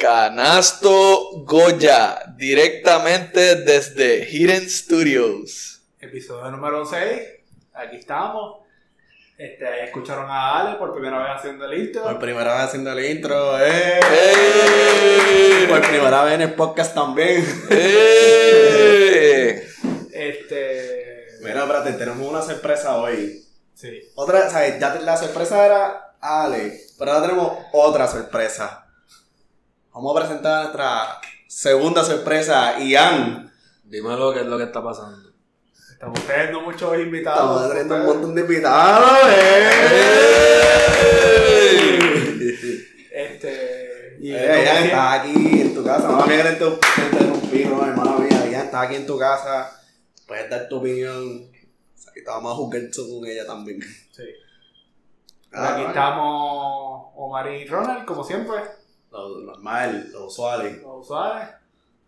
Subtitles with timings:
[0.00, 5.82] Canasto Goya, directamente desde Hidden Studios.
[6.00, 7.20] Episodio número 6.
[7.74, 8.60] Aquí estamos.
[9.36, 12.02] Este, ahí escucharon a Ale por primera vez haciendo el intro.
[12.04, 14.00] Por primera vez haciendo el intro, ¡eh!
[14.00, 15.66] ¡Eh!
[15.68, 17.44] Por primera vez en el podcast también.
[17.68, 19.62] ¡Eh!
[20.14, 21.26] Este.
[21.42, 23.44] Mira, espérate, tenemos una sorpresa hoy.
[23.74, 24.00] Sí.
[24.14, 24.80] Otra, ¿sabes?
[24.80, 28.79] Ya la sorpresa era Ale, pero ahora tenemos otra sorpresa.
[29.92, 33.52] Vamos a presentar a nuestra segunda sorpresa, Ian.
[33.84, 35.30] Dímelo qué es lo que está pasando.
[35.92, 37.40] Estamos teniendo muchos invitados.
[37.40, 39.70] Estamos trayendo un montón de invitados, ¡eh!
[43.12, 44.16] Este.
[44.20, 46.08] Y Eh, Ian está aquí en tu casa.
[46.08, 46.64] Mamá mía, que te te
[47.10, 48.46] interrumpí, no, hermana mía.
[48.50, 49.80] Ian está aquí en tu casa.
[50.26, 51.50] Puedes dar tu opinión.
[51.50, 53.80] O sea, que vamos a jugar con ella también.
[54.12, 54.22] Sí.
[55.52, 55.86] Ah, Aquí vale.
[55.88, 58.56] estamos Omar y Ronald, como siempre.
[59.10, 60.80] Lo normal, lo usual.
[60.82, 61.48] Los usuales.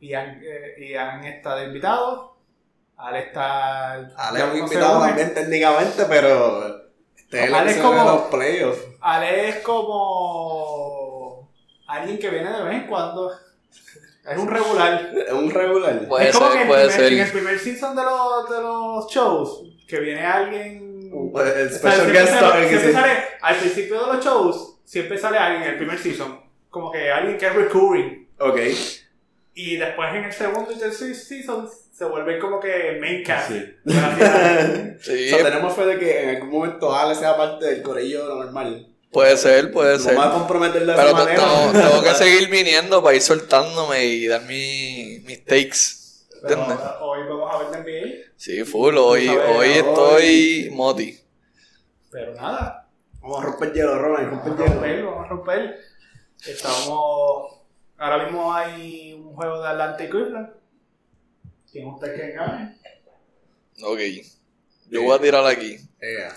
[0.01, 2.37] Ian, eh, Ian está de invitado.
[2.97, 3.93] Ale está.
[3.95, 6.83] Ale es un no invitado también técnicamente, pero
[7.17, 8.81] este Ale es como- los playoffs.
[9.01, 11.49] Ale es como.
[11.89, 13.31] Alguien que viene de vez en cuando.
[14.25, 15.11] Es un regular.
[15.27, 16.07] Es un regular.
[16.09, 17.13] Puede es como ser, que en, puede primer- ser.
[17.13, 21.11] en el primer season de los, de los shows, que viene alguien.
[21.13, 25.19] El O sea, special siempre guest sale- siempre sale- al principio de los shows, siempre
[25.19, 26.41] sale alguien en el primer season.
[26.73, 28.29] Como que alguien que es recurring.
[28.41, 28.59] Ok.
[29.55, 33.51] Y después en el segundo y tercer season se vuelve como que main cast.
[33.53, 33.75] Sí.
[33.85, 35.03] Gracias.
[35.03, 38.25] Sí, O sea, tenemos fe de que en algún momento Ale sea parte del corillo
[38.27, 38.89] normal.
[39.11, 40.15] puede ser, puede ser.
[40.17, 41.41] Vamos a comprometer de Pero esa manera.
[41.41, 46.01] tengo, tengo que seguir viniendo para ir soltándome y dar mi- mis takes.
[46.43, 46.79] ¿Entiendes?
[47.01, 48.33] hoy vamos a ver de NBA.
[48.37, 48.97] Sí, full.
[48.97, 51.19] Hoy, ver, hoy estoy moti.
[52.11, 52.89] Pero nada,
[53.21, 54.67] Vamos a romper hielo, romper vamos a hielo.
[54.67, 55.81] romper, vamos a romper.
[56.47, 57.59] Estamos.
[57.99, 60.51] Ahora mismo hay un juego de Atlanta y Cleveland.
[61.71, 62.79] ¿Quién usted que gane?
[63.83, 64.01] Ok.
[64.91, 65.77] Yo voy a tirar aquí.
[66.01, 66.29] Eh,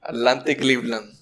[0.00, 1.14] Atlanta y Cleveland.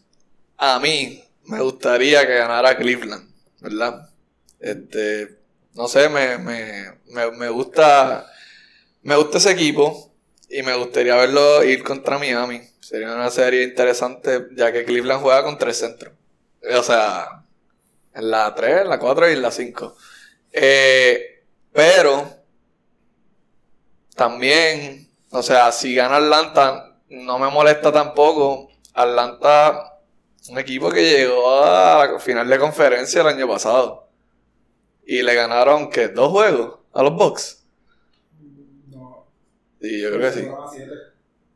[0.56, 3.28] A mí me gustaría que ganara Cleveland,
[3.60, 4.08] ¿verdad?
[4.60, 5.38] Este,
[5.74, 8.26] no sé, me, me, me, me gusta
[9.02, 10.14] me gusta ese equipo
[10.48, 12.62] y me gustaría verlo ir contra Miami.
[12.80, 16.14] Sería una serie interesante ya que Cleveland juega con tres centros.
[16.78, 17.41] O sea,
[18.14, 19.96] en la 3, en la 4 y en la 5.
[20.52, 22.28] Eh, pero
[24.14, 28.68] también, o sea, si gana Atlanta, no me molesta tampoco.
[28.94, 30.00] Atlanta,
[30.50, 34.08] un equipo que llegó a final de conferencia el año pasado.
[35.04, 36.08] Y le ganaron, ¿qué?
[36.08, 36.78] ¿Dos juegos?
[36.92, 37.64] A los Bucks.
[38.88, 39.26] No.
[39.80, 40.46] Sí, yo creo que sí.
[40.46, 40.92] No, a siete.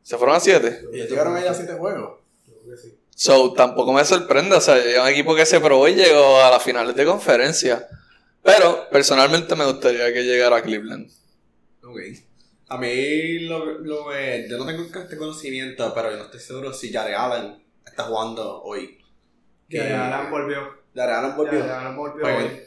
[0.01, 0.85] ¿Se fueron a 7?
[0.93, 2.21] y llegaron ahí a siete juegos.
[2.47, 2.97] Yo creo que sí.
[3.19, 4.55] So, tampoco me sorprende.
[4.55, 7.87] O sea, es un equipo que se probó y llegó a las finales de conferencia.
[8.43, 11.09] Pero, personalmente, me gustaría que llegara a Cleveland.
[11.83, 11.97] Ok.
[12.67, 16.71] A mí, lo, lo, eh, yo no tengo este conocimiento, pero yo no estoy seguro
[16.71, 19.03] si Jared Allen está jugando hoy.
[19.67, 20.77] Que Alan volvió.
[20.93, 21.65] Jared Allen volvió.
[21.65, 22.61] Ya, Alan volvió Pues, hoy.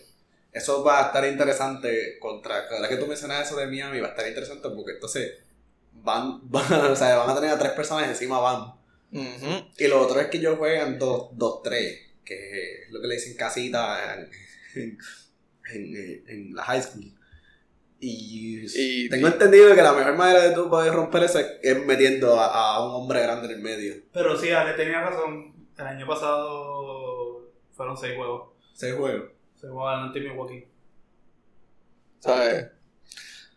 [0.51, 2.67] Eso va a estar interesante contra.
[2.67, 5.33] Cada vez que tú mencionas eso de Miami, va a estar interesante porque entonces
[5.93, 8.80] van, van, o sea, van a tener a tres personas encima van.
[9.13, 9.67] Ujú.
[9.79, 12.35] Y lo otro es que ellos juegan 2-3, que
[12.85, 14.31] es lo que le dicen casita en,
[14.77, 14.99] en,
[15.75, 17.13] en- en la high school.
[18.03, 22.39] Y, Y- tengo entendido que la mejor manera de tú poder romper eso es, metiendo
[22.41, 23.95] a, a un hombre grande en el medio.
[24.13, 25.55] Pero sí, Ale tenía razón.
[25.77, 28.51] El año pasado fueron seis juegos.
[28.75, 29.31] Ese juego.
[29.61, 30.67] Se jugó adelante Milwaukee.
[32.21, 32.67] ¿Sabes?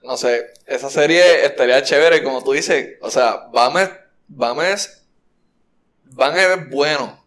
[0.03, 2.97] No sé, esa serie estaría chévere, como tú dices.
[3.01, 3.89] O sea, Bames,
[4.27, 5.02] Bames,
[6.13, 7.25] Van es bueno,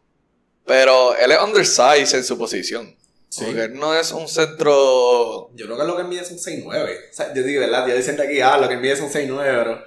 [0.64, 2.94] pero él es undersized en su posición.
[3.28, 3.44] Sí.
[3.44, 5.50] Porque él no es un centro.
[5.54, 6.64] Yo creo que lo que mide son 6-9.
[7.10, 7.86] O sea, yo digo, ¿verdad?
[7.86, 9.84] Yo diciendo aquí, ah, lo que mide son 6-9, pero.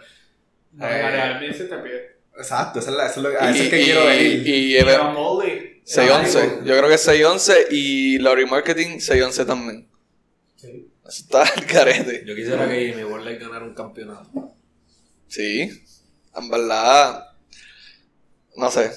[0.74, 1.40] No, Eh.
[1.40, 2.20] Pide.
[2.38, 4.06] Exacto, eso es, la- eso es lo que, a eso y, es que y- quiero
[4.06, 4.48] venir.
[4.48, 5.82] y Y es Mobley.
[5.86, 6.60] 6'11.
[6.64, 9.90] Yo creo que es 6'11 y Laurie Marketing 6'11 también.
[10.56, 10.88] Sí.
[11.08, 12.24] Eso está el carete.
[12.26, 14.54] Yo quisiera que Jimmy Butler ganara un campeonato.
[15.28, 15.72] Sí,
[16.36, 17.24] en verdad.
[18.60, 18.92] No sé.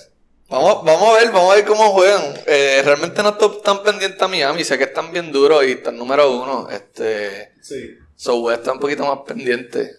[0.48, 2.34] Vamos, vamos a ver, vamos a ver cómo juegan.
[2.48, 4.64] Eh, realmente no estoy tan pendiente a Miami.
[4.64, 6.68] Sé que están bien duros y están número uno.
[6.68, 7.52] Este.
[7.62, 7.96] Sí.
[8.16, 9.98] So voy a estar un poquito más pendiente.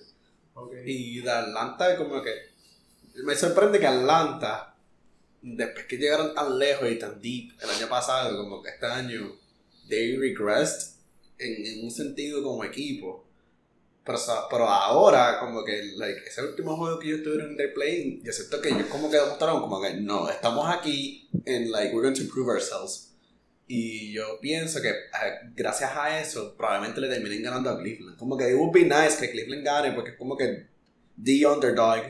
[0.86, 2.32] Y de Atlanta, como que.
[3.24, 4.76] Me sorprende que Atlanta,
[5.42, 9.40] después que llegaron tan lejos y tan deep el año pasado, como que este año,
[9.88, 10.98] they regressed
[11.38, 13.26] en, en un sentido como equipo.
[14.06, 14.20] Pero,
[14.50, 18.34] pero ahora, como que like, ese último juego que ellos tuvieron en their playing, yo
[18.34, 22.18] siento que ellos como que demostraron como que no, estamos aquí en like, we're going
[22.18, 23.14] to prove ourselves.
[23.66, 28.18] Y yo pienso que eh, gracias a eso probablemente le terminen ganando a Cleveland.
[28.18, 30.68] Como que it would be nice que Cleveland gane porque es como que
[31.24, 32.04] the underdog.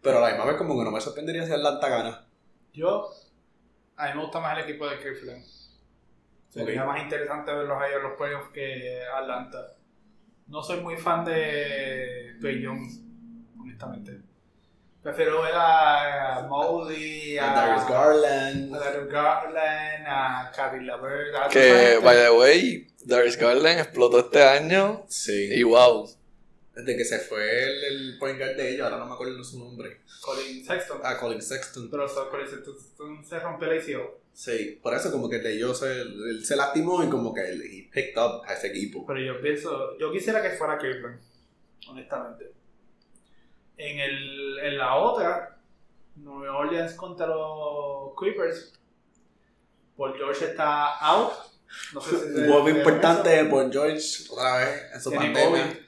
[0.00, 2.26] Pero a la misma vez como que no me sorprendería si Atlanta gana.
[2.72, 3.10] Yo,
[3.96, 5.44] a mí me gusta más el equipo de Cleveland.
[6.50, 9.77] Sería más interesante verlos a ellos en los playoffs que Atlanta.
[10.48, 13.00] No soy muy fan de Dwayne Jones,
[13.60, 14.20] honestamente.
[15.02, 18.74] Prefiero ver a Moody, A a Darius Garland.
[18.74, 25.04] a Darius Garland, a toda esa Que, by the way, Darius Garland explotó este año.
[25.08, 25.50] Sí.
[25.52, 26.08] Y wow.
[26.78, 29.58] Desde que se fue el, el point guard de ellos, ahora no me acuerdo su
[29.58, 30.00] nombre.
[30.20, 31.00] Colin Sexton.
[31.02, 31.90] Ah, Colin Sexton.
[31.90, 34.10] Pero so- Colin Sexton se rompió el ACL.
[34.32, 37.60] Sí, por eso como que de ellos se, él se lastimó y como que él
[37.62, 39.04] he picked up a ese equipo.
[39.04, 41.20] Pero yo pienso, yo quisiera que fuera Cleveland,
[41.88, 42.52] honestamente.
[43.76, 45.58] En, el, en la otra,
[46.16, 48.72] New Orleans contra los Clippers.
[49.96, 51.32] Paul George está out.
[51.92, 54.00] No sé si Un juego importante de Paul George,
[54.30, 55.44] otra vez, en su pandemia.
[55.64, 55.87] COVID.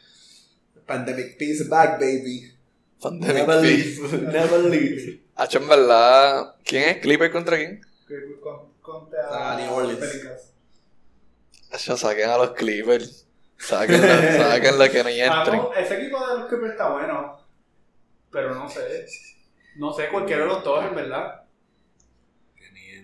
[0.90, 2.52] Pandemic peace back, baby.
[3.00, 5.20] Pandemic Never leave, never leave.
[5.36, 6.56] Hacho, en verdad.
[6.64, 6.96] ¿Quién es?
[6.98, 7.80] ¿Clipper contra quién?
[8.06, 10.52] Clippers con- Contra Ah, New Orleans.
[11.72, 13.24] Hacho, saquen a los Clippers.
[13.56, 15.60] Sáquenla, sáquenla que ni Ah, entren.
[15.60, 17.38] no, ese equipo de los Clippers está bueno.
[18.32, 19.06] Pero no sé.
[19.76, 21.39] No sé, cualquiera de los dos, en verdad.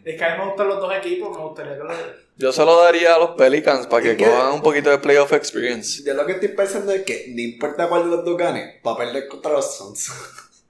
[0.06, 1.96] Es que a mí me gustan los dos equipos, me gustaría que los...
[2.36, 6.04] Yo se lo daría a los Pelicans para que cojan un poquito de playoff experience.
[6.04, 8.92] Yo lo que estoy pensando es que no importa cuál de los dos gane, va
[8.92, 10.12] a perder contra los Suns.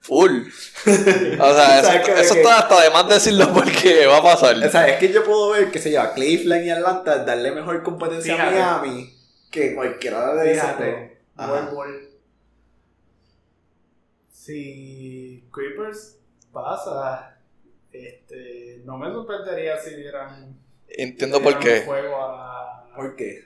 [0.00, 0.40] Full.
[0.40, 1.80] O sea,
[2.20, 4.56] eso, está hasta de más decirlo porque va a pasar.
[4.56, 7.82] O sea, es que yo puedo ver que se lleva Cleveland y Atlanta darle mejor
[7.82, 8.62] competencia Fíjate.
[8.62, 9.14] a Miami
[9.50, 11.18] que cualquiera de
[11.74, 12.08] bol.
[14.32, 16.16] Si Creepers
[16.50, 17.35] pasa,
[18.06, 20.58] este, no me sorprendería si dieran,
[20.88, 21.84] Entiendo dieran qué.
[22.16, 22.93] a...
[22.94, 23.44] ¿Por qué?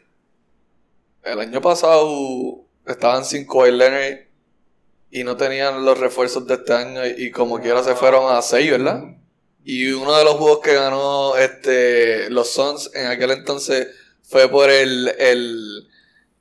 [1.22, 4.20] El año pasado estaban sin Kawhi Leonard
[5.10, 8.70] y no tenían los refuerzos de este año y como quiera se fueron a 6,
[8.70, 9.02] ¿verdad?
[9.64, 13.88] Y uno de los juegos que ganó este, los Suns en aquel entonces
[14.22, 15.88] fue por el, el,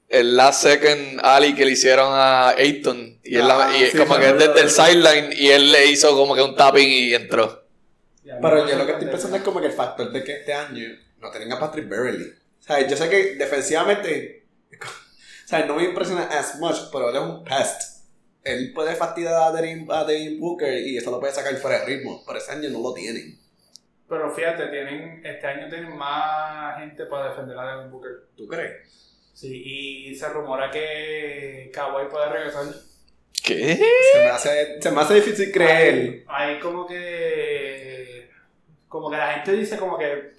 [0.07, 3.19] el last second alley que le hicieron a Ayton.
[3.23, 5.87] Y, él la- Ah, y sí, como que desde de el sideline y él le
[5.87, 7.63] hizo como que un tapping y entró.
[8.41, 10.87] Pero yo lo que estoy pensando es como que el factor de que este año
[11.19, 12.25] no tienen a Patrick Beverly.
[12.25, 14.47] O sea, yo sé que defensivamente,
[14.81, 17.99] o sea, no me impresiona as much, pero él es un pest.
[18.43, 21.85] Él puede fastidiar a Devin, a Devin Booker y eso lo puede sacar fuera de
[21.85, 23.37] ritmo, pero ese año no lo tienen.
[24.07, 28.11] Pero fíjate, tienen, este año tienen más gente para defender a Devin Booker.
[28.35, 28.89] ¿Tú crees?
[29.33, 32.65] Sí, y se rumora que Kawhi puede regresar.
[33.43, 33.79] ¿Qué?
[34.13, 36.25] Se me hace, se me hace difícil creer.
[36.27, 38.18] Hay, hay como que.
[38.89, 40.33] Como que la gente dice como que.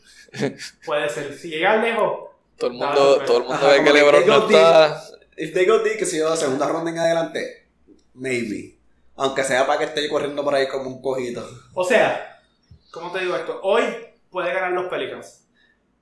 [0.85, 1.33] Puede ser.
[1.35, 2.31] Si llega lejos.
[2.59, 5.03] Todo el mundo, todo el mundo Ajá, ve que LeBron no está.
[5.37, 7.69] If they go deep, que si yo segunda ronda en adelante,
[8.13, 8.77] maybe.
[9.17, 11.49] Aunque sea para que esté corriendo por ahí como un cojito.
[11.73, 12.43] O sea,
[12.91, 13.61] ¿cómo te digo esto?
[13.63, 13.83] Hoy
[14.31, 15.47] puede ganar los Pelicans.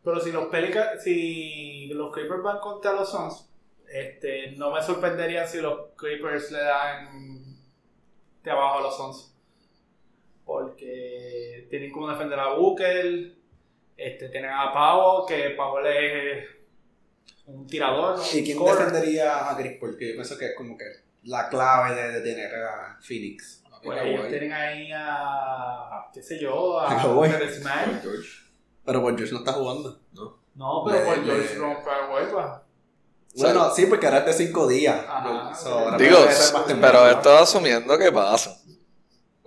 [0.03, 3.49] Pero si los Pelicans, si los Clippers van contra los Suns,
[3.93, 7.57] este, no me sorprendería si los Clippers le dan
[8.43, 9.35] de abajo a los Suns.
[10.45, 11.38] Porque
[11.71, 13.35] tienen como defender a Booker,
[13.97, 16.45] este, tienen a Powell, que Powell es
[17.47, 18.19] un tirador.
[18.33, 19.97] ¿Y un quién defendería a Chris Paul?
[19.97, 20.85] Que yo pienso que es como que
[21.25, 23.63] la clave de, de tener a Phoenix.
[23.83, 26.99] Pues ellos tienen ahí a, qué sé yo, A a.
[28.85, 30.01] Pero Paul George no está jugando.
[30.55, 32.65] No, pero De- por George de- rompe a hueva.
[33.37, 35.05] Bueno, sí, porque ahora es de 5 días.
[35.07, 35.55] Ajá.
[35.55, 36.19] So, Digo,
[36.81, 38.57] pero esto asumiendo que pasa.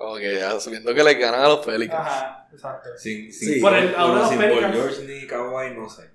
[0.01, 2.07] Como que asumiendo que le ganan a los Pelicans.
[2.07, 2.89] Ajá, exacto.
[2.97, 3.53] Sin, Sí.
[3.53, 6.09] sin, Por el- ahora los sin Paul Pelicans- George ni Kawhi, no sé.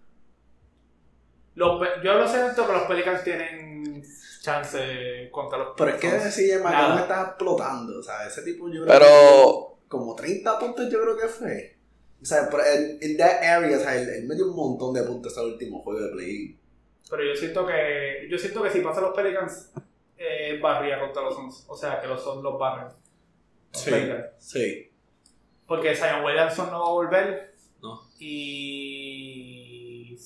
[1.55, 4.03] Los yo lo siento que los Pelicans tienen
[4.43, 6.53] chance contra los Pero es que si.
[6.63, 7.99] McCollum está explotando.
[7.99, 11.77] O sea, ese tipo yo creo Pero- que como 30 puntos yo creo que fue.
[12.21, 15.37] O sea, pero en, en that area, o sea, él, metió un montón de puntos
[15.39, 16.59] al último juego de play.
[17.09, 19.71] Pero yo siento que yo siento que si pasa los Pelicans
[20.19, 21.65] eh, barría contra los Suns.
[21.69, 22.89] O sea, que los Suns los barren.
[23.77, 23.91] Sí.
[24.39, 24.91] Sí.
[25.67, 27.55] Porque Zion Williamson no va a volver.
[27.83, 28.01] No.
[28.97, 30.17] Y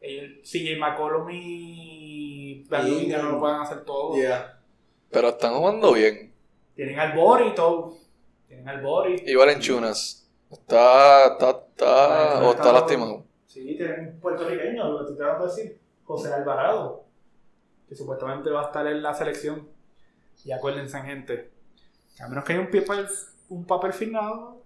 [0.00, 4.14] ellos- CJ McCollum y Van Y- no lo pueden hacer todo.
[4.16, 4.58] Yeah.
[5.10, 6.32] Pero están jugando bien.
[6.74, 7.96] Tienen al Bori y todo.
[8.46, 9.22] Tienen al Bori.
[9.26, 10.28] Y Valenchunas.
[10.50, 13.24] Está, está, está, o está está- lastimado.
[13.46, 15.78] Sí, tienen un puertorriqueño, lo que te tratando de decir.
[16.04, 17.04] José Alvarado.
[17.88, 19.68] Que supuestamente va a estar en la selección.
[20.44, 21.50] Y acuérdense, gente.
[22.20, 23.08] A menos que haya un papel,
[23.48, 24.64] un papel firmado,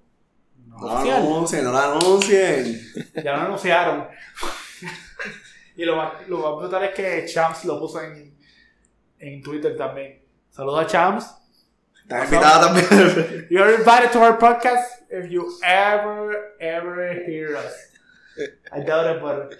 [0.66, 1.22] No lo oficial.
[1.22, 2.80] anuncien, no lo anuncien.
[3.22, 4.08] Ya lo anunciaron.
[5.76, 8.36] y lo más, lo más brutal es que Champs lo puso en,
[9.18, 10.22] en Twitter también.
[10.50, 11.26] Saludos a Champs.
[12.02, 13.46] Estás invitada también.
[13.50, 17.74] You're invited to our podcast if you ever, ever hear us.
[18.72, 19.56] I doubt it, but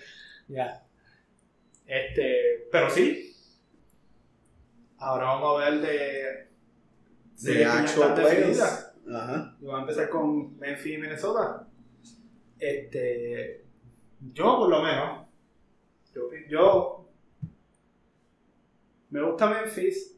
[0.49, 0.83] yeah.
[1.87, 3.37] Este, pero sí.
[4.99, 6.52] Ahora vamos a ver de.
[7.43, 8.61] De ya actual players.
[8.61, 9.57] Ajá.
[9.61, 11.67] Y vamos a empezar con Memphis y Minnesota.
[12.59, 13.65] Este.
[14.33, 15.27] Yo, por lo menos.
[16.15, 16.29] Yo.
[16.49, 17.09] yo
[19.11, 20.17] me gusta Memphis,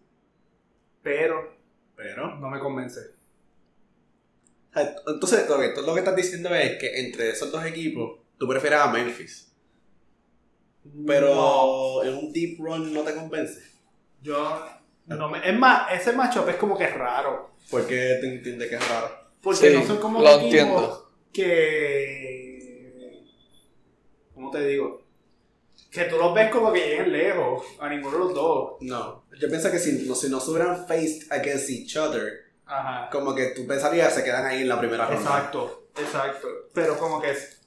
[1.02, 1.56] pero
[1.96, 2.36] Pero.
[2.36, 3.00] no me convence.
[5.06, 8.80] Entonces, lo que, lo que estás diciendo es que entre esos dos equipos, tú prefieres
[8.80, 9.52] a Memphis.
[11.06, 13.60] Pero No, en un deep run no te convence.
[14.22, 14.66] yo.
[15.06, 17.50] No me, es más, ese matchup es como que raro.
[17.70, 19.10] ¿Por qué te entiendes que es raro?
[19.42, 21.10] Porque Sí, no son como lo equipos entiendo.
[21.32, 23.24] que.
[24.34, 25.02] ¿Cómo te digo?
[25.90, 28.72] Que tú los ves como que lleguen lejos a ninguno de los dos.
[28.80, 29.24] No.
[29.38, 32.32] Yo pienso que si no, si no se hubieran faced against each other,
[32.66, 33.08] Ajá.
[33.10, 35.20] como que tú pensarías que se quedan ahí en la primera ronda.
[35.20, 36.48] Exacto, exacto.
[36.72, 37.60] Pero como que es-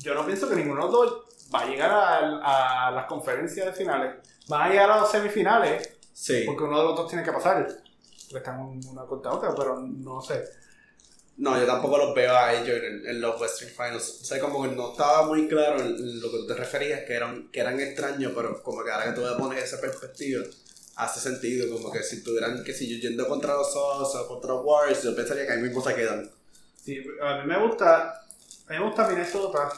[0.00, 1.24] yo no pienso que ninguno de los dos
[1.54, 4.16] va a llegar a, a las conferencias de finales.
[4.48, 6.44] Van a llegar a las semifinales Sí.
[6.46, 7.66] porque uno de los dos tiene que pasar.
[7.66, 10.42] Porque están una contra otra, pero no sé.
[11.36, 14.20] No, yo tampoco los veo a ellos en, en los Western Finals.
[14.22, 17.14] O sea, como que no estaba muy claro en, lo que tú te referías, que
[17.14, 20.44] eran, que eran extraños, pero como que ahora que tú me pones esa perspectiva,
[20.96, 21.74] hace sentido.
[21.74, 25.02] Como que si tuvieran que si yo yendo contra los Osos o contra los Warriors,
[25.02, 26.30] yo pensaría que ahí mismo se quedan.
[26.82, 29.72] Sí, a mí me gusta, a mí me gusta Minnesota.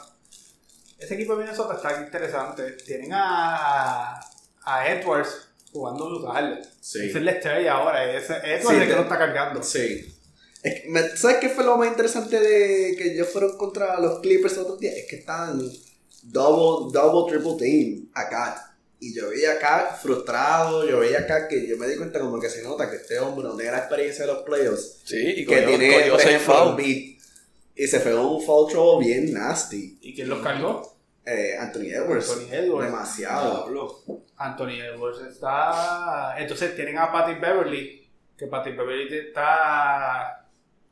[0.97, 2.71] Ese equipo de Minnesota está interesante.
[2.73, 4.19] Tienen a,
[4.63, 5.44] a Edwards
[5.75, 6.61] jugando brutal.
[6.81, 7.07] Sí.
[7.09, 8.11] Esa es la estrella ahora.
[8.17, 9.61] Ese, Sí, es el que lo está cargando.
[9.63, 10.13] Sí.
[10.63, 14.19] Es que me- ¿Sabes qué fue lo más interesante de que ellos fueron contra los
[14.19, 14.91] Clippers el otro día?
[14.95, 15.61] Es que estaban
[16.23, 18.57] double, double, triple team a Kat.
[18.99, 22.19] Y yo veía a Kat frustrado, yo veía a Kat que yo me di cuenta
[22.19, 25.01] como que se nota que este hombre no tiene la experiencia de los playoffs.
[25.03, 26.69] Sí, y Que cogió, tiene, cogió por seis ejemplo, fouls.
[26.79, 27.15] Embiid.
[27.75, 29.97] Y se pegó un foul trouble bien nasty.
[30.01, 30.95] ¿Y quién los cargó?
[31.25, 32.29] Eh, Anthony Edwards.
[32.31, 32.85] Anthony Edwards.
[32.85, 33.67] Demasiado.
[34.37, 36.35] Anthony Edwards está.
[36.37, 38.09] Entonces tienen a Patty Beverly.
[38.37, 40.47] Que Patty Beverly está.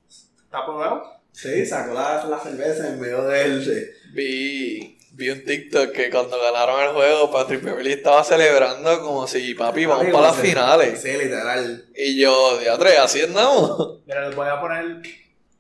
[0.07, 1.23] Está probado.
[1.33, 3.91] Sí, sacó la, la cerveza en medio del...
[4.13, 9.55] Vi, vi un TikTok que cuando ganaron el juego, Patrick Beverly estaba celebrando como si,
[9.55, 11.01] papi, vamos para las finales.
[11.01, 11.85] Sí, literal.
[11.95, 14.01] Y yo, diatre, así andamos.
[14.05, 15.01] Mira, les voy a poner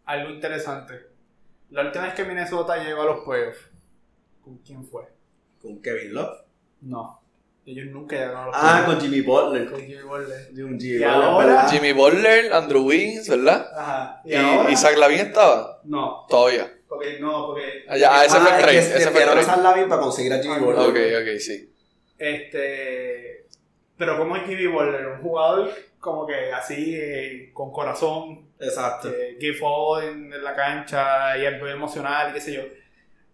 [0.05, 1.07] algo interesante.
[1.71, 3.67] La última vez que Minnesota llegó a los playoffs,
[4.43, 5.05] ¿con quién fue?
[5.59, 6.37] Con Kevin Love.
[6.81, 7.22] No.
[7.65, 9.69] Ellos nunca llegaron a los Ah, con Jimmy Butler.
[9.71, 10.47] Con Jimmy Butler.
[10.49, 11.69] De un Y Jimmy ahora- ¿verdad?
[11.71, 13.67] Jimmy Butler, Andrew Wiggins, ¿verdad?
[13.77, 14.21] Ajá.
[14.25, 14.69] ¿Y, Y, ahora?
[14.71, 15.79] y Zach Lavin estaba.
[15.85, 16.25] No.
[16.29, 16.71] Todavía.
[16.89, 17.85] Porque no, porque.
[17.87, 19.43] Ah, ya, ese fue el Ah, trade, es que ese fue el trade.
[19.45, 21.17] Sam Lavin para conseguir a Jimmy Ah, Butler.
[21.21, 21.73] Ok, ok, sí.
[22.17, 23.45] Este.
[23.97, 29.09] Pero como es Jimmy Butler, un jugador como que así, eh, con corazón, Exacto.
[29.09, 32.61] eh, give all en, en la cancha y es muy emocional y qué sé yo.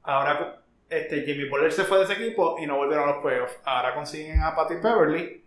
[0.04, 0.59] Ahora
[0.90, 3.54] este, Jimmy Butler se fue de ese equipo y no volvieron a los playoffs.
[3.64, 5.44] Ahora consiguen a Patty Beverly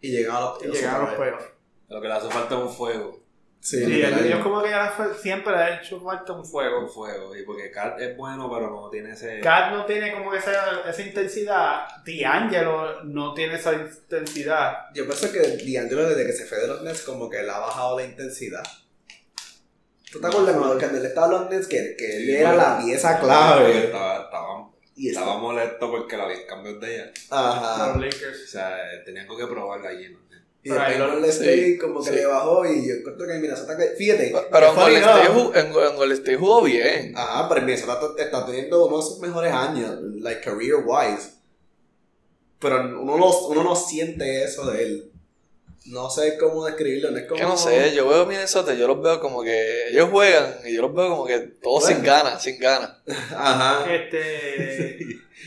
[0.00, 1.44] Y llegan a los y llegan a los playoffs.
[1.88, 3.20] Lo que le hace falta es un fuego.
[3.60, 6.88] Sí, Sí, ellos como que ya fue- siempre le ha hecho falta un Un fuego.
[6.88, 7.36] fuego.
[7.36, 9.38] Y porque Kat es bueno, pero no tiene ese.
[9.38, 11.86] Cat no tiene como que esa, esa intensidad.
[12.04, 14.86] D'Angelo no tiene esa intensidad.
[14.94, 17.58] Yo pienso que D'Angelo desde que se fue de los Nets como que le ha
[17.60, 18.64] bajado la intensidad.
[20.10, 22.68] ¿Tú te acuerdas cuando él estaba en los Nets que, que él Sí, era bueno.
[22.68, 23.84] la pieza clave?
[23.84, 27.12] Estaba, estaba, Y estaba molesto porque la habían cambiado de ella.
[27.30, 27.88] Ajá.
[27.88, 28.44] Los Lakers.
[28.44, 30.08] O sea, tenían que probarla allí.
[30.10, 30.18] ¿no?
[30.64, 32.14] Y Pero después Golden State sí, como que sí.
[32.16, 33.76] le bajó y yo encuentro que Minnesota...
[33.76, 34.32] que- Fíjate.
[34.52, 35.72] Pero en Golden, State, en, en
[36.38, 37.12] jugó bien.
[37.16, 41.30] Ajá, pero Minnesota t- está teniendo uno de sus mejores años, like career wise.
[42.60, 45.11] Pero uno no, uno no siente eso de él.
[45.86, 47.36] No sé cómo describirlo, no es como...
[47.40, 50.82] Que no sé, yo veo Minnesota, yo los veo como que ellos juegan y yo
[50.82, 51.96] los veo como que todos Bueno.
[51.96, 52.98] sin ganas, sin ganas.
[53.34, 53.92] Ajá.
[53.92, 54.98] Este.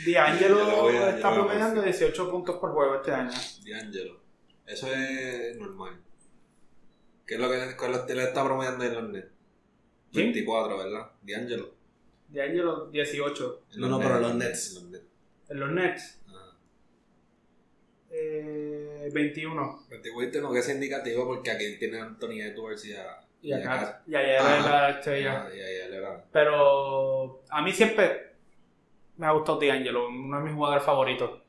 [0.12, 3.32] D'Angelo está promediando 18 puntos por juego este año.
[3.66, 4.20] D'Angelo.
[4.68, 6.02] Eso es normal.
[7.26, 9.28] ¿Qué es lo que le, cuál es- le está promediando en los Nets?
[10.12, 10.26] ¿Quién?
[10.34, 11.12] 24, ¿verdad?
[11.24, 11.74] D'Angelo.
[12.30, 13.64] D'Angelo 18.
[13.74, 14.68] En No, no, pero los Nets.
[14.70, 15.06] En los Nets.
[15.50, 16.20] En los Nets.
[16.28, 16.58] Ajá.
[18.12, 18.65] Eh,
[19.14, 19.80] 21.
[19.90, 22.86] Pero te voy a decir lo que es indicativo porque aquí tiene a Anthony Edwards
[22.86, 23.20] y a.
[23.42, 23.80] Y acá.
[23.80, 24.08] Kat.
[24.08, 25.48] Y ayer es la estrella.
[25.54, 28.34] Era- Pero a mí siempre
[29.18, 31.42] me ha gustado D'Angelo, uno de mis jugadores favoritos.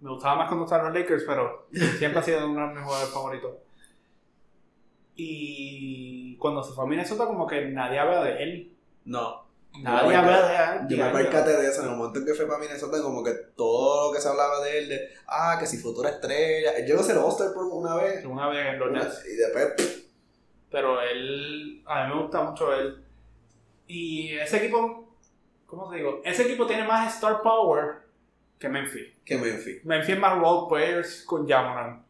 [0.00, 1.66] Me gustaba más cuando estaban los Lakers, pero
[1.98, 3.52] siempre ha sido uno de mis jugadores favoritos.
[5.16, 8.72] Y cuando se fue a Minnesota, como que nadie habla de él.
[9.04, 9.44] No.
[9.78, 12.58] Nadie habla de Yo me percaté de eso en el momento en que fue para
[12.58, 16.10] Minnesota, como que todo lo que se hablaba de él, de, ah, que si futura
[16.10, 16.72] estrella.
[16.76, 18.24] Él llegó a ser All-Star por una vez.
[18.24, 19.24] Una vez en los Nets.
[19.26, 20.04] y después, pff,
[20.70, 23.04] Pero él, a mí me gusta mucho él.
[23.86, 25.16] Y ese equipo,
[25.66, 26.20] ¿cómo te digo?
[26.24, 28.02] Ese equipo tiene más star power
[28.58, 29.08] que Memphis.
[29.24, 29.84] que Memphis.
[29.84, 32.04] Memphis es más role players con Jamoran.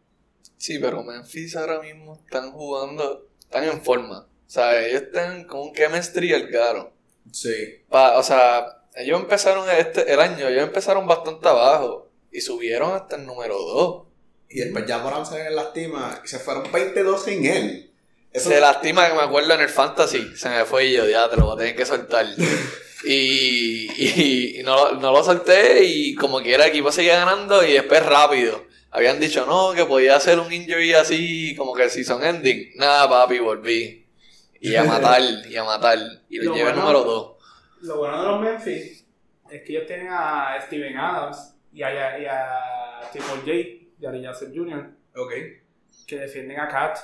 [0.57, 4.21] Sí, pero Memphis ahora mismo están jugando, están en forma.
[4.21, 6.93] O sea, ellos están con un chemistry al caro.
[7.32, 7.82] Sí.
[7.88, 13.16] Pa- o sea, ellos empezaron este, el año, ellos empezaron bastante abajo y subieron hasta
[13.16, 14.02] el número 2.
[14.48, 17.92] Y después ya Morán se lastima y se fueron 22 sin él.
[18.32, 21.28] Eso, Se lastima que me acuerdo en el Fantasy, se me fue y yo, ya
[21.28, 22.26] te lo voy a tener que soltar.
[23.04, 27.72] Y, y, y no, no lo solté y como quiera el equipo seguía ganando y
[27.72, 28.64] después rápido.
[28.90, 32.72] Habían dicho no, que podía hacer un injury así, como que el season ending.
[32.74, 34.00] Nada, papi, volví.
[34.61, 35.99] Y a matar, y a matar.
[36.29, 37.37] Y lo Lo llevé bueno- número 2.
[37.83, 39.07] Lo bueno de los Memphis
[39.50, 43.50] es que ellos tienen a Steven Adams y a, y a Triple J,
[44.00, 45.33] y a Yasser Jr., Ok.
[46.07, 46.99] que defienden a Kat.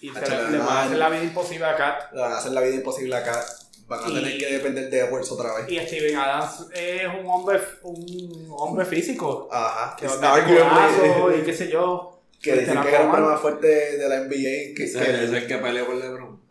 [0.00, 2.12] Y se le, van a hacer la vida imposible a Kat.
[2.12, 3.42] Le van a hacer la vida imposible acá.
[3.86, 5.70] Van a Y- tener que depender de Edwards otra vez.
[5.70, 9.48] Y Steven Adams es un hombre, un hombre físico.
[9.50, 9.96] Ajá.
[9.96, 12.10] Que Es va a meter arguably- codazos y qué sé yo.
[12.40, 14.74] que dicen que es el más fuerte de la NBA.
[14.74, 14.94] Que, que- es
[15.32, 16.43] el que peleó por LeBron.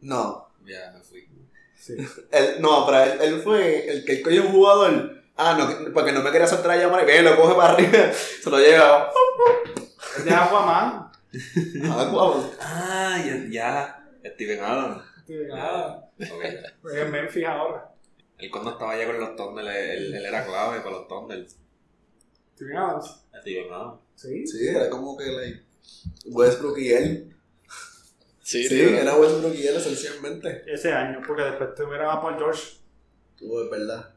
[0.00, 0.48] No.
[0.66, 1.28] Ya, me fui.
[1.76, 1.96] Sí.
[2.32, 5.22] Él, no, pero él, él fue el que cogió un jugador.
[5.36, 8.12] Ah, no, porque no me quería soltar a llamar y ve, lo coge para arriba.
[8.42, 9.10] Se lo lleva.
[10.16, 11.08] Es de Aquaman.
[11.84, 12.50] Ah, guau.
[12.60, 14.30] Ah, ya, ya.
[14.34, 15.04] Steven Adams.
[15.24, 16.04] Steven Adams.
[16.32, 16.74] Ok, ya.
[16.82, 17.94] Pues en Memphis ahora.
[18.38, 21.46] Él cuando estaba allá con los Thunder, él, él era clave para los Thunder.
[22.54, 23.24] Steven Adams.
[23.40, 24.00] Steven Adams.
[24.16, 24.46] Sí.
[24.46, 25.62] Sí, era como que like,
[26.26, 27.36] Westbrook y él.
[28.48, 30.62] Sí, Sí, sí, era Westbrook y él esencialmente.
[30.66, 32.62] Ese año, porque después tuvieron a Paul George.
[33.36, 34.08] Tú, es verdad.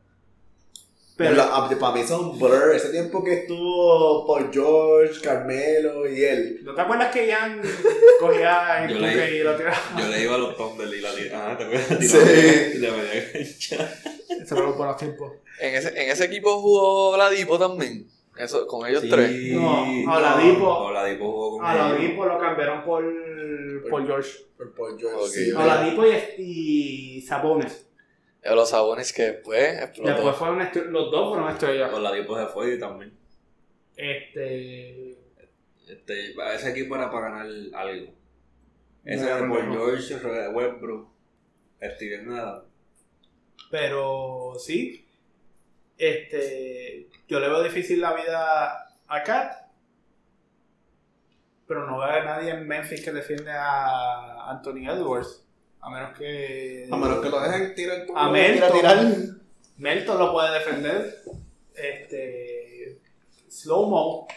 [1.17, 2.73] Pero, Pero ah, para mí son blur.
[2.73, 6.61] Ese tiempo que estuvo Paul George, Carmelo y él.
[6.63, 7.61] ¿no te acuerdas que Ian
[8.21, 9.15] cogía el leí.
[9.15, 9.77] buque y lo tiraba?
[9.99, 11.51] Yo le iba a los Thunder y la tiraba.
[11.51, 11.97] Ah, te acuerdas.
[11.99, 12.17] Sí.
[12.71, 14.01] Tiraba- Le metía.
[14.29, 15.33] Eso era los tiempos.
[15.59, 18.07] En ese, en ese equipo jugó Ladipo también.
[18.37, 19.53] Eso, con ellos tres.
[19.53, 20.67] No, Oladipo.
[20.67, 21.65] Oladipo jugó con.
[21.65, 23.03] Oladipo lo cambiaron por
[23.89, 24.29] Paul George.
[24.57, 25.17] Por Paul George.
[25.17, 25.27] Ok.
[25.27, 25.51] sí.
[25.51, 27.87] Oladipo y, y Sabones.
[28.41, 30.13] De los sabones que después explotó.
[30.13, 31.93] Después fueron los dos fueron estrellas.
[31.93, 33.13] Oladipo se fue también.
[33.95, 35.17] Este.
[35.87, 38.13] Este, ese equipo era para ganar algo.
[39.03, 39.71] Ese No, era no.
[39.71, 40.15] George,
[40.49, 41.09] Westbrook,
[41.95, 42.63] Steven Adams.
[43.69, 45.05] Pero sí.
[45.97, 47.07] Este.
[47.31, 49.53] Yo le veo difícil la vida a Kat.
[51.65, 55.41] Pero no veo a nadie en Memphis que defiende a Anthony Edwards.
[55.79, 56.89] A menos que.
[56.91, 58.69] A menos que lo dejen tirar A Melton.
[58.73, 59.13] tira, tirar.
[59.77, 61.23] Melton lo puede defender.
[61.73, 62.99] Este.
[63.47, 64.27] Slow Mo.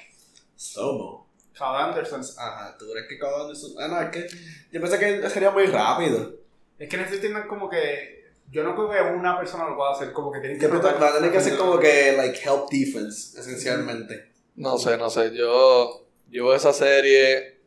[0.54, 1.26] Slow-mo.
[1.52, 2.20] Cal Anderson.
[2.38, 4.26] Ajá, tú crees que de su- Ah, no, es que
[4.70, 6.32] yo pensé que sería muy rápido.
[6.78, 8.13] Es que necesitan como que.
[8.54, 10.12] Yo no creo que una persona lo pueda hacer.
[10.12, 10.68] Como que tienen que.
[10.68, 14.30] Va a tener que hacer como que, like, help defense, esencialmente.
[14.54, 15.34] No sé, no sé.
[15.36, 17.58] Yo, yo veo esa serie.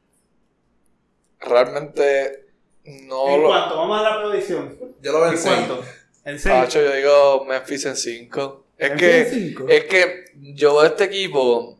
[1.39, 2.45] Realmente
[2.85, 3.47] no ¿En lo.
[3.49, 3.75] cuánto?
[3.75, 4.77] Vamos a la predicción.
[5.01, 5.55] Yo lo veo en ¿En seis.
[5.55, 5.83] cuánto?
[6.25, 6.61] ¿En serio?
[6.61, 8.63] Pacho, yo digo Memphis en 5.
[8.77, 9.65] Es ¿Memphis que, cinco?
[9.69, 11.79] es que yo veo este equipo,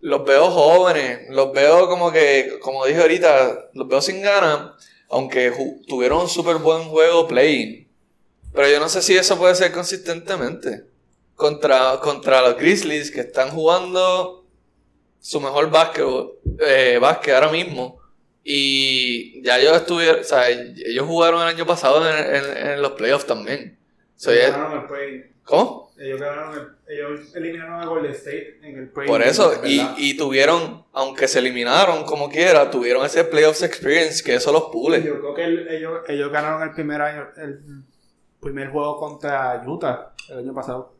[0.00, 4.72] los veo jóvenes, los veo como que, como dije ahorita, los veo sin ganas,
[5.10, 5.52] aunque
[5.86, 7.85] tuvieron un súper buen juego playing.
[8.56, 10.84] Pero yo no sé si eso puede ser consistentemente.
[11.36, 14.46] Contra, contra los Grizzlies que están jugando
[15.20, 16.04] su mejor básquet,
[16.66, 18.00] eh, básquet ahora mismo.
[18.42, 22.92] Y ya ellos estuvieron, o sea, ellos jugaron el año pasado en, en- en los
[22.92, 23.76] playoffs también.
[24.16, 25.24] So, Ellos ganaron el play.
[25.44, 25.92] ¿Cómo?
[25.98, 29.06] Ellos, ganaron el- ellos eliminaron a Golden State en el play.
[29.08, 34.22] Por eso, es y, y tuvieron, aunque se eliminaron como quiera, tuvieron ese playoffs experience
[34.22, 35.02] que eso los pule.
[35.02, 37.60] Yo creo que el- ellos, ellos ganaron el primer año, el
[38.46, 40.94] primer juego contra Utah el año pasado.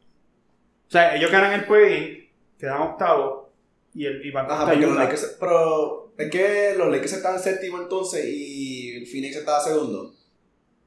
[0.88, 3.48] O sea, ellos ganan el play, quedan octavos
[3.94, 5.04] y, el, y van Ajá, contra Utah.
[5.04, 10.12] Lakers, pero es que los Lakers estaban séptimo entonces y el Phoenix estaba segundo.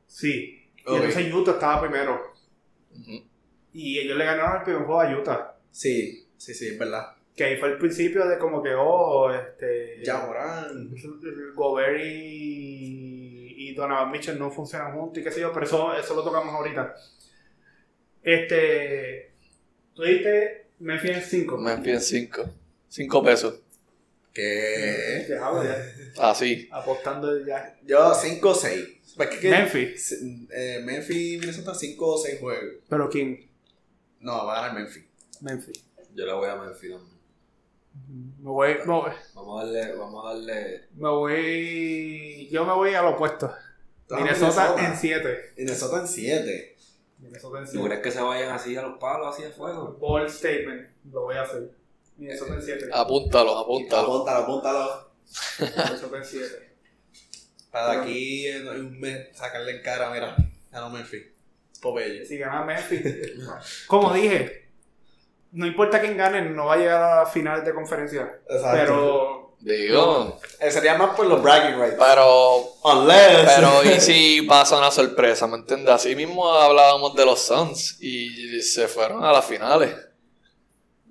[0.06, 0.66] Sí.
[0.78, 0.96] Y Ok.
[0.98, 2.20] entonces Utah estaba primero.
[3.72, 5.56] Y ellos le ganaron el primer juego a Utah.
[5.72, 7.16] Sí, sí, sí, es verdad.
[7.36, 10.04] Que ahí fue el principio de como que, oh, este...
[10.04, 10.28] Ya.
[11.56, 13.09] Gobert y,
[13.70, 16.54] y Donovan Mitchell no funcionan juntos y qué sé yo, pero eso, eso lo tocamos
[16.54, 16.96] ahorita.
[18.24, 19.32] Este.
[19.94, 21.58] Tú dijiste Memphis en 5.
[21.58, 22.50] Memphis en 5.
[22.90, 23.60] 5 pesos.
[24.34, 25.26] ¿Qué?
[25.30, 26.30] ya.
[26.30, 26.70] Así.
[26.72, 27.78] Apostando ya.
[27.86, 28.86] Yo 5 6.
[29.16, 30.16] Pues que- Memphis.
[30.52, 32.76] Eh, Memphis, Minnesota 5 o 6 juegos.
[32.88, 33.50] Pero ¿quién?
[34.20, 35.04] No, va a ganar Memphis.
[35.42, 35.84] Memphis.
[36.16, 37.19] Yo le voy a Memphis también.
[38.08, 40.82] Me voy, me voy, Vamos a darle, vamos a darle.
[40.96, 43.54] me voy- Yo me voy al opuesto.
[44.10, 44.88] Minnesota Minnesota.
[44.88, 45.40] en 7.
[45.58, 46.78] Minnesota en 7.
[47.20, 47.86] Minnesota en ¿Tú 7.
[47.88, 49.98] crees que se vayan así a los palos, así de fuego?
[50.00, 50.88] Bold statement.
[51.12, 51.70] Lo voy a hacer.
[52.18, 52.90] Minnesota en 7.
[52.94, 54.02] Apúntalo, apúntalo.
[54.14, 55.12] Apúntalo, apúntalo.
[55.60, 56.70] Minnesota en 7.
[57.72, 60.36] Para de aquí en un mes sacarle en cara, mira,
[60.72, 61.24] ganó Memphis.
[61.82, 62.26] Popeye.
[62.26, 63.04] Si gana Memphis.
[63.88, 64.69] Como dije,
[65.52, 68.40] no importa quién gane, no va a llegar a finales de conferencia.
[68.50, 68.70] Exacto.
[68.78, 71.98] Pero Digo, Eh, sería más por los bragging rights.
[72.00, 73.52] pero Unless.
[73.58, 75.94] Pero y si pasa una sorpresa, ¿me entiendes?
[75.94, 79.94] Así mismo hablábamos de los Suns y se fueron a las finales.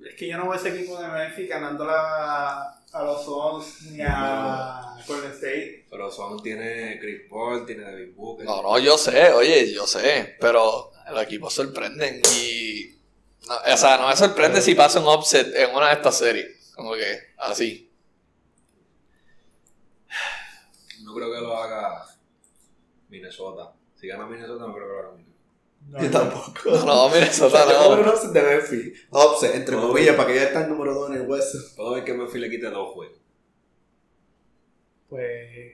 [0.02, 4.00] es que yo no veo ese equipo de Memphis ganando a, a los Suns ni
[4.02, 5.86] a Golden State.
[5.90, 8.46] Pero Son tiene Chris Paul, tiene David Booker.
[8.46, 12.97] No, no, yo sé, oye, yo sé, pero el equipo sorprenden y...
[13.48, 16.72] no, o sea, no me sorprende si pasa un upset en una de estas series.
[16.74, 17.90] Como que así.
[21.02, 22.06] No creo que lo haga
[23.08, 23.72] Minnesota.
[23.98, 25.28] Si gana Minnesota, no creo que lo haga Minnesota.
[26.02, 26.70] Yo tampoco.
[26.70, 28.02] No, no, Minnesota Yo no.
[28.02, 29.06] un upset de Memphis.
[29.10, 29.88] Upset, entre No.
[29.88, 31.54] comillas, para que ya está el número 2 en el West.
[31.76, 33.18] Puedo ver que Memphis le quite dos juegos.
[35.08, 35.72] Pues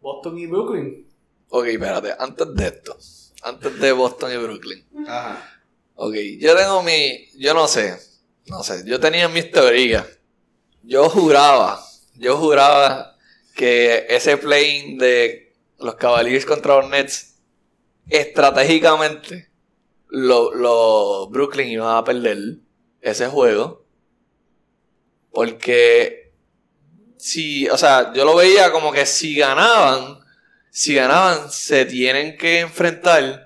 [0.00, 1.08] Boston y Brooklyn.
[1.48, 2.96] Ok, espérate, antes de esto,
[3.42, 4.86] antes de Boston y Brooklyn.
[5.08, 5.55] Ajá.
[5.98, 7.26] Ok, yo tengo mi.
[7.38, 7.98] Yo no sé.
[8.46, 8.82] No sé.
[8.86, 10.06] Yo tenía mis teorías.
[10.82, 11.82] Yo juraba.
[12.14, 13.16] Yo juraba
[13.54, 17.36] que ese play de los Cavaliers contra los Nets.
[18.08, 19.50] Estratégicamente.
[20.08, 22.58] Los lo Brooklyn iban a perder
[23.00, 23.86] ese juego.
[25.32, 26.34] Porque.
[27.16, 27.68] Si.
[27.70, 30.20] O sea, yo lo veía como que si ganaban.
[30.70, 33.45] Si ganaban, se tienen que enfrentar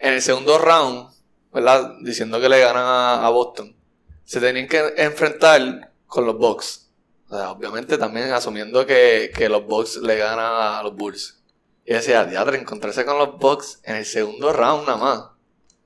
[0.00, 1.08] en el segundo round,
[1.52, 1.94] ¿verdad?
[2.02, 2.84] Diciendo que le ganan
[3.24, 3.76] a, Boston,
[4.24, 6.90] se tenían que enfrentar con los Bucks.
[7.28, 11.40] O sea, obviamente también asumiendo que, que los Bucks le ganan a los Bulls.
[11.84, 15.24] Y decía, diadre, encontrarse con los Bucks en el segundo round nada más.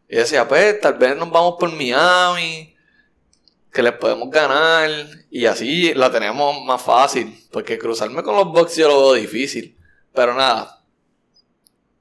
[0.09, 2.75] Y decía, pues tal vez nos vamos por Miami,
[3.73, 4.91] que les podemos ganar.
[5.31, 7.47] Y así la tenemos más fácil.
[7.51, 9.77] Porque cruzarme con los Bucks yo lo veo difícil.
[10.13, 10.85] Pero nada,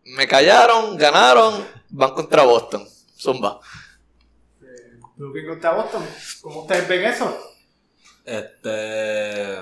[0.04, 2.86] me callaron, ganaron, van contra Boston.
[3.18, 3.60] Zumba.
[4.62, 6.04] Eh, Brooklyn contra Boston.
[6.42, 7.38] ¿Cómo ustedes ven eso?
[8.26, 9.58] Este.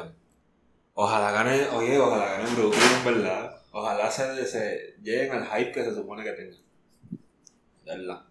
[0.93, 3.61] Ojalá gane, oye, ojalá gane Brooklyn, ¿verdad?
[3.71, 6.57] Ojalá se, se lleguen al hype que se supone que tengan.
[7.85, 8.25] Verdad.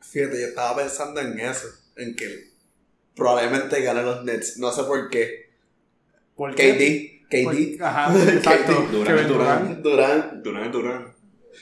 [0.00, 1.66] Fíjate, yo estaba pensando en eso.
[1.96, 2.52] En que
[3.14, 4.58] probablemente ganen los Nets.
[4.58, 5.50] No sé por qué.
[6.36, 7.18] ¿Por qué?
[7.28, 7.28] KD.
[7.28, 7.44] KD.
[7.78, 8.72] Por- Ajá, exacto.
[8.86, 8.90] KD.
[8.92, 9.82] Durán, Kevin Durán.
[9.82, 10.32] Durant.
[10.44, 11.15] Durán, Durán.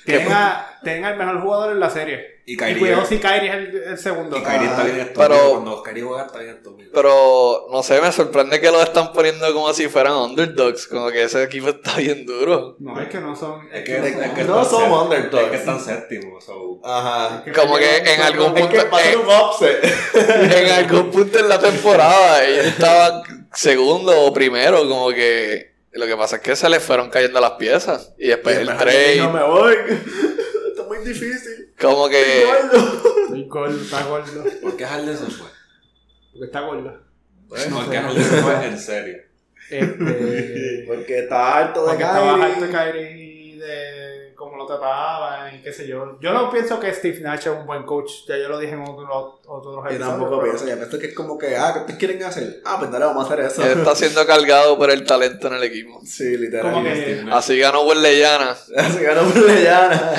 [0.04, 2.34] Tienen, a- tienen al mejor jugador en la serie.
[2.46, 2.78] Y Y Kyrie.
[2.78, 4.36] cuidado si Kyrie es el, el segundo.
[4.36, 5.28] y Kyrie está bien estúpido.
[5.28, 6.90] Pero- Cuando Kyrie juega está bien estúpido.
[6.92, 10.86] Pero no sé, me sorprende que lo están poniendo como si fueran underdogs.
[10.86, 12.76] Como que ese equipo está bien duro.
[12.80, 13.66] No, es que no son.
[13.72, 15.44] es que, de- es que no sép- underdogs.
[15.44, 16.44] Es que están séptimos.
[16.44, 16.80] So.
[16.84, 17.42] Ajá.
[17.54, 18.90] Como que en algún Es que punto.
[18.92, 20.54] va a ser en- un upset.
[20.66, 23.22] en algún punto en la temporada ellos estaban
[23.54, 27.52] segundo o primero, como que lo que pasa es que se les fueron cayendo las
[27.52, 29.74] piezas y después el No trade, me voy.
[30.68, 31.72] Esto es muy difícil.
[31.80, 32.42] como que
[33.24, 34.44] Estoy gordo, está gordo.
[34.60, 35.48] ¿Por qué Harden se fue?
[36.32, 37.00] Porque está gordo.
[37.48, 39.16] Porque Harden se fue en serio.
[39.70, 40.84] Este.
[40.86, 44.03] Porque está harto de Porque estaba harto de Kyrie y de
[44.34, 46.18] cómo lo tapaban y qué sé yo.
[46.20, 48.10] Yo no pienso que Steve Nash es un buen coach.
[48.28, 51.06] Ya yo lo dije en otro- otros Yo episodios, tampoco pero- pienso, ya pienso que
[51.06, 52.60] es como que, ah, ¿qué ustedes quieren hacer?
[52.64, 53.62] Ah, pues dale, vamos a hacer eso.
[53.64, 56.00] él está siendo cargado por el talento en el equipo.
[56.04, 56.72] Sí, literal.
[56.72, 58.50] Como que- Así ganó Huerleyana.
[58.76, 60.12] Así ganó Leyana.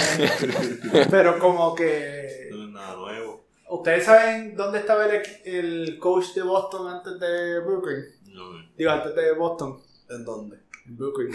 [1.12, 2.50] Pero como que.
[2.52, 3.46] No es nada nuevo.
[3.70, 8.04] ¿Ustedes saben dónde estaba el, el coach de Boston antes de Brooklyn?
[8.28, 8.44] No,
[8.78, 9.82] Digo, antes de Boston.
[10.10, 10.58] ¿En dónde?
[10.86, 11.32] En Brooklyn.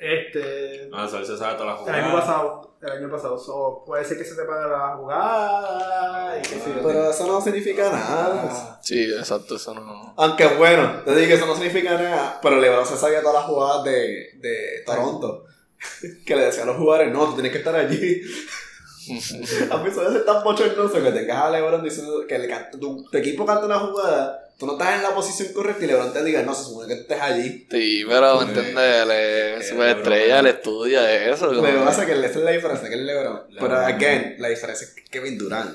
[0.00, 0.88] Este.
[0.90, 2.26] no, eso él se sabe todas las El año jugadas.
[2.26, 2.70] pasado.
[2.80, 3.38] El año pasado.
[3.38, 6.42] So, puede ser que se te pague la jugada y.
[6.82, 8.78] Pero eso no significa nada.
[8.82, 10.14] Sí, exacto, eso no.
[10.16, 13.44] Aunque bueno, te digo que eso no significa nada, pero LeBron se sabía todas las
[13.44, 15.44] jugadas de, de Toronto.
[16.26, 18.20] Que le decían a los jugadores, no, tú tienes que estar allí.
[19.70, 23.02] A mí suele ser tan bochornoso que tengas a LeBron diciendo que le canta- tu,
[23.10, 26.22] tu equipo canta una jugada, tú no estás en la posición correcta y LeBron te
[26.22, 27.66] diga, no, se supone que estés allí.
[27.70, 28.76] Sí, pero ¿me entiendes?
[29.02, 31.52] Él es superestrella, él estudia eso.
[31.52, 33.40] Lo que que- pasa es que esa es la diferencia, que es LeBron.
[33.58, 35.74] Pero, again, la diferencia es que Kevin Durant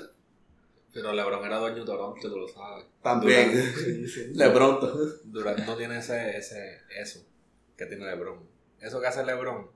[0.93, 2.85] Pero LeBron era dueño de Toronto, tú lo sabes.
[3.03, 3.51] también.
[4.33, 4.79] LeBron.
[5.25, 7.19] Durant no tiene ese, ese, eso
[7.77, 8.39] que tiene LeBron.
[8.79, 9.67] Eso que hace LeBron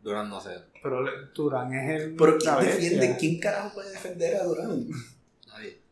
[0.00, 0.50] Durant no sé.
[0.82, 2.14] Pero le- Durán es el.
[2.16, 3.16] Pero ¿quién defiende?
[3.18, 4.86] ¿Quién carajo puede defender a Durán?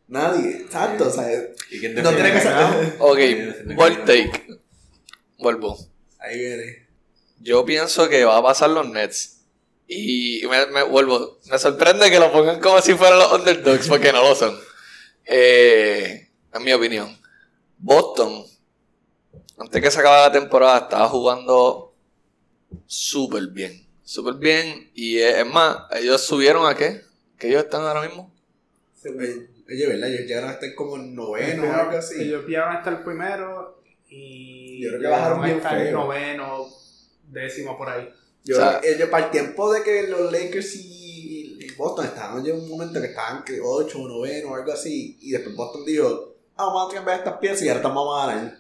[0.09, 0.59] Nadie.
[0.59, 1.27] Exacto, o sea,
[1.71, 2.97] ¿Y quién no tiene que ser...
[2.99, 3.19] Ok,
[4.05, 4.47] take.
[5.39, 5.77] Vuelvo.
[6.19, 6.87] Ahí viene.
[7.41, 9.43] Yo pienso que va a pasar los Nets.
[9.89, 11.39] Y me, me vuelvo.
[11.51, 14.59] Me sorprende que lo pongan como si fueran los underdogs, porque no lo son.
[15.25, 17.17] Eh, en mi opinión.
[17.79, 18.45] Boston,
[19.59, 21.95] antes que se acabara la temporada, estaba jugando
[22.87, 23.87] súper bien.
[24.03, 24.91] Súper bien.
[24.95, 27.03] Y eh, es más, ellos subieron a qué?
[27.39, 28.33] ¿Que ellos están ahora mismo?
[29.69, 30.09] Oye, ¿verdad?
[30.11, 32.23] Ellos llegaron a estar como en noveno o algo así.
[32.23, 34.83] Ellos llegaron hasta el primero y.
[34.83, 35.93] Yo creo que bajaron a bien estar feo.
[35.93, 36.67] noveno,
[37.29, 38.09] décimo por ahí.
[38.45, 42.47] Yo O sea- ellos, para el tiempo de que los Lakers y, y Boston estaban
[42.47, 45.85] en un momento que estaban que 8 o 9 o algo así, y después Boston
[45.85, 48.59] dijo, ah, vamos a cambiar estas piezas y ahora estamos a ganar.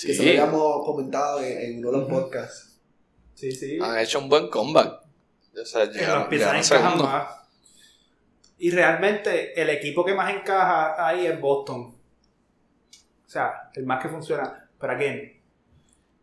[0.00, 0.36] Que eso lo Sí.
[0.38, 2.78] habíamos comentado en, en uno de los podcasts.
[3.34, 3.78] Sí, sí.
[3.82, 5.00] Han hecho un buen comeback.
[5.60, 7.04] O sea, llegaron, piezas llegaron encajan segundo.
[7.04, 7.39] más.
[8.62, 11.80] Y realmente el equipo que más encaja ahí es Boston.
[11.80, 14.68] O sea, el más que funciona.
[14.78, 15.40] Pero again,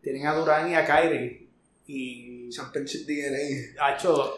[0.00, 1.48] tienen a Durán y a Kyrie.
[1.88, 3.82] Y Championship DNA.
[3.84, 4.36] ha hecho.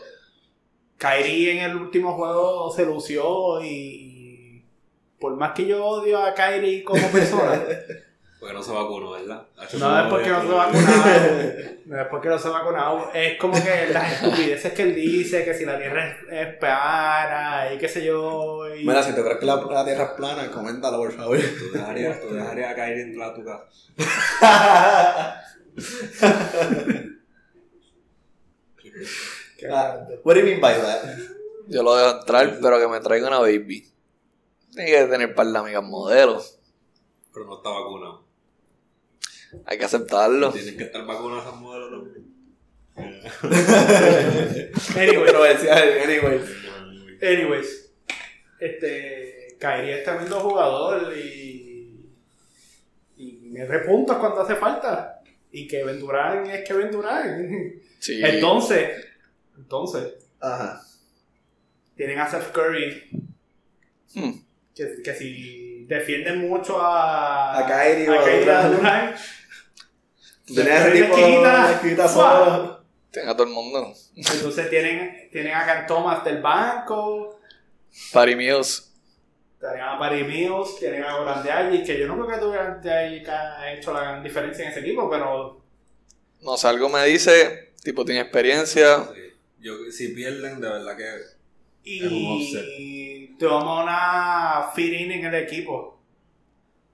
[0.96, 4.64] Kyrie en el último juego se lució y, y
[5.18, 7.62] por más que yo odio a Kyrie como persona,
[8.40, 9.46] Porque no se vacunó, ¿verdad?
[9.78, 10.72] no es porque no se vacunado,
[11.84, 15.44] no es porque no se ha vacunado, es como que las estupideces que él dice,
[15.44, 18.74] que si la tierra es, es plana y qué sé yo.
[18.74, 18.86] Y...
[18.86, 21.38] Mira, si te crees que la, la tierra es plana, coméntalo por favor.
[21.38, 23.66] Tú dejarías, tú dejarías Kyrie entrar a tu casa.
[29.70, 31.04] Ah, what do you mean by that?
[31.68, 33.86] Yo lo dejo entrar, pero que me traiga una baby.
[34.72, 36.58] Tiene que tener par de amigas modelos.
[37.34, 38.29] Pero no está vacunado.
[39.66, 40.52] Hay que aceptarlo.
[40.52, 42.30] Tienes que estar vacunado esas modelos también.
[44.96, 46.40] Anyway, Controversial, anyway.
[47.22, 47.90] anyways,
[48.58, 52.06] este, Kyrie es tremendo jugador y,
[53.16, 55.22] y mete puntos cuando hace falta.
[55.52, 57.74] Y que Durant es que Durant.
[57.98, 58.20] Sí.
[58.24, 59.06] Entonces,
[59.56, 60.80] entonces, Ajá.
[61.96, 63.02] tienen a Seth Curry
[64.12, 64.32] Hmm.
[64.74, 69.14] que, que si defienden mucho a, A Kyrie o a a Kyrie y a.
[70.54, 72.80] Curry ese tipo esquinita.
[73.10, 73.92] Tenga a todo el mundo.
[74.14, 77.40] entonces tienen, tienen a Cam Thomas del banco,
[78.12, 78.92] Party Mills.
[79.58, 83.72] tienen a Mills, tienen a Goran Dragic, que yo no creo que Goran Dragic ha
[83.72, 85.60] hecho la gran diferencia en ese equipo, pero
[86.40, 89.04] No sé, algo me dice, tipo, tiene experiencia.
[89.12, 89.20] Sí.
[89.60, 91.04] Yo, si pierden, de verdad que.
[91.84, 93.38] y Es un offset.
[93.38, 95.98] toma una en el equipo.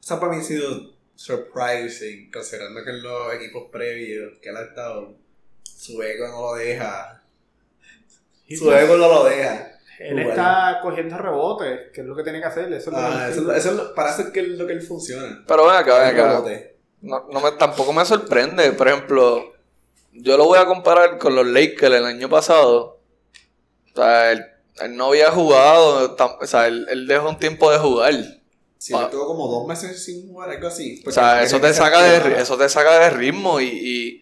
[0.03, 4.63] Esa para mí ha sido surprising, considerando que en los equipos previos que él ha
[4.63, 5.15] estado,
[5.65, 7.23] su ego no lo deja.
[8.49, 9.73] Su ego no lo deja.
[9.99, 10.29] Él Bueno.
[10.31, 12.71] está cogiendo rebotes, que es lo que tiene que hacer.
[12.73, 14.83] Eso es lo Ah, que- eso, eso es lo- para que es lo que él
[14.83, 15.43] funciona.
[15.49, 16.43] Pero ven acá, ven acá.
[17.01, 18.73] No, no me, tampoco me sorprende.
[18.73, 19.55] Por ejemplo,
[20.13, 23.01] yo lo voy a comparar con los Lakers el año pasado.
[23.95, 24.45] O sea, él,
[24.83, 26.15] él no había jugado.
[26.41, 28.13] o sea, él, él dejó un tiempo de jugar.
[28.79, 30.99] Si él estuvo como dos meses sin jugar, algo así.
[31.01, 34.21] O porque sea, eso te saca de, eso te saca de ritmo y, y,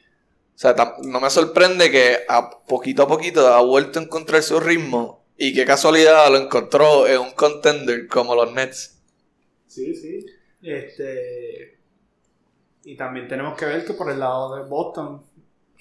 [0.54, 4.60] o sea, no me sorprende que a poquito a poquito ha vuelto a encontrar su
[4.60, 9.00] ritmo y qué casualidad lo encontró en un contender como los Nets.
[9.66, 10.24] Sí, sí.
[10.62, 11.78] Este.
[12.84, 15.24] Y también tenemos que ver que por el lado de Boston,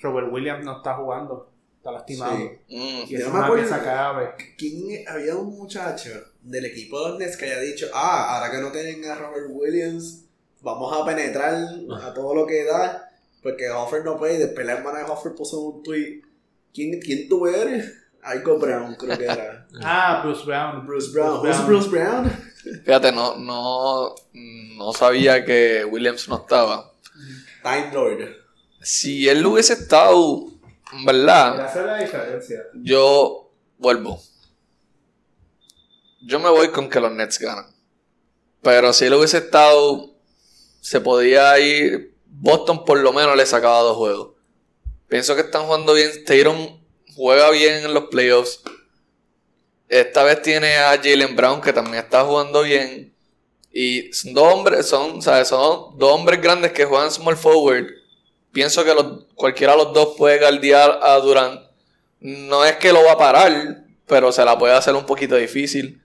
[0.02, 1.53] Robert Williams no está jugando.
[1.84, 2.38] Está lastimado.
[2.38, 2.76] Sí.
[2.76, 3.04] Mm.
[3.04, 3.64] Y Yo es no me una acuerdo.
[3.68, 4.30] pieza clave.
[4.58, 8.62] ¿Quién había un muchacho del equipo de los Nets que haya dicho, ah, ahora que
[8.62, 10.24] no tienen a Robert Williams,
[10.62, 11.54] vamos a penetrar
[12.02, 13.10] a todo lo que da,
[13.42, 16.22] porque Hoffer no puede, y después la hermana de Hoffer puso un tweet,
[16.74, 17.94] ¿quién, quién tú eres?
[18.22, 19.68] Algo Brown, creo que era.
[19.82, 20.88] Ah, Bruce Brown.
[20.88, 21.42] Bruce Brown.
[21.42, 22.32] Bruce ¿Who's Bruce Brown?
[22.86, 26.94] Fíjate, no, no, no sabía que Williams no estaba.
[27.62, 28.30] Time Lord.
[28.82, 30.53] Si él hubiese estado,
[31.06, 31.58] ¿verdad?
[31.86, 32.64] La diferencia.
[32.76, 34.22] Yo vuelvo.
[36.22, 37.66] Yo me voy con que los Nets ganan.
[38.62, 40.16] Pero si él hubiese estado,
[40.82, 42.14] se podía ir.
[42.26, 44.32] Boston por lo menos le sacaba dos juegos.
[45.08, 46.12] Pienso que están jugando bien.
[46.26, 46.80] Tatum
[47.16, 48.62] juega bien en los playoffs.
[49.90, 53.14] Esta vez tiene a Jalen Brown que también está jugando bien.
[53.72, 55.48] Y son dos hombres, son, ¿sabes?
[55.48, 57.88] son dos hombres grandes que juegan small forward.
[58.52, 61.62] Pienso que los, cualquiera de los dos puede guardiar a Durant.
[62.20, 66.02] No es que lo va a parar, pero se la puede hacer un poquito difícil.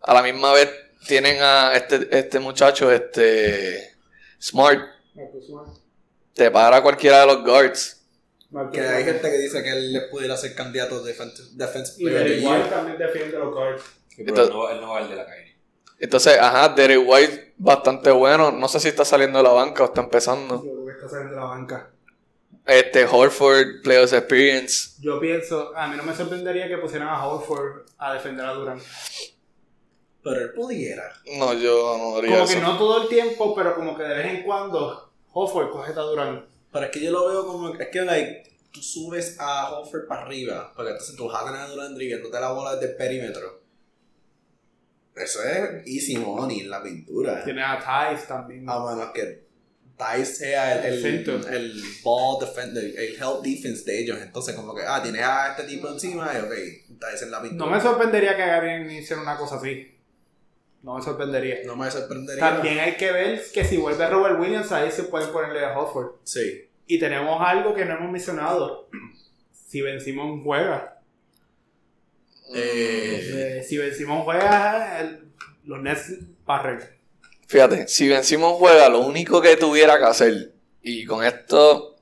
[0.00, 0.70] A la misma vez
[1.06, 3.96] tienen a este, este muchacho, este
[4.40, 4.80] Smart,
[6.34, 8.02] te para cualquiera de los guards.
[8.72, 12.46] Que hay gente que dice que él les pudiera ser candidato de defense, Y Derek
[12.46, 13.82] White también defiende los guards.
[14.08, 15.56] Sí, pero él no, él no va al de la calle.
[15.98, 18.52] Entonces, ajá, Derek White bastante bueno.
[18.52, 20.62] No sé si está saliendo de la banca o está empezando.
[20.64, 21.90] Yo creo que está saliendo de la banca.
[22.66, 25.00] Este, Horford, Players Experience.
[25.00, 28.82] Yo pienso, a mí no me sorprendería que pusieran a Horford a defender a Durant.
[30.22, 31.12] Pero él pudiera.
[31.38, 32.54] No, yo no haría Como eso.
[32.54, 35.94] que no todo el tiempo, pero como que de vez en cuando Horford coge a
[36.02, 36.44] Durant.
[36.72, 37.72] Pero es que yo lo veo como.
[37.74, 40.72] Es que, like, tú subes a Hofer para arriba.
[40.74, 43.62] Porque entonces tú vas a tener a Durant dribblándote la bola desde el perímetro.
[45.14, 47.44] Eso es easy money en la pintura.
[47.44, 48.68] Tiene a Tice también.
[48.68, 49.45] A menos que
[49.98, 54.18] Dice sea el, el, ball defender, el help defense de ellos.
[54.20, 56.52] Entonces, como que, ah, tienes a este tipo encima y ok,
[57.12, 57.70] Dice en la pintura.
[57.70, 59.94] No me sorprendería que Garen hiciera una cosa así.
[60.82, 61.56] No me sorprendería.
[61.64, 62.40] No me sorprendería.
[62.40, 66.16] También hay que ver que si vuelve Robert Williams, ahí se pueden ponerle a Horford.
[66.24, 66.68] Sí.
[66.86, 68.88] Y tenemos algo que no hemos mencionado.
[69.52, 71.00] Si Ben Simon juega.
[72.54, 75.24] Eh, Eh, si Ben Simon juega, el-
[75.64, 76.78] los Nets barren.
[77.46, 81.96] Fíjate, si Ben Simmons juega, lo único que tuviera que hacer, y con esto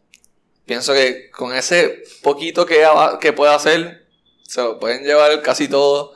[0.64, 2.86] pienso que con ese poquito que,
[3.20, 4.06] que puede hacer,
[4.46, 6.14] se lo pueden llevar casi todo,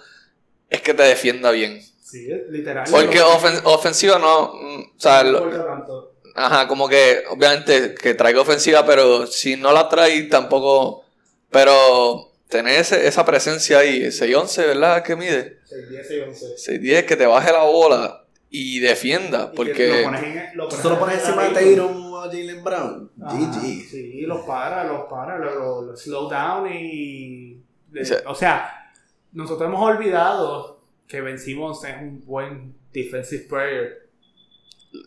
[0.70, 1.82] es que te defienda bien.
[2.02, 2.86] Sí, literal.
[2.90, 6.14] Porque ofen- ofensiva no, mm, o sea, no importa tanto.
[6.34, 11.04] ajá, como que obviamente que traiga ofensiva, pero si no la trae tampoco,
[11.50, 15.02] pero tener ese- esa presencia ahí, 6'11, ¿verdad?
[15.02, 15.58] que mide?
[15.68, 16.46] 6, 10 y 11.
[16.56, 19.88] 6'10, que te baje la bola y defienda, porque...
[19.98, 22.12] lo pones en- lo ¿Tú pones lo pones en encima de Tatum.
[22.12, 23.10] O a Jalen Brown?
[23.16, 23.88] GG.
[23.90, 27.60] Sí, los para, los para, los lo, lo slow down y.
[27.90, 28.92] de- O sea- o sea,
[29.32, 34.08] nosotros hemos olvidado que Ben Simmons es un buen defensive player.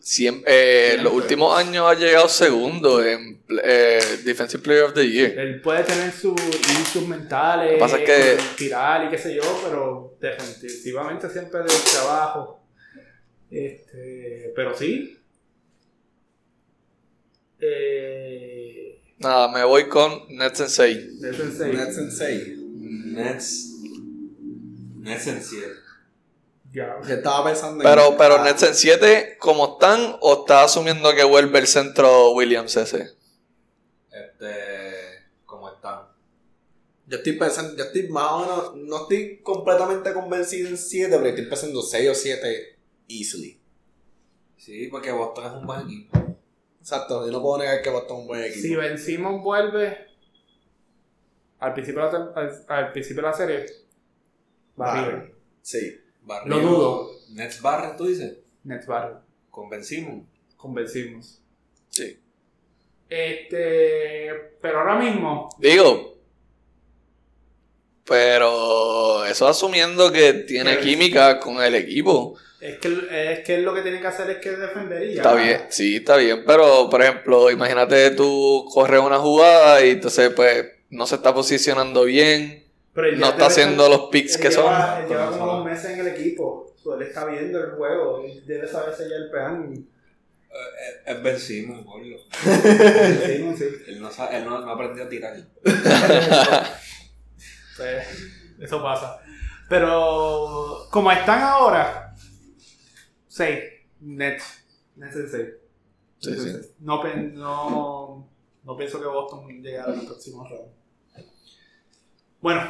[0.00, 1.02] Siempre, eh, Siempre.
[1.04, 5.36] los últimos años ha llegado segundo en eh, Defensive Player of the Year.
[5.38, 6.34] Él puede tener sus
[6.80, 12.61] issues mentales, pasa es que- tirar y qué sé yo, pero definitivamente siempre del trabajo.
[13.52, 15.18] Este, pero sí.
[17.60, 21.18] Eh, Nada, me voy con Net Sensei.
[21.18, 21.72] de Sensei.
[21.72, 22.56] Net Sensei.
[23.12, 23.68] Nets.
[25.00, 25.66] Nets en 7.
[26.72, 26.98] Ya.
[27.06, 27.90] Yo estaba pensando en.
[27.90, 30.16] Pero, pero ah, Nets en 7, ¿cómo están?
[30.20, 33.10] ¿O está asumiendo que vuelve el centro Williams ese?
[34.10, 35.26] Este.
[35.44, 36.06] ¿Cómo están?
[37.06, 41.28] Yo estoy pensando, yo estoy más o menos, no estoy completamente convencido en 7, pero
[41.28, 43.60] estoy pensando 6 o 7 easily.
[44.56, 46.36] Sí, porque Boston es un buen equipo.
[46.80, 48.60] Exacto, yo no puedo negar que Boston es un buen equipo.
[48.60, 50.06] Si Ben Simmons vuelve
[51.58, 53.66] al principio de la, al, al principio de la serie,
[54.78, 55.28] arriba.
[55.60, 55.98] Sí.
[56.22, 57.10] Barrio, Lo dudo.
[57.30, 58.38] Nets Barren, tú dices.
[58.64, 59.16] Nets barre.
[59.50, 60.26] Con Ben Simmons.
[60.56, 61.40] Convencimos.
[61.88, 62.18] Sí.
[63.08, 66.16] Este, pero ahora mismo, Digo,
[68.04, 72.36] pero eso asumiendo que tiene química con el equipo.
[72.62, 75.22] Es que, es que él lo que tiene que hacer es que defender y ya.
[75.22, 80.30] Está bien, sí, está bien, pero por ejemplo, imagínate tú corres una jugada y entonces
[80.34, 84.64] pues no se está posicionando bien, Pero no está haciendo los picks que son.
[84.66, 86.72] lleva- Él lleva como dos meses en el equipo.
[86.82, 88.22] So, él está viendo el juego.
[88.24, 89.72] Él debe saberse ya el plan.
[89.72, 92.18] Eh, es Ben Simmons, boludo.
[93.86, 95.34] Él no, sabe- él no, no aprendió a tirar.
[97.76, 98.06] Pues,
[98.60, 99.18] eso pasa.
[99.68, 102.01] Pero como están ahora,
[103.32, 103.60] 6.
[104.00, 104.64] Nets.
[104.96, 105.48] Nets en 6.
[106.18, 106.68] Sí, sí.
[106.80, 108.28] No, pen- no,
[108.64, 110.70] no pienso que Boston llegue al próximo round.
[112.40, 112.60] Bueno,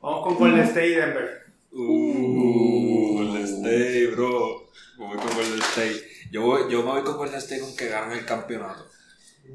[0.00, 1.30] vamos con Golden State y Denver.
[1.72, 4.70] Uh, Golden State, bro.
[4.98, 6.02] Me voy con Golden State.
[6.30, 8.86] Yo, voy- yo me voy con Golden State con que ganan el campeonato.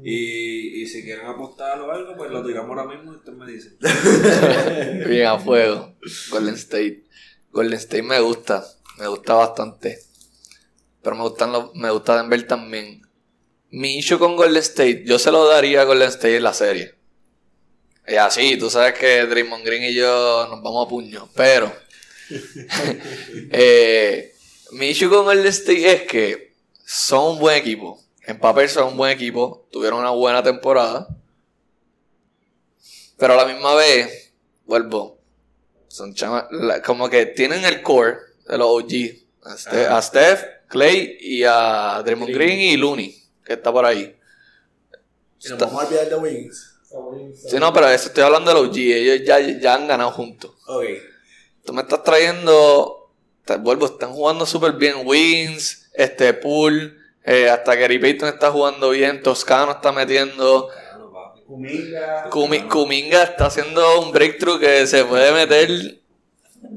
[0.02, 3.46] Y, y si quieren apostar o algo, pues lo tiramos ahora mismo y ustedes me
[3.50, 3.76] dicen.
[5.08, 5.94] Bien a fuego.
[6.30, 7.04] Golden State.
[7.52, 8.64] Golden State me gusta.
[8.98, 9.98] Me gusta bastante.
[11.02, 13.02] Pero me gustan los, me gusta Denver también.
[13.70, 16.94] Mi issue con Golden State, yo se lo daría a Golden State en la serie.
[18.06, 21.28] Y así, tú sabes que Draymond Green y yo nos vamos a puño.
[21.34, 21.72] Pero
[23.50, 24.32] eh,
[24.72, 26.54] mi issue con Golden State es que
[26.84, 28.00] son un buen equipo.
[28.26, 29.66] En papel son un buen equipo.
[29.70, 31.08] Tuvieron una buena temporada.
[33.16, 34.32] Pero a la misma vez,
[34.66, 35.18] vuelvo.
[35.88, 36.48] Son chama-
[36.84, 38.92] como que tienen el core de los OG.
[39.44, 42.48] A, Ste- a Steph, Clay y a Draymond Green.
[42.48, 44.16] Green y Looney, que está por ahí.
[45.40, 46.70] Y nos Está- vamos a olvidar de Wings.
[47.48, 48.76] Sí, no, pero eso estoy hablando de los OG.
[48.78, 50.52] Ellos ya, ya han ganado juntos.
[50.66, 50.84] Ok.
[51.64, 53.00] Tú me estás trayendo.
[53.44, 55.02] te vuelvo, están jugando súper bien.
[55.04, 56.98] Wins, este Pool.
[57.26, 59.22] eh, hasta Gary Payton está jugando bien.
[59.22, 60.70] Toscano está metiendo.
[61.46, 62.30] Kuminga.
[62.30, 66.00] Kumi- Kuminga está haciendo un breakthrough que se puede meter.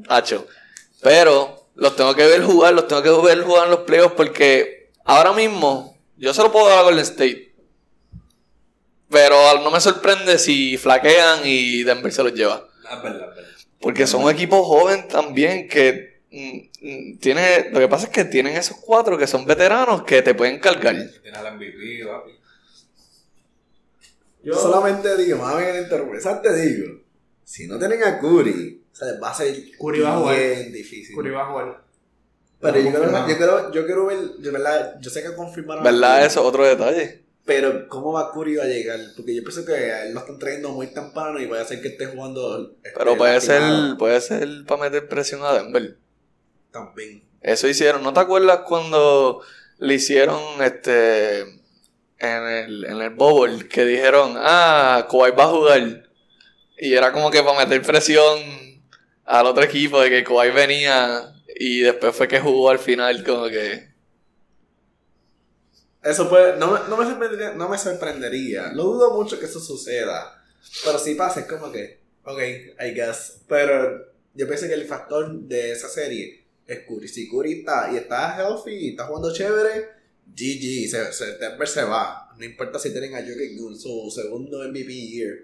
[0.09, 0.45] Hacho.
[1.01, 4.89] Pero los tengo que ver jugar, los tengo que ver jugar en los playoffs porque
[5.05, 7.53] ahora mismo yo se lo puedo dar a Golden State.
[9.09, 12.67] Pero no me sorprende si flaquean y Denver se los lleva.
[12.83, 13.51] Es verdad, es verdad.
[13.79, 17.69] Porque son un equipo joven también que mm, mm, tiene.
[17.71, 20.95] Lo que pasa es que tienen esos cuatro que son veteranos que te pueden cargar.
[21.21, 22.31] Tienes al MVP, papi.
[24.43, 27.01] Yo, Solamente digo, mami, en interrumpir, te digo,
[27.43, 30.71] si no tienen a Curry, o sea, va a ser Curry va a jugar.
[30.71, 31.15] difícil.
[31.15, 31.81] Curry va a jugar.
[32.59, 34.97] Pero yo a yo, quiero, yo quiero ver, yo, ¿verdad?
[34.99, 35.83] yo sé que confirmaron.
[35.83, 36.25] ¿Verdad?
[36.25, 37.23] Eso es otro detalle.
[37.45, 38.99] Pero, ¿cómo va Curry a llegar?
[39.15, 41.89] Porque yo pienso que a él lo están trayendo muy temprano y puede ser que
[41.89, 42.75] esté jugando.
[42.83, 43.61] este, Pero puede ser,
[43.99, 45.95] puede ser para meter presión a Denver.
[46.71, 47.23] También.
[47.41, 48.01] Eso hicieron.
[48.01, 49.41] ¿No te acuerdas cuando
[49.77, 56.09] le hicieron este en el, en el Bowl que dijeron, ah, Kawhi va a jugar?
[56.79, 58.66] Y era como que para meter presión
[59.27, 63.47] al otro equipo de que Kawhi venía y después fue que jugó al final como
[63.47, 63.89] que...
[66.01, 68.71] Eso puede, no, no, me sorprendería, no me sorprendería.
[68.73, 70.41] Lo dudo mucho que eso suceda.
[70.85, 72.39] Pero si pasa, es como que, ok,
[72.79, 73.41] I guess.
[73.49, 77.09] Pero yo pienso que el factor de esa serie es Curry.
[77.09, 79.89] Si Curry está y está healthy y está jugando chévere,
[80.27, 82.29] GG, se, se, se va.
[82.37, 85.35] No importa si tienen a Jokic en su segundo MVP year.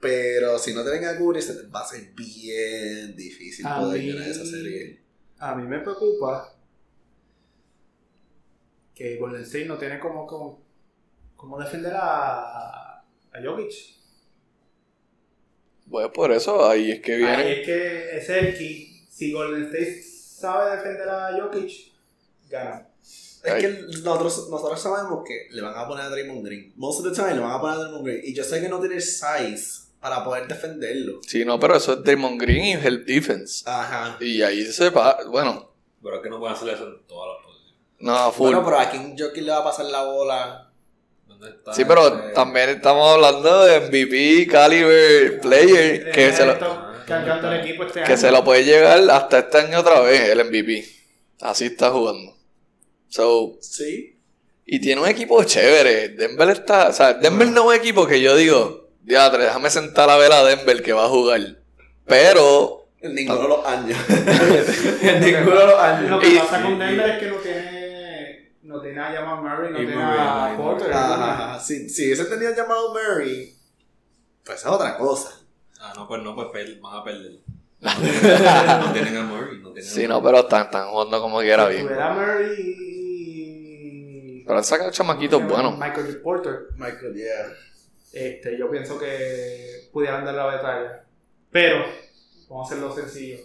[0.00, 4.00] Pero si no tienen a Curry, se les va a ser bien difícil A poder
[4.00, 5.00] mí- ganar esa serie.
[5.38, 6.54] A mí me preocupa
[8.94, 10.62] que Golden State no tiene como, como,
[11.36, 13.72] como defender a, a Jokic.
[15.90, 17.60] Pues por eso ahí es que Ahí viene.
[17.60, 19.06] es que es el key.
[19.10, 21.92] Si Golden State sabe defender a Jokic,
[22.48, 22.86] gana.
[23.02, 23.62] Es Ay.
[23.62, 26.72] que nosotros, nosotros sabemos que le van a poner a Draymond Green.
[26.76, 28.20] Most of the time le van a poner a Draymond Green.
[28.24, 31.20] Y yo sé que no tiene size para poder defenderlo.
[31.26, 33.62] Sí, no, pero eso es Draymond Green y Help Defense.
[33.68, 34.16] Ajá.
[34.20, 35.70] Y ahí se va, bueno,
[36.02, 37.78] Pero es que no pueden hacer eso en todas las posiciones.
[37.98, 38.46] no, full.
[38.46, 40.70] Bueno, pero a quién Jokic le va a pasar la bola.
[41.26, 41.72] ¿Dónde está?
[41.74, 42.30] Sí, pero este?
[42.32, 48.16] también estamos hablando de MVP, caliber, player, que se lo, el equipo este que año.
[48.16, 50.84] se lo puede llegar hasta este año otra vez, el MVP.
[51.40, 52.36] Así está jugando.
[53.08, 54.16] So, Sí.
[54.64, 56.10] y tiene un equipo chévere.
[56.10, 60.16] Denver está, o sea, Denver no es un equipo que yo digo, déjame sentar a
[60.16, 61.40] ver a Denver que va a jugar.
[62.06, 63.98] Pero, En ninguno de los años.
[65.02, 66.10] en ninguno de los años.
[66.10, 69.42] Lo que Y- pasa con y- Denver es que no tiene, no tiene a Jamal
[69.42, 70.92] Murray, no tiene Murray, a Porter.
[70.92, 71.60] Ajá.
[71.60, 73.54] Si, si ese tenía llamado Murray,
[74.44, 75.30] pues es otra cosa.
[75.80, 76.48] Ah, no, pues no, pues
[76.80, 77.32] van a perder.
[77.80, 81.20] No tienen, no tienen a Murray, no tienen sí, a no, pero están, están jugando
[81.22, 81.84] como quiera bien.
[81.86, 84.44] tuviera Murray y...
[84.44, 85.78] Pero han sacado chamaquitos buenos.
[85.78, 86.18] Michael J.
[86.22, 86.58] Porter.
[86.76, 87.52] Michael, yeah.
[88.12, 91.04] Este, yo pienso que pudieran dar la batalla.
[91.50, 91.84] Pero,
[92.48, 93.38] vamos a hacerlo sencillo.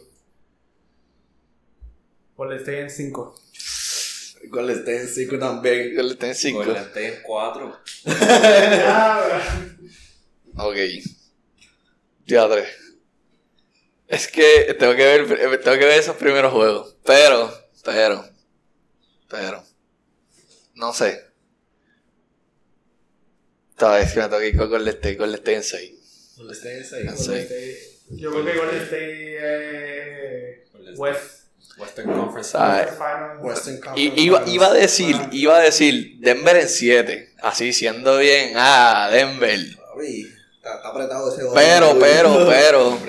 [2.35, 3.35] Golden State en 5.
[4.49, 5.95] Golden State en 5 también.
[5.95, 6.59] Yo le tengo cinco.
[6.59, 7.79] Golden State en 4.
[10.57, 10.77] Ok.
[12.25, 12.69] Ya tres.
[14.07, 16.95] Es que tengo que ver, eh, tengo que ver esos primeros juegos.
[17.03, 17.51] Pero,
[17.83, 18.25] pero,
[19.29, 19.63] pero.
[20.75, 21.24] No sé.
[23.77, 25.91] Esta vez que Golden State, Golden State en 6.
[26.37, 27.05] Golden State en 6.
[27.09, 27.25] Ah, Sí.
[27.27, 27.79] Golden State-
[28.11, 30.63] Yo creo que Golden State eh,
[30.95, 31.41] West.
[31.77, 32.51] Western Conference.
[32.57, 34.21] Ah, Western Y, Conference.
[34.21, 37.29] iba, iba a decir, iba a decir Denver en 7.
[37.41, 38.53] Así siendo bien.
[38.55, 39.59] Ah, Denver.
[39.59, 41.99] Está, está apretado ese Pero, gol.
[41.99, 42.99] pero, pero.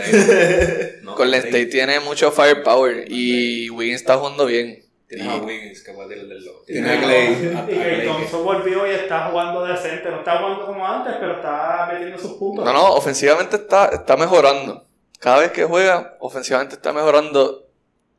[1.03, 4.85] No, Golden State tiene mucho firepower y Wiggins está jugando bien.
[5.09, 6.65] Tienes Y- a Wiggins que puede tirar del low.
[6.67, 7.27] Tiene a Clay.
[7.27, 10.11] a- a Y Clay que- Thompson volvió y está jugando decente.
[10.11, 12.65] No está jugando como antes, pero está metiendo sus puntos.
[12.65, 14.85] No, no, ofensivamente está, está mejorando.
[15.21, 17.69] Cada vez que juega, ofensivamente está mejorando.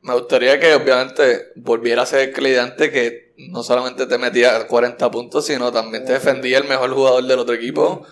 [0.01, 5.45] Me gustaría que obviamente volviera a ser Cleidante que no solamente te metía 40 puntos,
[5.45, 8.05] sino también te defendía el mejor jugador del otro equipo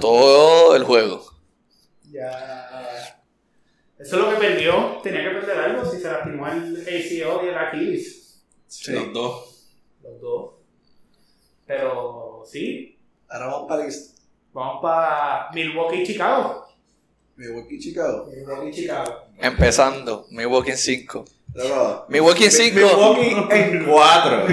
[0.00, 1.24] todo el juego.
[2.10, 2.63] Ya.
[4.04, 5.00] Eso es lo que perdió.
[5.02, 8.44] Tenía que perder algo si se lastimó el ACO y el Achilles.
[8.88, 9.70] Los dos.
[10.02, 10.50] Los dos.
[11.66, 12.98] Pero sí.
[13.28, 13.92] Ahora vamos para el
[14.52, 16.66] Vamos para Milwaukee y Chicago.
[17.36, 18.26] Milwaukee, Chicago.
[18.30, 19.24] Milwaukee y Chicago.
[19.38, 21.24] Empezando, Milwaukee en 5.
[21.54, 22.76] Luego, Milwaukee en 5.
[22.76, 24.46] Milwaukee en 4.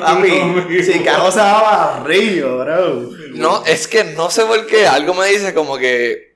[0.00, 3.10] Papi, Chicago se va barrillo, bro.
[3.32, 4.86] No, es que no sé por qué.
[4.86, 6.31] Algo me dice como que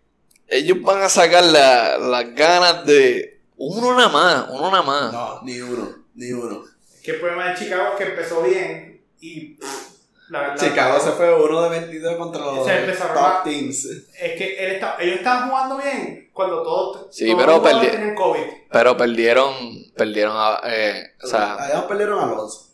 [0.49, 5.13] ellos van a sacar la- las ganas de uno nada más, uno nada más.
[5.13, 6.65] No, ni uno, ni uno.
[6.95, 9.87] Es que el problema de Chicago es que empezó bien y pff,
[10.29, 13.85] La, la- Chicago se fue uno de 22 contra los top a- teams.
[13.85, 17.89] Es que él está- ellos estaban jugando bien cuando todos, Sí, todos pero los jugadores
[17.89, 18.43] perdi- tenían COVID.
[18.73, 19.55] Pero perdieron,
[19.97, 22.66] perdieron a, eh, o sea, perdieron a Alonso.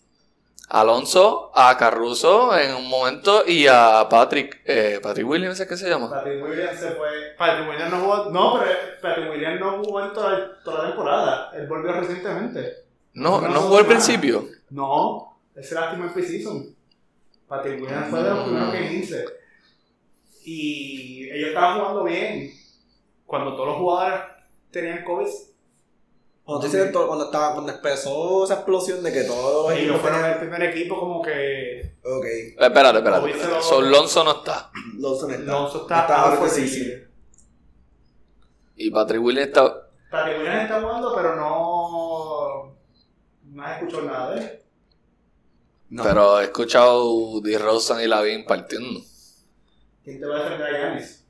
[0.75, 5.87] Alonso, a Caruso en un momento y a Patrick, eh, Patrick Williams es que se
[5.89, 6.09] llama.
[6.09, 7.09] Patrick Williams se fue.
[7.37, 8.31] Patrick Williams no jugó.
[8.31, 8.71] No, pero
[9.03, 11.51] Patrick Williams no jugó en toda, toda la temporada.
[11.55, 12.73] Él volvió recientemente.
[13.13, 14.47] No, No, no jugó al principio.
[14.71, 16.75] No, él se lastimó en preseason.
[17.47, 18.45] Patrick Williams fue de los Mm.
[18.45, 19.25] primeros que hice.
[20.45, 22.51] Y ellos estaban jugando bien.
[23.27, 24.21] Cuando todos los jugadores
[24.71, 25.29] tenían COVID,
[26.45, 29.79] Cuando, tú dices que todo- cuando, estaba, cuando empezó esa explosión de que todos los
[29.79, 31.95] ellos fueron el primer equipo como que.
[32.03, 32.25] Ok.
[32.25, 33.31] Eh, Espérate, espérate.
[33.31, 33.63] Espérate.
[33.63, 34.71] So, Lonzo no está.
[34.99, 35.53] Alonso no está.
[35.53, 36.95] Alonso está Está ahora sí.
[38.77, 39.89] Y Patrick Williams está.
[40.11, 42.75] Patrick Williams está jugando, pero no.
[43.45, 44.59] No has escuchado nada de él.
[45.91, 46.03] No.
[46.03, 47.57] Pero he escuchado D.
[47.59, 49.01] Rosen y Lavin partiendo.
[50.03, 51.22] ¿Quién te va a defender a Giannis?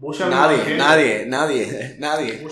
[0.00, 2.40] Nadie, no nadie, nadie, nadie.
[2.42, 2.48] No.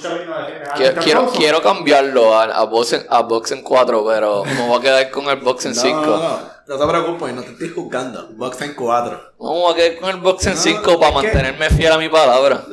[0.76, 4.78] Quiero, quiero, quiero cambiarlo a, a, box en, a box en 4, pero me voy
[4.78, 6.00] a quedar con el box en No, 5.
[6.00, 8.28] no, no, no te preocupes, no te estoy juzgando.
[8.34, 9.32] Box en 4.
[9.38, 11.96] Vamos a quedar con el box en No, 5 para es que- mantenerme fiel a
[11.98, 12.64] mi palabra.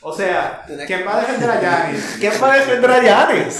[0.00, 2.16] O sea, ¿quién va a defender a Giannis?
[2.18, 3.56] ¿Quién va a defender a Giannis?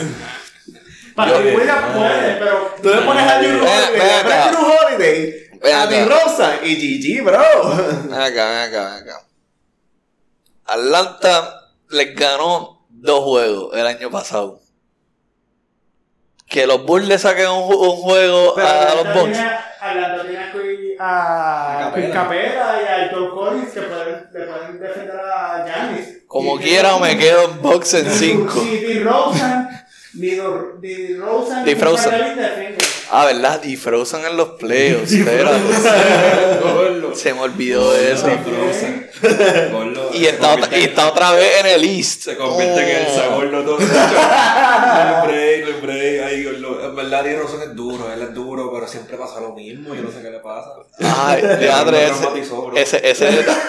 [1.15, 2.75] Patrick Yo- Williams puede, pero.
[2.83, 4.51] Tú le pones a Drew Holiday, ven le pones a.
[4.51, 5.87] Drew Holiday, a.
[5.87, 6.75] Di Rosa y
[7.21, 7.39] GG, bro.
[8.09, 9.21] Ven acá, ven acá, ven acá.
[10.69, 14.61] Atlanta les ganó dos juegos el año pasado.
[16.47, 19.33] Que los Bulls le saquen un, un juego Pero a Atlanta los Bucks.
[19.33, 19.51] tiene-
[19.81, 22.13] Atlanta tiene a Capela.
[22.13, 26.19] Capela y a Héctor Collins que pueden, le pueden defender a Giannis.
[26.27, 28.55] Como Y- quiera me quedo en box en Ni 5.
[28.65, 29.69] Ni Di Rosen,
[30.15, 30.37] ni
[31.17, 32.13] Rosen, ni Frozen.
[33.11, 33.63] Ah, ¿verdad?
[33.63, 35.13] Y Frozen en los playoffs.
[35.13, 35.59] espérate.
[37.15, 38.29] Se me olvidó de eso.
[40.15, 42.23] Y está, otra- y está otra vez en el East.
[42.23, 43.15] Se convierte en el Oh.
[43.17, 43.79] sabor no todo.
[43.81, 46.23] No break.
[46.25, 46.85] Ay, gordo.
[46.85, 49.95] En verdad, Rosen es duro, él es duro, pero siempre pasa lo mismo.
[49.95, 50.71] Yo no sé qué le pasa.
[51.01, 52.27] Ay, Leandre, ese,
[52.77, 53.61] ese, ese detalle.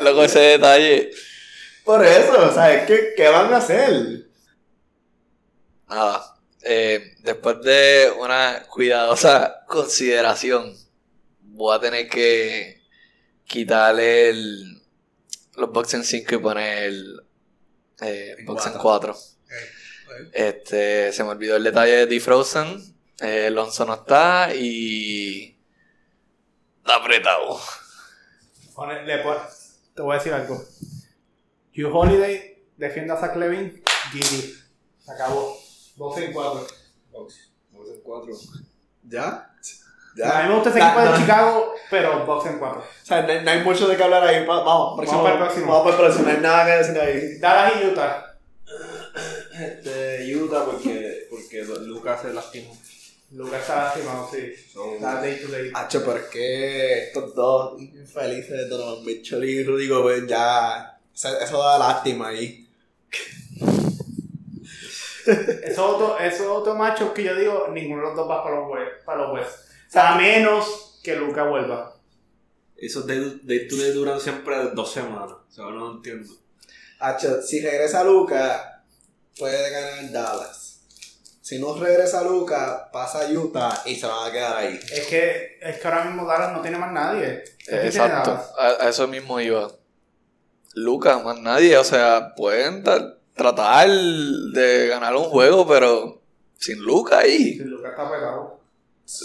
[0.00, 1.10] Loco, ese detalle.
[1.84, 4.26] Por eso, ¿sabes qué, qué van a hacer?
[5.88, 6.34] Nada.
[6.62, 10.74] eh, después de una cuidadosa consideración,
[11.40, 12.73] voy a tener que
[13.46, 14.82] quitarle el,
[15.56, 17.20] los box en 5 y poner el
[18.00, 19.16] eh, En box en cuatro.
[20.06, 20.30] 4.
[20.32, 22.94] Este, se me olvidó el detalle de D-Frozen.
[23.20, 25.56] Eh, Lonzo no está y.
[26.78, 27.60] Está apretado.
[29.06, 29.22] Le
[29.94, 30.56] te voy a decir algo.
[31.76, 33.82] Hugh Holiday defiende a Zach Levine,
[34.12, 35.04] GG.
[35.04, 35.56] Se acabó.
[35.96, 36.66] 12 en 4.
[37.12, 37.34] Vamos
[37.72, 38.32] en cuatro.
[39.04, 39.53] ¿Ya?
[40.22, 42.80] A mí me gusta ese equipo de no- Chicago, pero box en 4.
[42.80, 44.44] O sea, no, hay- no hay mucho de qué hablar ahí.
[44.46, 45.66] Va- Vamos, próximo, para el próximo.
[45.72, 46.24] Vamos para el próximo.
[46.28, 47.38] No hay nada que decir ahí.
[47.38, 48.36] Dallas y Utah.
[49.60, 52.76] Este, Utah, porque, porque Lucas se lastimó.
[53.32, 54.52] Lucas está lastimado, sí.
[54.72, 55.70] So, Está day to day.
[55.74, 60.96] Hacho, pero es que estos dos infelices, Donovan Mitchell y Rudy Gobert, ya.
[61.14, 62.68] Eso, eso da lástima ahí.
[65.26, 68.70] Esos otros esos otros machos que yo digo, ninguno de los dos va para los
[68.70, 69.04] West.
[69.04, 69.58] Para los West.
[69.94, 71.94] Sea, a menos que Lucas vuelva.
[72.76, 75.30] Esos day, day to day duran siempre dos semanas.
[75.48, 76.32] O sea, no entiendo.
[76.98, 78.84] Hacho, si regresa Luca,
[79.38, 80.80] puede ganar Dallas.
[81.40, 84.80] Si no regresa Luca, pasa a Utah y se van a quedar ahí.
[84.90, 87.44] Es que, es que ahora mismo Dallas no tiene más nadie.
[87.58, 88.30] ¿Quién tiene Exacto.
[88.58, 89.70] A, a eso mismo iba.
[90.74, 91.76] Lucas, más nadie.
[91.78, 96.22] O sea, pueden tra- tratar de ganar un juego, pero
[96.58, 97.54] sin Lucas ahí.
[97.54, 98.53] Sí, Lucas está pegado.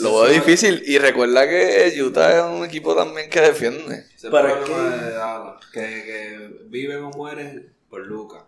[0.02, 0.84] Lo veo difícil.
[0.86, 4.06] Y recuerda que Utah es un equipo también que defiende.
[4.22, 8.44] Pero es que- que, que viven o mueren por Lucas.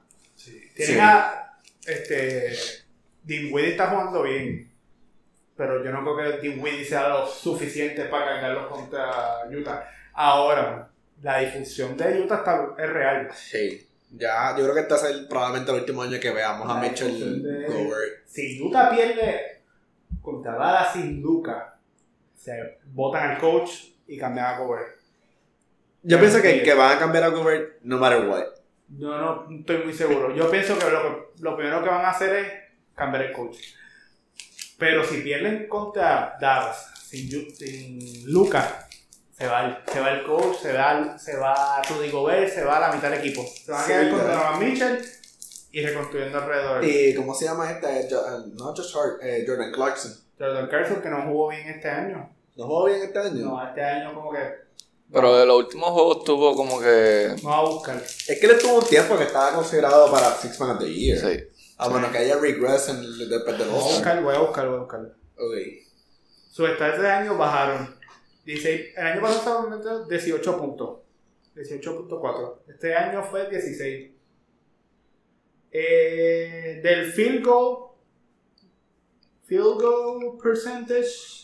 [0.76, 1.00] Tienen Sí.
[1.00, 1.54] a.
[1.86, 2.54] Este.
[3.24, 4.70] Dinwiddie está jugando bien.
[5.56, 9.88] Pero yo no creo que Dinwiddie sea lo suficiente para cargarlos contra Utah.
[10.14, 10.90] Ahora,
[11.22, 13.30] la difusión de Utah está, es real.
[13.36, 13.88] Sí.
[14.14, 16.82] Ya, yo creo que este es el- probablemente el último año que veamos a La
[16.82, 18.28] Mitchell discusión de- Gobert.
[18.28, 19.61] Si Utah pierde
[20.22, 21.78] contra Dallas sin Luca,
[22.36, 23.72] se votan al coach
[24.08, 25.00] y cambian a Gobert.
[26.04, 26.22] Yo Sí.
[26.22, 28.44] pienso que, que van a cambiar a Gobert no matter what.
[28.90, 30.36] Yo no estoy muy seguro.
[30.36, 32.52] Yo pienso que lo, que- lo primero que van a hacer es
[32.96, 33.58] cambiar el coach.
[34.78, 38.88] Pero si pierden contra Dallas sin, sin Luca,
[39.32, 42.80] se va, el, se va el coach, se va, se va Rudy Gobert, se va
[42.80, 43.44] la mitad del equipo.
[43.46, 45.06] Se van a Sí, quedar contra Mitchell
[45.72, 46.82] y reconstruyendo alrededor.
[46.82, 48.08] de ¿Y cómo se llama este?
[48.14, 50.14] Jo- eh, no Josh Hart, eh, Jordan Clarkson.
[50.38, 52.30] Jordan Carson, que no jugó bien este año.
[52.56, 53.46] ¿No jugó bien este año?
[53.46, 54.40] No, este año como que
[55.12, 57.36] Pero de los últimos juegos tuvo como que.
[57.44, 57.96] vamos a buscar.
[57.98, 61.18] Es que él estuvo un tiempo que estaba considerado para Six Man of the Year.
[61.20, 61.44] Sí.
[61.78, 64.76] A menos que haya regress en, después del Voy a buscar, voy a buscar, voy
[64.76, 65.00] a buscar.
[65.38, 65.54] Ok.
[66.52, 67.96] Sus stats de año bajaron.
[68.46, 71.00] 16, el año pasado estaba metiendo 18 puntos.
[71.56, 72.56] 18.4.
[72.68, 74.12] Este año fue 16.
[75.72, 77.92] Eh, del field goal.
[79.46, 81.40] Field goal percentage.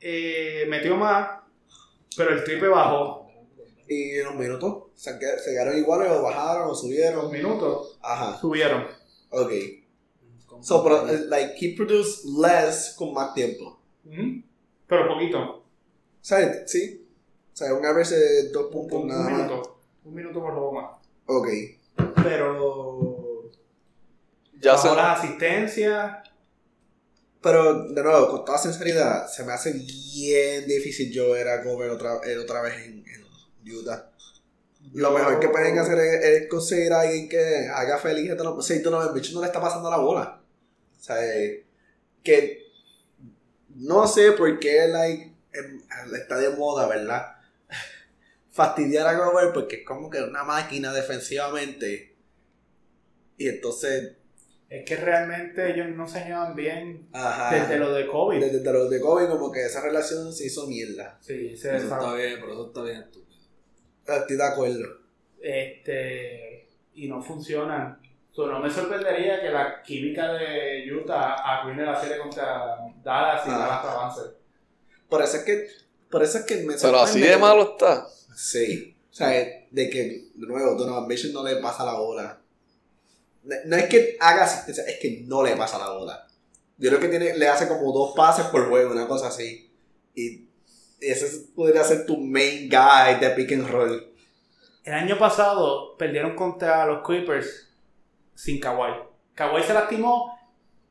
[0.00, 1.40] eh, metió más.
[2.16, 3.26] Pero el triple bajó.
[3.88, 4.84] ¿Y en los minutos?
[4.94, 7.30] ¿Se, qued- se quedaron iguales o bajaron o Los subieron?
[7.32, 8.38] minutos Ajá.
[8.38, 8.84] subieron.
[9.30, 9.52] Ok.
[10.60, 13.80] So, pero, like, he produced less con más tiempo.
[14.86, 15.62] Pero poquito.
[16.20, 16.70] ¿Sabes?
[16.70, 17.06] Sí.
[17.52, 19.32] O sea, un average de dos puntos Un, nada más.
[19.46, 19.78] minuto.
[20.04, 20.96] Un minuto por lo más.
[21.26, 21.48] Ok.
[22.22, 23.50] Pero.
[24.60, 24.96] Ya bajó se.
[24.96, 26.28] las asistencias.
[27.40, 31.92] Pero, de nuevo, con toda sinceridad, se me hace bien difícil yo ver a Gobert
[31.92, 34.10] otra, eh, otra vez en, en Utah.
[34.92, 38.62] Lo mejor que pueden hacer es, es conseguir a alguien que haga feliz a Donovan.
[38.62, 40.40] Sí, Donovan Mitchell no le está pasando la bola.
[40.98, 41.64] O sea, eh,
[42.24, 42.68] que
[43.76, 45.80] no sé por qué like, em,
[46.14, 47.37] está de moda, ¿verdad?
[48.58, 52.16] Fastidiar a Gobert porque es como que una máquina defensivamente.
[53.36, 54.16] Y entonces,
[54.68, 57.54] Es que realmente ellos no se llevan bien ajá.
[57.54, 58.40] desde lo de COVID.
[58.40, 61.16] Desde, desde los de Kobe, como que esa relación se hizo mierda.
[61.20, 63.38] Sí, se Eso está bien, pero eso está bien estúpido.
[64.06, 64.88] Estoy de acuerdo.
[65.40, 68.00] Este, y no funcionan.
[68.32, 73.50] So, no me sorprendería que la química de Utah arruine la serie contra Dallas y
[73.50, 73.58] Ah.
[73.58, 74.20] Dallas avance.
[75.08, 75.68] Por eso es que,
[76.10, 78.06] por eso es que me Pero así sorprende de malo está.
[78.38, 78.94] Sí.
[79.10, 82.38] O sea, de que, de nuevo, Donovan Mitchell no le pasa la bola.
[83.42, 86.24] No, no es que haga asistencia, es que no le pasa la bola.
[86.76, 89.68] Yo creo que tiene, le hace como dos pases por juego, una cosa así.
[90.14, 90.46] Y
[91.00, 94.08] ese podría ser tu main guy de pick and roll.
[94.84, 97.68] El año pasado perdieron contra los Clippers
[98.36, 99.02] sin Kawhi.
[99.34, 100.38] Kawhi se lastimó.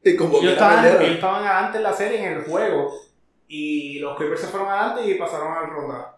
[0.03, 2.91] Y como Ellos estaban, ellos estaban adelante en la serie, en el juego.
[3.47, 6.16] Y los Clippers se fueron adelante y pasaron a la ronda.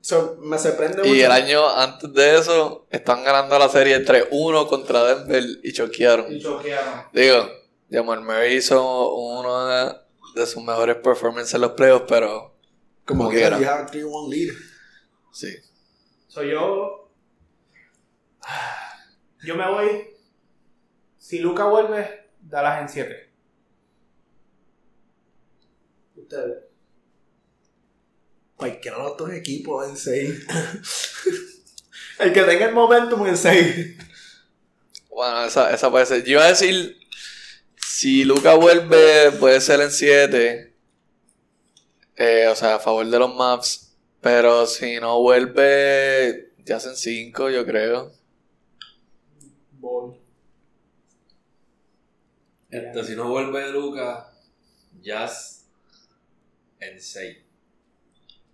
[0.00, 1.14] So, me sorprende mucho.
[1.14, 6.32] Y el año antes de eso, están ganando la serie 3-1 contra Denver y choquearon.
[6.32, 7.04] Y choquearon.
[7.12, 7.48] Digo,
[7.90, 12.54] Jamal Murray hizo uno de, sus mejores performances en los playoffs, pero
[13.04, 13.58] como como que quiera.
[13.58, 14.54] you have a 3-1 lead.
[15.32, 15.56] sí.
[16.28, 17.10] Soy yo.
[19.44, 20.10] Yo me voy.
[21.16, 23.32] Si Luca vuelve, Dallas en 7.
[26.16, 26.67] Ustedes.
[28.58, 30.46] Cualquiera de los dos equipos en 6.
[32.18, 33.96] el que tenga el momentum en 6.
[35.10, 36.24] Bueno, esa, esa puede ser.
[36.24, 36.98] Yo iba a decir,
[37.76, 40.74] si Luca vuelve, puede ser en 7.
[42.50, 43.96] o sea, a favor de los maps.
[44.20, 48.12] Pero si no vuelve, ya hacen 5, yo creo.
[49.74, 50.16] Voy.
[52.70, 54.32] Este, si no vuelve Luca,
[55.00, 55.64] Jazz
[56.80, 57.47] en 6.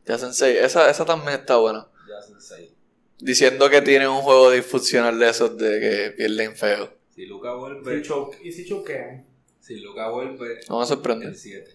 [0.07, 0.43] Ya 6.
[0.43, 1.87] Esa, esa también está buena.
[2.31, 2.71] En 6.
[3.19, 6.93] Diciendo que tienen un juego disfuncional de esos de que pierden feo.
[7.15, 9.27] Si Luca Si vuelve, choque- ¿Y si choquean?
[9.61, 11.27] si Luca vuelve, No me sorprende.
[11.27, 11.71] en 7.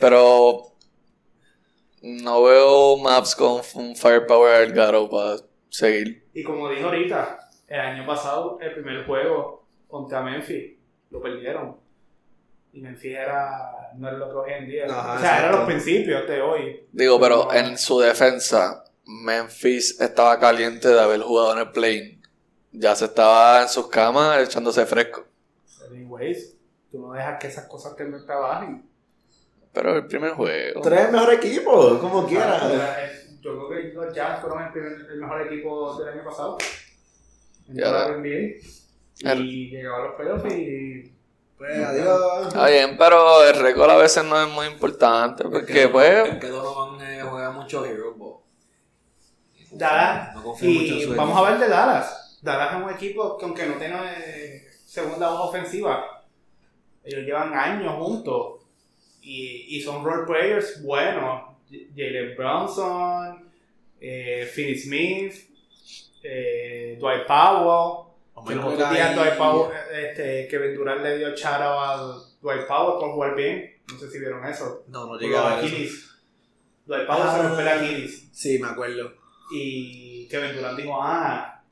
[0.00, 0.72] Pero
[2.02, 5.36] no veo maps con un firepower al Garo para
[5.68, 6.24] seguir.
[6.32, 10.74] Y como dije ahorita, el año pasado, el primer juego contra Memphis,
[11.10, 11.76] lo perdieron.
[12.76, 14.84] Y Memphis era, no era lo que hoy en día.
[14.86, 16.86] Ajá, o sea, eran los principios de hoy.
[16.92, 22.20] Digo, pero en su defensa, Memphis estaba caliente de haber jugado en el plane.
[22.72, 25.24] Ya se estaba en sus camas echándose fresco.
[25.90, 26.54] Anyways,
[26.90, 28.86] tú no dejas que esas cosas te trabajen.
[29.72, 30.82] Pero el primer juego.
[30.82, 32.62] Tres mejor equipo, como quieras.
[32.70, 36.58] eh, Yo creo que los Jazz fueron el, primer- el mejor equipo del año pasado.
[37.68, 37.90] En Ya.
[37.90, 38.60] la NBA.
[39.32, 41.15] El- Y llegaba a los playoffs y.
[41.58, 42.48] Pues adiós.
[42.48, 45.44] Está bien, pero el récord a veces no es muy importante.
[45.44, 48.40] Porque, pues, Es que Donovan eh, juega mucho Hero Ball.
[49.70, 50.34] Dallas.
[50.34, 52.38] No confío mucho en Y su vamos a ver de Dallas.
[52.42, 53.96] Dallas es un equipo que, aunque no tiene
[54.26, 56.24] eh, segunda hoja ofensiva,
[57.02, 58.62] ellos llevan años juntos.
[59.22, 61.56] Y, y son role players buenos.
[61.68, 63.50] Jalen Brunson,
[64.00, 65.34] eh, Finney Smith,
[66.22, 68.05] eh, Dwight Powell.
[68.46, 71.96] Que los otros días Dwight Powell, eh, este, Kevin Durant le dio charo a
[72.40, 73.72] Dwight Powell por jugar bien.
[73.92, 74.84] No sé si vieron eso.
[74.88, 75.58] No, no llegaba a.
[75.58, 76.10] Aquiles.
[76.86, 77.42] Dwight Powell se Ah.
[77.42, 78.28] rompió el Aquiles.
[78.32, 79.12] Sí, me acuerdo.
[79.52, 81.62] Y Kevin Durant dijo, ah,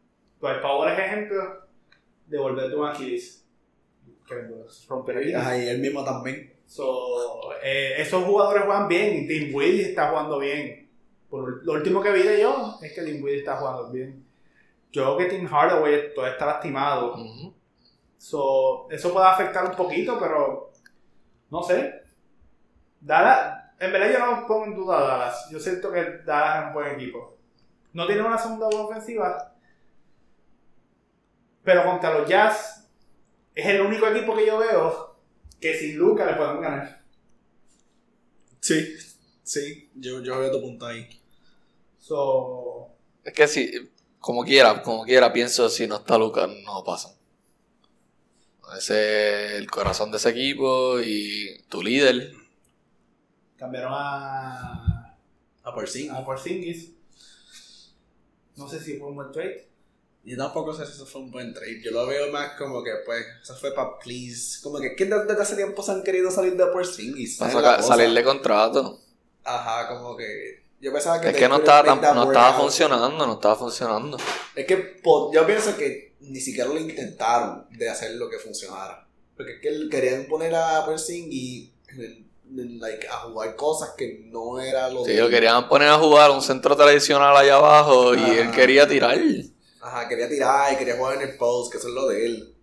[0.40, 1.42] Dwight Powell es ejemplo
[2.26, 3.44] de volverte un Aquiles.
[4.26, 5.36] Kevin Durant se rompió el Aquiles.
[5.40, 6.54] Ajá, y él mismo también.
[6.66, 9.26] So, eh, esos jugadores juegan bien.
[9.28, 10.88] Dinwiddie está jugando bien.
[11.28, 14.24] Por lo último que vi de ellos es que Dinwiddie está jugando bien.
[14.95, 17.14] Yo creo que Tim Hardaway todavía está lastimado.
[17.14, 17.53] Ujú.
[18.16, 20.70] So, eso puede afectar un poquito, pero
[21.51, 22.03] no sé.
[23.01, 25.49] Dallas, en verdad yo no pongo en duda a Dallas.
[25.51, 27.36] Yo siento que Dallas es un buen equipo.
[27.92, 29.57] No tiene una segunda buena ofensiva,
[31.64, 32.88] pero contra los Jazz
[33.53, 35.16] es el único equipo que yo veo
[35.61, 37.03] que sin Luca le pueden ganar.
[38.61, 38.95] Sí,
[39.42, 41.09] sí, yo, yo veo tu punto ahí.
[41.99, 42.90] So,
[43.24, 43.90] Es que si,
[44.25, 47.12] como quiera, como quiera, pienso si no está Lucas, no pasan.
[48.79, 52.33] Ese es el corazón de ese equipo y tu líder.
[53.59, 55.16] cambiaron a,
[55.62, 56.09] A por sí.
[56.09, 56.93] a Porzingis.
[58.57, 59.68] No sé si fue un buen trade.
[60.25, 61.83] Yo tampoco sé si eso fue un buen trade.
[61.83, 64.61] Yo lo veo más como que, pues, eso fue para please.
[64.62, 67.37] Como que, ¿quién desde hace tiempo se han querido salir de Porzingis?
[67.37, 67.97] Para Esa es la sacar- cosa.
[67.97, 69.01] salir de contrato.
[69.45, 70.63] Ajá, como que.
[70.85, 71.30] Yo pensaba que.
[71.30, 72.61] Es que no estaba, tan- no estaba out.
[72.61, 74.18] funcionando, no estaba funcionando.
[74.55, 75.01] Es que
[75.32, 79.09] yo pienso que ni siquiera lo intentaron de hacer lo que funcionara.
[79.35, 82.28] Porque es que él- querían poner a en-
[82.59, 85.97] en, like, a jugar cosas que no era lo Sí, de lo querían poner a
[85.99, 89.18] jugar un centro tradicional allá abajo y él quería tirar.
[89.80, 92.55] Ajá, quería tirar y quería jugar en el post, que eso es lo de él.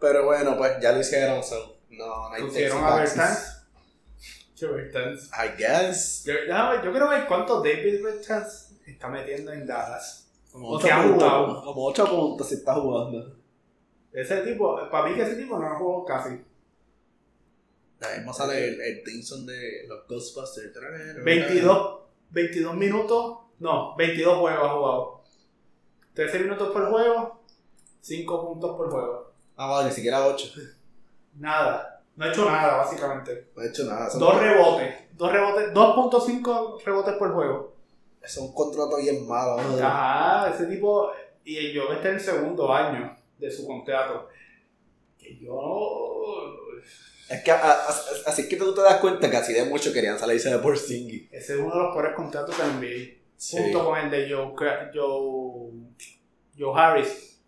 [0.00, 1.76] Pero bueno, pues ya lo hicieron, so.
[1.90, 2.96] No, no hay Pusieron a.
[2.96, 3.53] Bertans.
[5.32, 6.24] I guess.
[6.24, 10.28] Yo, déjame- yo quiero ver cuántos David Bertans está metiendo en Dallas.
[10.52, 11.64] Como O ocho puntos, jugado.
[11.64, 13.36] como ocho puntos si está jugando.
[14.12, 16.40] Ese tipo, para mí que ese tipo no ha jugado casi.
[18.00, 20.72] Ahí mismo sale el, el song de los Ghostbusters.
[21.24, 22.00] 22,
[22.30, 25.20] 22 minutos, no, 22 juegos ha jugado.
[26.12, 27.40] 13 minutos por juego,
[28.02, 29.32] 5 puntos por juego.
[29.56, 30.48] Ah, vale, ni siquiera ocho.
[31.36, 33.48] Nada, no ha hecho nada básicamente.
[33.56, 34.08] No he hecho nada.
[34.10, 37.74] Son, Dos rebotes, dos rebotes, 2.5 rebotes por juego.
[38.22, 39.56] es un contrato bien malo.
[39.62, 39.76] ¿no?
[39.86, 41.10] Ajá, ese tipo,
[41.44, 44.28] y yo está en el segundo año de su contrato.
[45.18, 46.40] Que yo,
[47.28, 47.88] Es que a- a-
[48.26, 51.32] así que tú te das cuenta que así de mucho querían salirse de Porzingis.
[51.32, 53.20] ese es uno de los peores contratos del NBA.
[53.50, 54.54] junto con el de Joe,
[54.94, 55.72] Joe,
[56.58, 57.40] Joe Harris.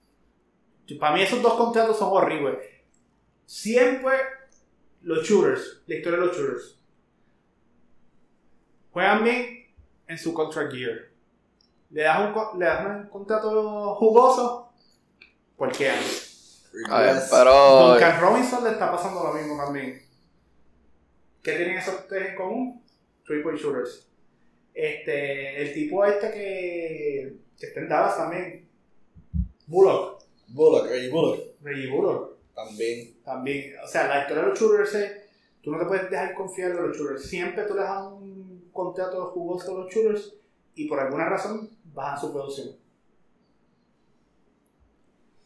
[1.01, 2.59] Para mí esos dos contratos son horribles.
[3.47, 4.13] Siempre
[5.07, 6.81] los shooters, la historia de los shooters,
[8.91, 9.67] juegan bien
[10.09, 11.13] en su contract year.
[11.91, 14.73] Le das un, le das un contrato jugoso,
[15.57, 15.91] porque
[16.91, 20.03] A ver, pero Duncan Robinson le está pasando lo mismo también.
[21.41, 22.83] ¿Qué tienen esos tres en común?
[23.27, 24.09] Point shooters.
[24.75, 28.69] Este, el tipo este que, que está en Dallas también.
[29.69, 30.25] Bullock.
[30.49, 31.41] Bullock, Reggie Bullock.
[31.63, 32.36] Reggie Bullock.
[32.57, 33.23] También.
[33.23, 33.75] También.
[33.85, 35.13] O sea, la historia de los shooters es,
[35.63, 37.23] tú no te puedes dejar confiar de los shooters.
[37.29, 40.33] Siempre tú les das un contrato jugoso a los shooters
[40.75, 42.75] y por alguna razón bajan su producción.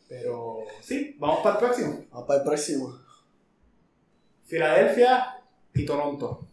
[0.08, 2.04] Pero sí, vamos para el próximo.
[2.10, 2.98] Vamos para el próximo.
[4.46, 5.40] Filadelfia
[5.74, 6.46] y Toronto.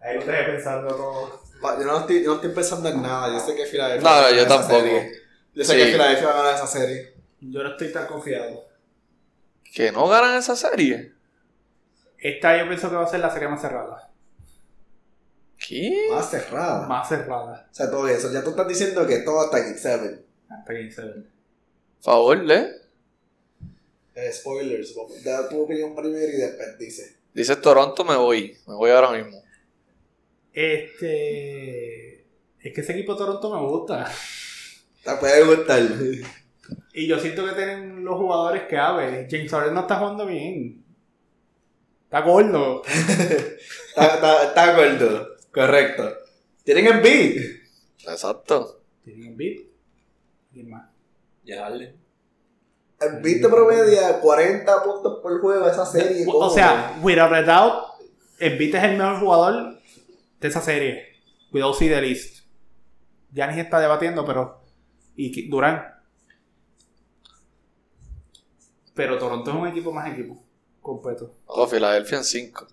[0.00, 1.42] Ahí lo dejé pensando todo.
[1.78, 3.32] Yo no, estoy, yo no estoy pensando en nada.
[3.32, 4.02] Yo sé que Filadelfia.
[4.02, 4.80] No, va a no, ganar yo esa tampoco.
[4.80, 5.12] serie.
[5.54, 5.78] Yo sé Sí.
[5.78, 7.11] que Filadelfia va a ganar esa serie.
[7.50, 8.68] Yo no estoy tan confiado.
[9.74, 11.12] que no ganan esa serie.
[12.18, 14.10] Esta yo pienso que va a ser la serie más cerrada.
[15.58, 16.08] ¿Qué?
[16.10, 16.86] Más cerrada.
[16.86, 17.68] Más cerrada.
[17.70, 18.32] O sea, todo eso.
[18.32, 20.24] Ya tú estás diciendo que todo está en 7.
[20.48, 21.26] Hasta se ve.
[22.00, 22.68] Favor, ¿eh?
[24.14, 24.94] Eh, spoilers.
[25.24, 27.16] Da tu opinión primero y después dice.
[27.32, 28.56] Dice Toronto, me voy.
[28.66, 29.42] Me voy ahora mismo.
[30.52, 32.24] Este.
[32.60, 34.12] Es que ese equipo de Toronto me gusta.
[35.02, 35.80] Te puede gustar.
[36.92, 39.26] Y yo siento que tienen los jugadores que abre.
[39.30, 40.84] James Harden no está jugando bien.
[42.04, 42.82] Está gordo.
[42.86, 45.28] está, está, está gordo.
[45.52, 46.12] Correcto.
[46.64, 47.62] Tienen en beat.
[48.06, 48.82] Exacto.
[49.04, 49.60] Tienen Embiid.
[50.52, 50.88] ¿Quién más?
[51.44, 51.96] Ya Harden.
[53.00, 56.24] En beat te promedia 40 puntos por juego esa serie.
[56.28, 57.84] O sea, without a doubt,
[58.38, 59.78] Embiid es el mejor jugador
[60.40, 61.06] de esa serie.
[61.52, 62.44] Without see the list.
[63.32, 64.62] Giannis está debatiendo, pero.
[65.16, 65.91] Y Durán.
[68.94, 70.42] Pero Toronto es un equipo más equipo.
[70.80, 71.34] Completo.
[71.46, 72.66] O Filadelfia en 5.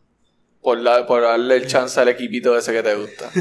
[0.61, 3.29] Por, la- por darle el chance al equipito ese que te gusta.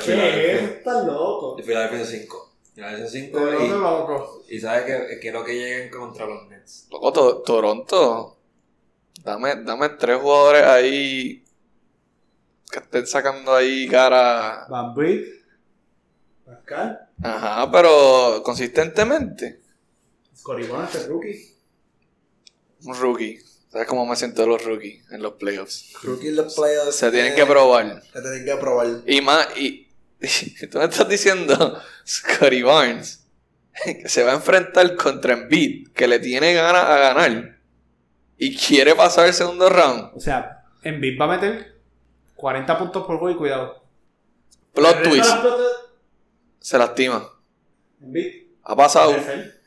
[0.00, 0.64] Filadelfia.
[0.64, 1.56] Estás loco.
[1.56, 2.50] De Filadelfia 5.
[2.74, 4.42] Filadelfia 5 Toronto y, loco.
[4.48, 6.86] y sabes que quiero que lleguen contra los Nets.
[6.90, 8.36] Loco, To- Toronto.
[9.24, 11.44] Dame, dame tres jugadores ahí
[12.70, 14.66] que estén sacando ahí cara.
[14.70, 14.94] Van.
[16.46, 17.08] Pascal.
[17.22, 19.59] Ajá, pero consistentemente.
[20.50, 21.56] Scotty Barnes, el rookie.
[22.84, 23.38] un rookie.
[23.68, 25.92] ¿Sabes cómo me siento de los rookies en los playoffs?
[26.02, 26.96] Rookie en los playoffs.
[26.96, 28.02] Se tienen eh, que probar.
[28.12, 28.88] Se tienen que probar.
[29.06, 29.88] Y más, y,
[30.70, 33.28] tú me estás diciendo, Scotty Barnes,
[33.84, 37.60] que se va a enfrentar contra Embiid, que le tiene ganas a ganar,
[38.36, 40.10] y quiere pasar el segundo round.
[40.16, 41.80] O sea, Embiid va a meter
[42.34, 43.84] 40 puntos por juego y cuidado.
[44.74, 45.30] Plot twist,
[46.58, 47.30] se lastima.
[48.00, 48.48] Embiid.
[48.64, 49.12] Ha pasado.
[49.12, 49.59] puede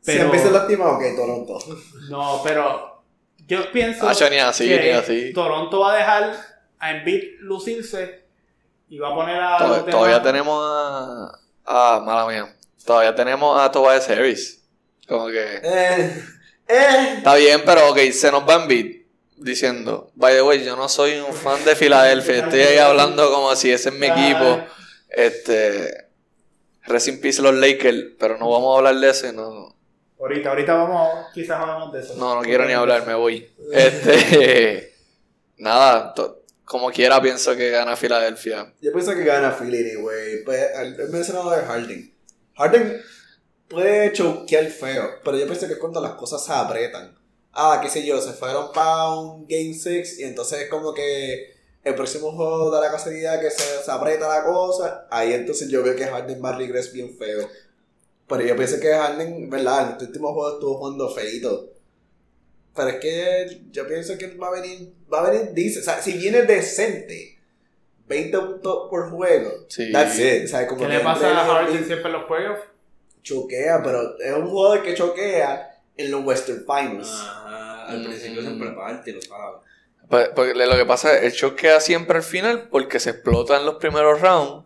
[0.00, 0.12] ser.
[0.14, 1.58] Si Pero- empieza lastimado, ok, Toronto.
[2.10, 3.02] No, pero
[3.46, 5.32] yo pienso Ah, yo ni así, que ni así.
[5.32, 6.36] Toronto va a dejar
[6.78, 8.24] a Embiid lucirse
[8.88, 11.32] y va a poner a demás- todavía tenemos a.
[11.66, 12.54] Ah, mala mía.
[12.84, 14.62] Todavía tenemos a Tobias Harris.
[15.06, 15.60] Como que.
[15.62, 16.24] Eh.
[16.68, 17.14] Eh.
[17.18, 19.02] Está bien, pero ok, se nos va Embiid
[19.36, 23.54] diciendo, by the way, yo no soy un fan de Filadelfia, estoy ahí hablando como
[23.56, 24.60] si ese es mi equipo.
[25.08, 26.06] Este.
[26.84, 29.26] Rest in peace los Lakers, pero no vamos a hablar de eso.
[29.28, 29.74] y No,
[30.20, 32.14] Ahorita, ahorita vamos, quizás hablamos de eso.
[32.16, 33.48] no, no quiero ni hablar, me voy.
[33.72, 34.92] Este.
[35.58, 38.72] Nada, to- como quiera pienso que gana Filadelfia.
[38.82, 40.44] Yo pienso que gana Philly anyway.
[40.44, 42.14] Pues, he mencionado de Harden.
[42.56, 43.00] Harden
[43.68, 47.16] puede choquear feo, pero yo pienso que es cuando las cosas se apretan.
[47.52, 51.54] Ah, qué sé yo, se fueron para un Game 6 y entonces es como que
[51.82, 55.06] el próximo juego da la casualidad que se, se aprieta la cosa.
[55.10, 57.48] Ahí entonces yo veo que Harden va a regresar bien feo.
[58.28, 59.86] Pero yo pienso que Harden, ¿verdad?
[59.86, 61.70] En este último juego estuvo jugando feito.
[62.76, 66.00] Pero es que yo pienso que va a venir, va a venir, dice, o sea,
[66.00, 67.38] si viene decente,
[68.06, 69.90] 20 puntos por juego, Sí.
[69.92, 70.44] that's it.
[70.44, 72.62] O sea, como ¿Qué que le pasa a los Harden siempre en los playoffs?
[73.22, 77.08] Choquea, pero es un jugador que choquea en los Western Finals.
[77.10, 78.04] Ajá, al Mm.
[78.04, 79.60] principio siempre parte, lo sabes.
[80.08, 83.58] Pues, porque lo que pasa es el show queda siempre al final porque se explota
[83.58, 84.64] en los primeros rounds,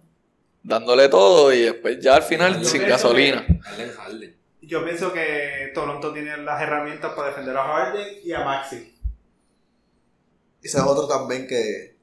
[0.62, 3.44] dándole todo y después ya al final Yo sin gasolina.
[3.62, 4.36] Harden, Harden.
[4.62, 8.96] Yo pienso que Toronto tiene las herramientas para defender a Harden y a Maxi.
[10.62, 11.96] Ese es otro también que.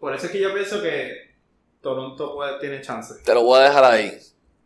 [0.00, 1.34] Por eso es que yo pienso que
[1.80, 3.14] Toronto puede, tiene chance.
[3.24, 4.18] Te lo voy a dejar ahí.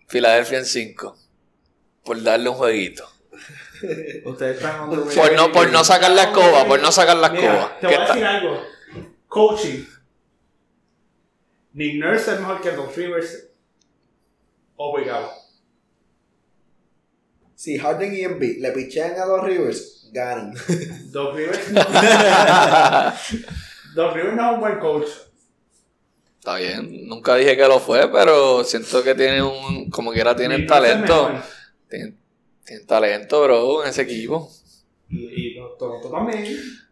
[0.07, 1.17] Filadelfia en 5.
[2.05, 3.07] Por darle un jueguito.
[4.25, 7.77] Ustedes están Por no, por no sacar la escoba, por no sacar la escoba.
[7.79, 8.63] Te Que voy a está- decir algo.
[9.29, 9.85] Coaching.
[11.73, 13.47] Nick Nurse es mejor que Doc Rivers.
[14.77, 15.31] Obligado.
[17.55, 20.55] Si Harden y Embiid le pichean a los Rivers, ganan.
[21.11, 21.81] Doc Rivers no.
[23.95, 25.09] Doc Rivers no es un buen coach.
[26.39, 30.67] Está bien, nunca dije que lo fue, pero siento que tiene un, como quiera tienen
[30.67, 31.31] talento.
[31.91, 32.17] Tienen,
[32.65, 34.51] tienen talento, bro, en ese equipo.
[35.11, 36.45] Y, y los Toronto también.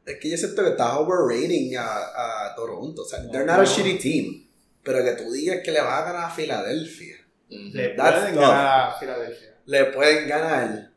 [0.05, 3.03] es que yo siento que estás overrating a, a Toronto.
[3.03, 3.62] O sea, No, they're not no.
[3.62, 4.46] a shitty team.
[4.87, 7.16] Pero que tú digas que le vas a ganar a Filadelfia.
[7.49, 8.43] Le That's pueden tough.
[8.45, 9.55] ganar a Filadelfia.
[9.66, 10.91] Le pueden ganar.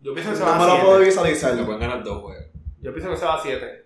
[0.00, 0.98] Yo pienso que se No va me a lo puedo 7.
[0.98, 1.64] Le visualizar.
[1.64, 2.44] pueden ganar dos juegos.
[2.82, 3.84] Yo pienso que se va a 7.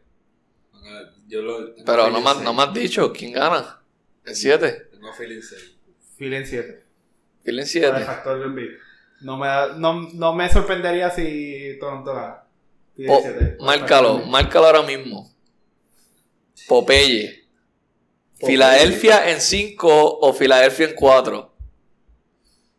[0.73, 3.33] Van a ganar- Yo lo, tengo Pero no feeling me, no me has dicho quién
[3.33, 3.81] gana.
[4.25, 4.89] En 7.
[4.93, 5.77] Tengo feeling 6.
[6.17, 6.85] Phil en 7.
[7.45, 8.05] Phil en Por el 7.
[8.05, 8.71] factor de.
[9.21, 12.45] No me, no, no me sorprendería si Toronto gana.
[13.09, 13.23] Oh.
[13.61, 15.31] Márcalo, márcalo ahora mismo.
[16.67, 17.38] Popeye.
[18.41, 21.55] Filadelfia en 5 o Filadelfia en 4.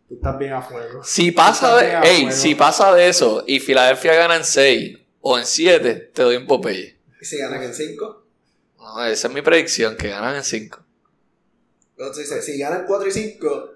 [0.08, 1.04] Tú estás bien a fuego.
[1.04, 5.46] Si pasa de, ey, si pasa de eso y Filadelfia gana en 6 o en
[5.46, 6.98] 7, te doy un Popeye.
[7.22, 8.24] ¿Y si ganan en 5?
[8.78, 10.80] No, esa es mi predicción, que ganan en 5.
[11.98, 13.74] Entonces dice, si ganan 4 y 5,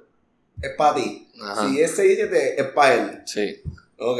[0.61, 1.27] es para ti.
[1.41, 1.67] Ajá.
[1.67, 3.21] Si es 6 y 7, es para él.
[3.25, 3.61] Sí.
[3.97, 4.19] Ok.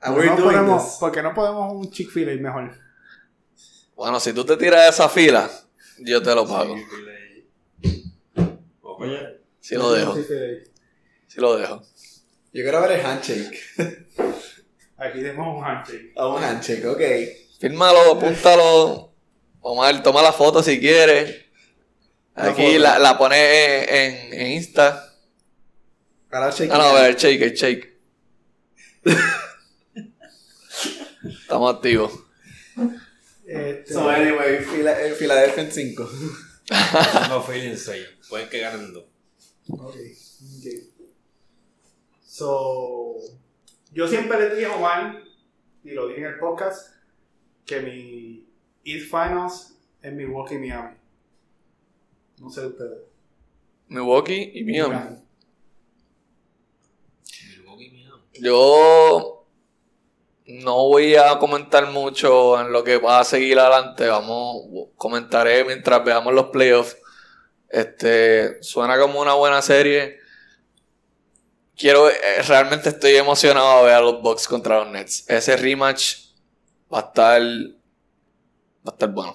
[0.00, 0.94] And ¿Por qué we're no doing ponemos, this.
[0.98, 2.72] ¿Por qué no podemos un Chick-fil-A mejor?
[3.94, 5.50] Bueno, si tú te tiras de esa fila,
[5.98, 6.76] yo te lo pago.
[8.82, 10.16] Oye, Si lo dejo.
[11.26, 11.82] Si lo dejo.
[12.52, 13.60] Yo quiero ver el handshake.
[14.96, 16.12] Aquí tenemos un handshake.
[16.16, 17.00] A un handshake, ok.
[17.60, 19.12] Fírmalo, apúntalo.
[19.60, 21.44] Omar, toma la foto si quieres.
[22.34, 25.14] Aquí la, la pones en, en Insta.
[26.30, 26.70] Ahora shake.
[26.72, 27.98] Ah, no, a ver, el shake, el shake.
[31.42, 32.12] Estamos activos.
[33.46, 36.10] Este, So, anyway, el Philadelphia en 5.
[37.22, 38.06] tengo feeling 6.
[38.28, 39.04] Pueden que ganen dos.
[39.68, 40.66] ok, ok.
[42.24, 43.14] So,
[43.92, 45.24] yo siempre le dije a Juan,
[45.84, 46.94] y lo dije en el podcast,
[47.64, 48.46] que mi
[48.84, 50.96] East Finals es Milwaukee y Miami.
[52.38, 52.98] No sé ustedes.
[53.88, 55.16] Milwaukee y Miami.
[57.56, 58.22] Milwaukee, Miami.
[58.40, 59.35] Yo
[60.46, 64.06] no voy a comentar mucho en lo que va a seguir adelante.
[64.06, 66.96] Vamos, comentaré mientras veamos los playoffs.
[67.68, 70.18] Este, suena como una buena serie.
[71.76, 75.28] quiero, eh, realmente estoy emocionado a ver a los Bucks contra los Nets.
[75.28, 76.14] Ese rematch
[76.92, 79.34] va a estar, va a estar bueno.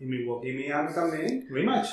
[0.00, 1.46] Y Milwaukee Miami también.
[1.48, 1.88] Rematch.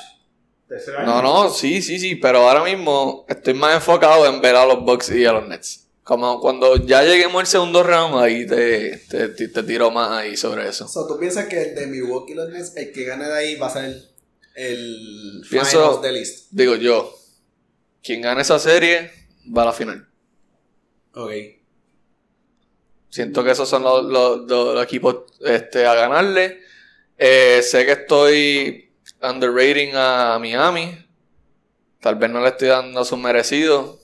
[1.06, 4.84] No, no, sí, sí, sí, pero ahora mismo estoy más enfocado en ver a los
[4.84, 5.87] Bucks y a los Nets.
[6.08, 10.38] Como cuando ya lleguemos al segundo round, ahí te, te, te- te tiro más ahí
[10.38, 10.86] sobre eso.
[10.86, 13.56] O sea, ¿tú piensas que el de Milwaukee los Nets, el que gane de ahí
[13.56, 14.04] va a ser el,
[14.54, 16.46] el Pienso- de list?
[16.50, 17.14] Digo yo,
[18.02, 19.10] quien gane esa serie
[19.54, 20.08] va a la final.
[21.12, 21.30] Ok.
[23.10, 26.60] Siento que esos son los, los- los- los equipos este, a ganarle.
[27.18, 28.92] Eh, sé que estoy
[29.22, 31.04] underrating a Miami.
[32.00, 33.98] Tal vez no le estoy dando su merecido.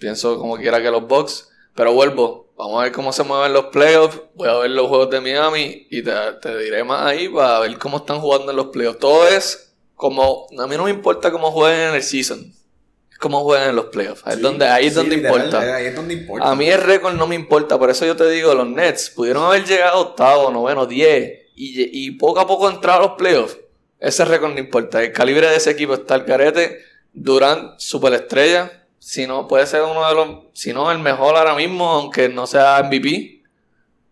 [0.00, 1.48] Pienso como quiera que los Bucks.
[1.76, 2.52] Pero vuelvo.
[2.56, 4.20] Vamos a ver cómo se mueven los playoffs.
[4.34, 5.86] Voy a ver los juegos de Miami.
[5.88, 8.98] Y te, te diré más ahí para ver cómo están jugando en los playoffs.
[8.98, 10.48] Todo es como...
[10.58, 12.52] A mí no me importa cómo jueguen en el season.
[13.10, 14.22] Es como jueguen en los playoffs.
[14.26, 15.76] Ahí es donde, ahí es sí, donde literal, importa.
[15.76, 16.50] Ahí es donde importa.
[16.50, 19.44] A mí el récord no me importa, por eso yo te digo, los Nets pudieron
[19.44, 23.58] haber llegado a octavo, noveno, diez y, y poco a poco entrar a los playoffs.
[23.98, 25.02] Ese récord no importa.
[25.02, 26.78] El calibre de ese equipo está al carete.
[27.12, 28.79] Durant, superestrella.
[29.00, 32.46] Si no, puede ser uno de los, si no el mejor ahora mismo, aunque no
[32.46, 33.42] sea MVP.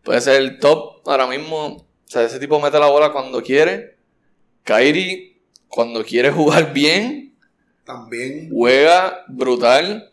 [0.03, 1.67] Puede ser el top ahora mismo.
[1.67, 3.99] O sea, ese tipo mete la bola cuando quiere.
[4.65, 7.37] Kyrie, cuando quiere jugar bien,
[7.85, 8.49] También.
[8.51, 10.11] juega brutal.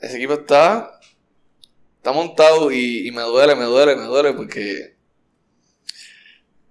[0.00, 1.00] Ese equipo está.
[1.96, 4.96] Está montado y, y me duele, me duele, me duele porque.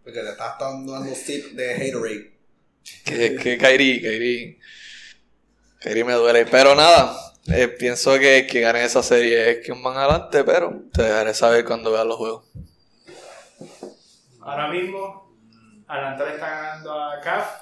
[0.03, 2.31] Porque te estás dando sip de Haterade.
[3.05, 4.59] Que, que Kairi, Kairi.
[5.81, 6.45] Kairi me duele.
[6.45, 11.03] Pero nada, eh, pienso que que gane esa serie es quien van adelante, pero te
[11.03, 12.45] dejaré saber cuando veas los juegos.
[14.41, 15.31] Ahora mismo,
[15.87, 17.61] Atlanta le está ganando a CAF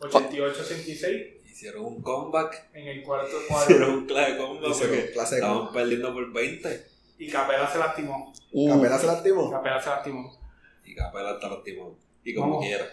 [0.00, 2.70] 88-86 Hicieron un comeback.
[2.72, 3.98] en el cuarto Hicieron cuadro.
[3.98, 6.86] un clase de comeback Hicieron porque clase de estaban perdiendo por 20.
[7.18, 8.32] Y Capela se lastimó.
[8.52, 9.50] Uh, ¿Capela se lastimó?
[9.50, 10.38] Capela se lastimó.
[10.86, 11.96] Y Capela está lastimado.
[12.24, 12.64] Y como Vamos.
[12.64, 12.86] quiera.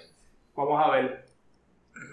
[0.55, 1.25] Vamos a ver.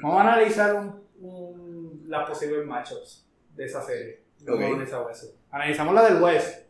[0.00, 3.23] Vamos a analizar un, un- las posibles matchups
[3.54, 4.22] de esa serie.
[4.40, 5.26] Vamos a analizar eso.
[5.50, 6.66] Analizamos la del West.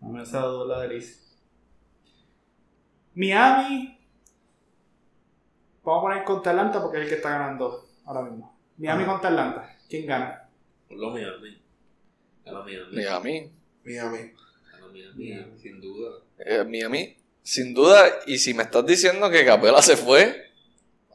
[0.00, 1.20] Vamos a la del East.
[3.14, 3.98] Miami.
[5.84, 8.56] Vamos a poner contra Atlanta porque es el que está ganando ahora mismo.
[8.78, 9.12] Miami Ajá.
[9.12, 9.76] contra Atlanta.
[9.88, 10.48] ¿Quién gana?
[10.88, 11.62] Por lo Miami.
[12.44, 12.96] Gana Miami.
[12.96, 13.52] Miami.
[13.84, 14.18] Miami.
[14.70, 16.10] Gana Miami, sin duda.
[16.38, 18.04] Eh, Miami, sin duda.
[18.26, 20.50] Y si me estás diciendo que Capela se fue,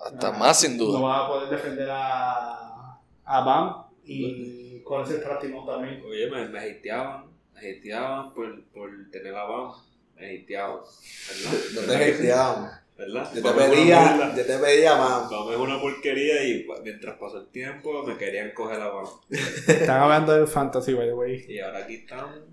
[0.05, 0.99] hasta Ah, más sin No duda.
[1.01, 6.01] va a poder defender a, a Bam y con ese lastimó también.
[6.05, 7.25] Oye, me, me hateaban.
[7.53, 9.71] Me hateaban por, por tener la BAM.
[10.15, 10.79] Me hateaban.
[11.75, 11.97] No ¿Verdad?
[11.99, 12.71] te hateamos.
[12.97, 13.31] ¿Verdad?
[13.35, 15.29] Yo te pedía, yo te pedía más.
[15.29, 19.05] Bam es una porquería y pa- mientras pasó el tiempo me querían coger la BAM.
[19.29, 21.45] Están hablando del fantasy, by the way.
[21.47, 22.45] Y ahora aquí están.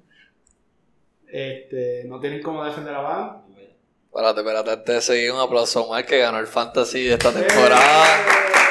[1.26, 3.44] Este, no tienen cómo defender a Bam.
[4.14, 8.06] Espérate, espérate, antes de seguir un aplauso Omar que ganó el fantasy de esta temporada.
[8.26, 8.63] No,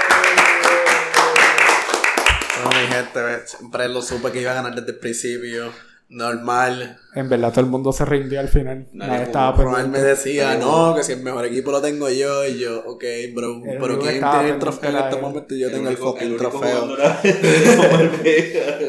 [2.87, 5.71] mi gente, siempre lo supe que iba a ganar desde el principio.
[6.09, 6.99] Normal.
[7.15, 8.87] En verdad, todo el mundo se rindió al final.
[8.93, 12.45] Nadie Nadie estaba Ronald me decía, no, que si el mejor equipo lo tengo yo.
[12.45, 13.03] Y yo, ok,
[13.33, 13.55] bro.
[13.65, 15.55] El Pero ¿quién tiene el trofeo en este momento?
[15.55, 16.81] Yo tengo el fucking único trofeo.
[16.81, 17.19] jugador era
[17.89, 18.79] Omar Vega.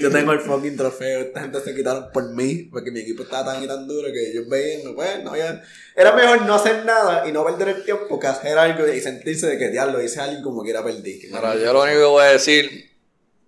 [0.00, 1.20] Yo tengo el fucking trofeo.
[1.20, 2.68] Esta gente se quitaron por mí.
[2.72, 5.62] Porque mi equipo estaba tan y tan duro que ellos veían, no, pues, no había-
[5.94, 9.46] Era mejor no hacer nada y no perder el tiempo que hacer algo y sentirse
[9.46, 11.20] de que diablo hice algo como que era perdí.
[11.32, 12.95] Ahora, yo lo único que voy a decir,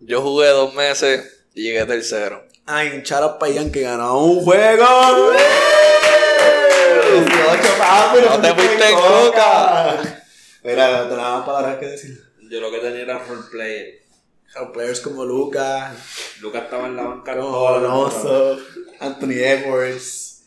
[0.01, 2.45] yo jugué dos meses y llegué tercero.
[2.67, 4.85] Ay, un charo Payan que ganó un juego.
[7.13, 10.23] 18 papi, No te fuiste en coca.
[10.65, 12.23] Mira, no tenía más palabras que decir.
[12.51, 13.99] Yo lo que tenía era roleplayer.
[14.55, 15.95] Los players como Lucas,
[16.41, 17.33] Lucas estaba en la banca.
[17.33, 18.59] Alonso,
[18.99, 20.43] Anthony Edwards,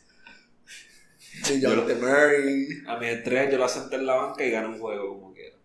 [1.50, 2.68] lo- Jonathan Murray.
[2.88, 5.56] A mis estrellas yo la senté en la banca y gané un juego como quiera.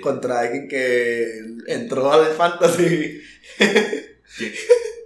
[0.00, 3.20] Contra alguien que entró al fantasy.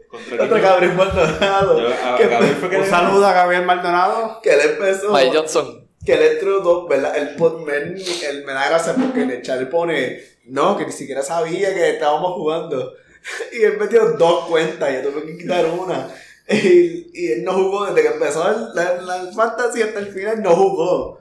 [0.08, 0.46] ¿Contra?
[0.46, 1.80] Gabriel Maldonado.
[1.80, 4.40] Yo- a- Que- Gabriel fue que Un le- saludo a Gabriel Maldonado.
[4.42, 5.12] Que él empezó.
[5.12, 5.86] Mike Johnson.
[6.04, 7.16] que él entró dos, ¿verdad?
[7.16, 10.92] Él, pon- me, él me da gracia porque en el chat pone, no, que ni
[10.92, 12.94] siquiera sabía que estábamos jugando.
[13.52, 16.08] Y él metió dos cuentas y yo tuve que quitar una.
[16.48, 20.40] Y, y él no jugó desde que empezó el, la, la fantasy hasta el final,
[20.44, 21.20] no jugó.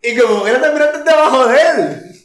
[0.00, 2.15] Y como que él terminaste debajo de él.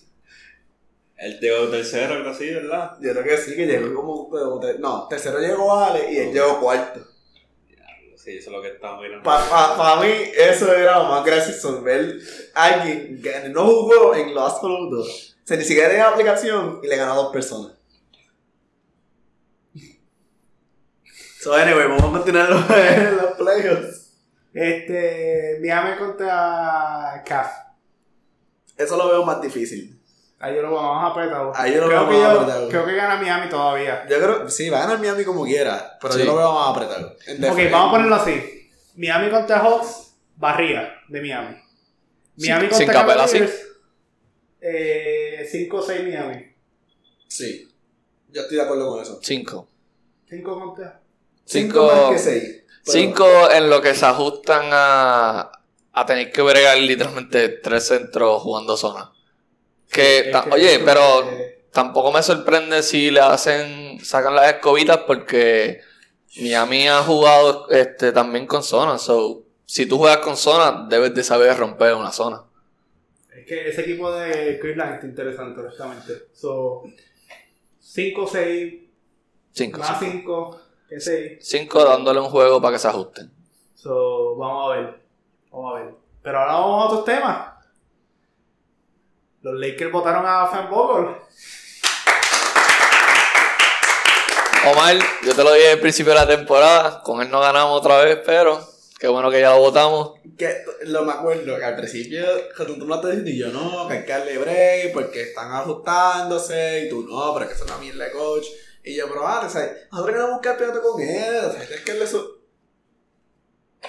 [1.22, 2.97] Él llegó tercero, algo así, ¿verdad?
[2.99, 4.59] Yo creo que sí, que llegó como.
[4.80, 6.99] No, tercero llegó Ale y él llegó cuarto.
[8.15, 9.24] Sí, eso es lo que estaba mirando.
[9.24, 12.17] Para mí, eso era lo más gracioso, ver
[12.55, 15.38] a alguien que no jugó en los Absolutos.
[15.43, 17.74] O sea, ni siquiera tenía aplicación y le ganó a dos personas.
[21.39, 24.17] So, anyway, vamos a continuar los, los playoffs.
[24.53, 27.51] Este, Miami contra Caf.
[28.76, 30.01] Eso lo veo más difícil.
[30.41, 31.51] Ahí yo lo veo más apretado.
[31.55, 32.69] Ahí yo lo creo veo que más yo- apretado.
[32.69, 34.05] Creo que gana Miami todavía.
[34.09, 36.19] Yo creo, sí, va a ganar Miami como quiera, pero Sí.
[36.19, 37.07] yo lo veo más apretado.
[37.09, 37.69] Ok, defensa.
[37.71, 38.69] vamos a ponerlo así.
[38.95, 41.55] Miami contra Hawks, barría de Miami.
[42.37, 43.37] Miami Sin- sin contra Capela, sí.
[43.39, 43.67] Cavaliers,
[44.61, 46.45] eh, 5-6 Miami.
[47.27, 47.67] Sí.
[48.29, 49.19] Yo estoy de acuerdo con eso.
[49.21, 49.67] Cinco.
[50.29, 50.99] 5 contra...
[51.45, 52.01] Cinco Cinco.
[52.03, 52.63] más que seis.
[52.85, 55.51] pero- Cinco en lo que se ajustan a,
[55.91, 59.11] a tener que bregar literalmente tres centros jugando zona.
[59.91, 61.23] Que, Es ta- que oye, pero
[61.71, 65.81] tampoco me sorprende si le hacen, sacan las escobitas porque
[66.39, 68.97] Miami ha jugado este, también con zona.
[68.97, 72.43] So, si tú juegas con zona, debes de saber romper una zona.
[73.35, 76.13] Es que ese equipo de Cleveland está interesante, honestamente.
[76.33, 76.83] So,
[77.81, 78.87] 5-6,
[79.51, 79.79] Cinco.
[79.79, 80.51] más cinco.
[80.53, 81.37] 5 que 6.
[81.41, 83.31] Cinco dándole un juego para que se ajusten.
[83.75, 85.01] So, vamos a ver.
[85.51, 85.93] Vamos a ver.
[86.21, 87.51] Pero ahora vamos a otros temas.
[89.41, 91.15] Los Lakers votaron a Fan Vogel.
[94.67, 98.03] Omar, yo te lo dije al principio de la temporada, con él no ganamos otra
[98.03, 98.63] vez, pero
[98.99, 100.13] qué bueno que ya lo votamos.
[100.37, 102.23] Que lo me acuerdo que al principio,
[102.55, 105.23] cuando tú me lo estás diciendo, y yo no, que hay que darle break porque
[105.23, 108.45] están ajustándose, y tú no, pero es que es una mierda de coach.
[108.83, 111.81] Y yo, pero vale, o sea, nosotros queremos un campeonato con él, o sea, tienes
[111.81, 112.41] que darle su.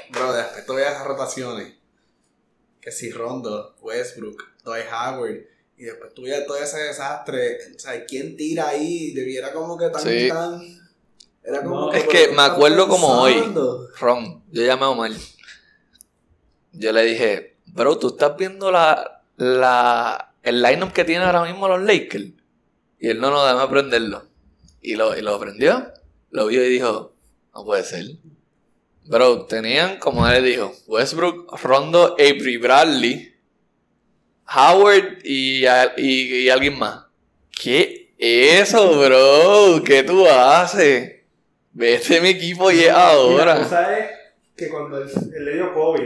[0.09, 1.75] Bro, después tú veas esas rotaciones.
[2.81, 5.47] Que si Rondo, Westbrook, Dwight Howard,
[5.77, 9.13] y después veas todo ese desastre, o sea, ¿quién tira ahí?
[9.13, 10.03] Debiera como que tan.
[10.03, 10.29] Sí.
[10.29, 10.83] tan
[11.45, 13.35] era como No, es ¿por que me acuerdo como hoy.
[13.99, 15.11] Ron, yo llamé a Omar.
[16.73, 21.69] Yo le dije, bro, ¿tú estás viendo la, la, el lineup que tienen ahora mismo
[21.69, 22.27] los Lakers?
[23.01, 24.25] Y él, no, no, déjame aprenderlo.
[24.81, 25.93] Y lo, y lo aprendió.
[26.31, 27.13] Lo vio y dijo,
[27.53, 28.07] no puede ser.
[29.05, 33.32] Bro, tenían, como él dijo, Westbrook, Rondo, Avery Bradley,
[34.49, 35.65] Howard y,
[35.97, 37.05] y, y alguien más.
[37.51, 39.83] ¿Qué eso, bro?
[39.85, 41.21] ¿Qué tú haces?
[41.73, 43.57] Vete mi equipo y es Y la ahora.
[43.57, 44.11] cosa es
[44.57, 46.03] que cuando él, él le dio COVID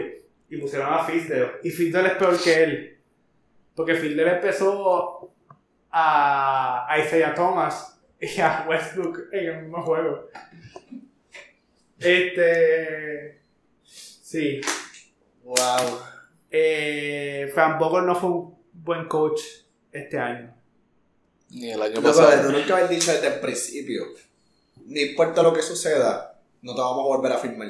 [0.49, 2.99] y pusieron a Fizdale, y Fizdale es peor que él,
[3.74, 5.34] porque Fizdale empezó
[5.91, 10.28] a, a Isaiah Thomas y a Westbrook en el mismo juego.
[11.99, 13.41] Este.
[13.82, 14.61] Sí.
[15.43, 16.01] Wow.
[16.59, 19.41] Eh, Fran Vogel no fue un buen coach
[19.93, 20.55] este año.
[21.51, 22.47] Ni el año pasado.
[22.47, 24.05] tú nunca habías dicho desde el principio.
[24.87, 27.69] No importa lo que suceda, no te vamos a volver a firmar.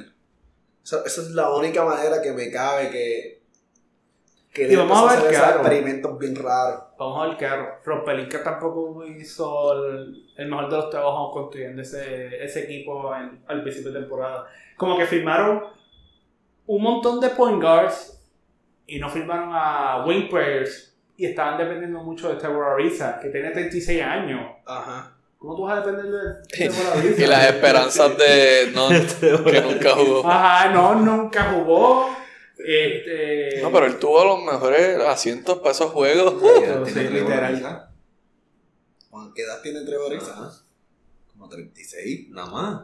[0.85, 3.43] Eso, eso es la única manera que me cabe que.
[4.53, 6.85] Que Y vamos a ver hacer experimentos bien raros.
[6.99, 7.67] Vamos a ver qué hago.
[7.85, 13.43] Rob Pelinka tampoco hizo el, el mejor de los trabajos construyendo ese, ese equipo en-
[13.49, 14.47] al principio de temporada.
[14.79, 15.63] Como que firmaron
[16.67, 18.16] un montón de point guards
[18.87, 23.51] y no firmaron a wing players y estaban dependiendo mucho de Trevor Ariza, que tiene
[23.51, 24.57] 36 años.
[24.67, 25.13] Ajá.
[25.39, 27.23] ¿Cómo tú vas a depender de Trevor Ariza?
[27.23, 28.89] Y las esperanzas de no,
[29.51, 30.27] que nunca jugó.
[30.29, 32.17] Ajá, no, nunca jugó.
[32.59, 36.43] Este, No, pero él tuvo los mejores asientos para esos juegos.
[36.93, 37.89] Sí, literal.
[39.11, 40.51] ¿Cuán- ¿Qué edad tiene Trevor Ariza?
[41.33, 42.29] Como 36.
[42.31, 42.83] Nada más.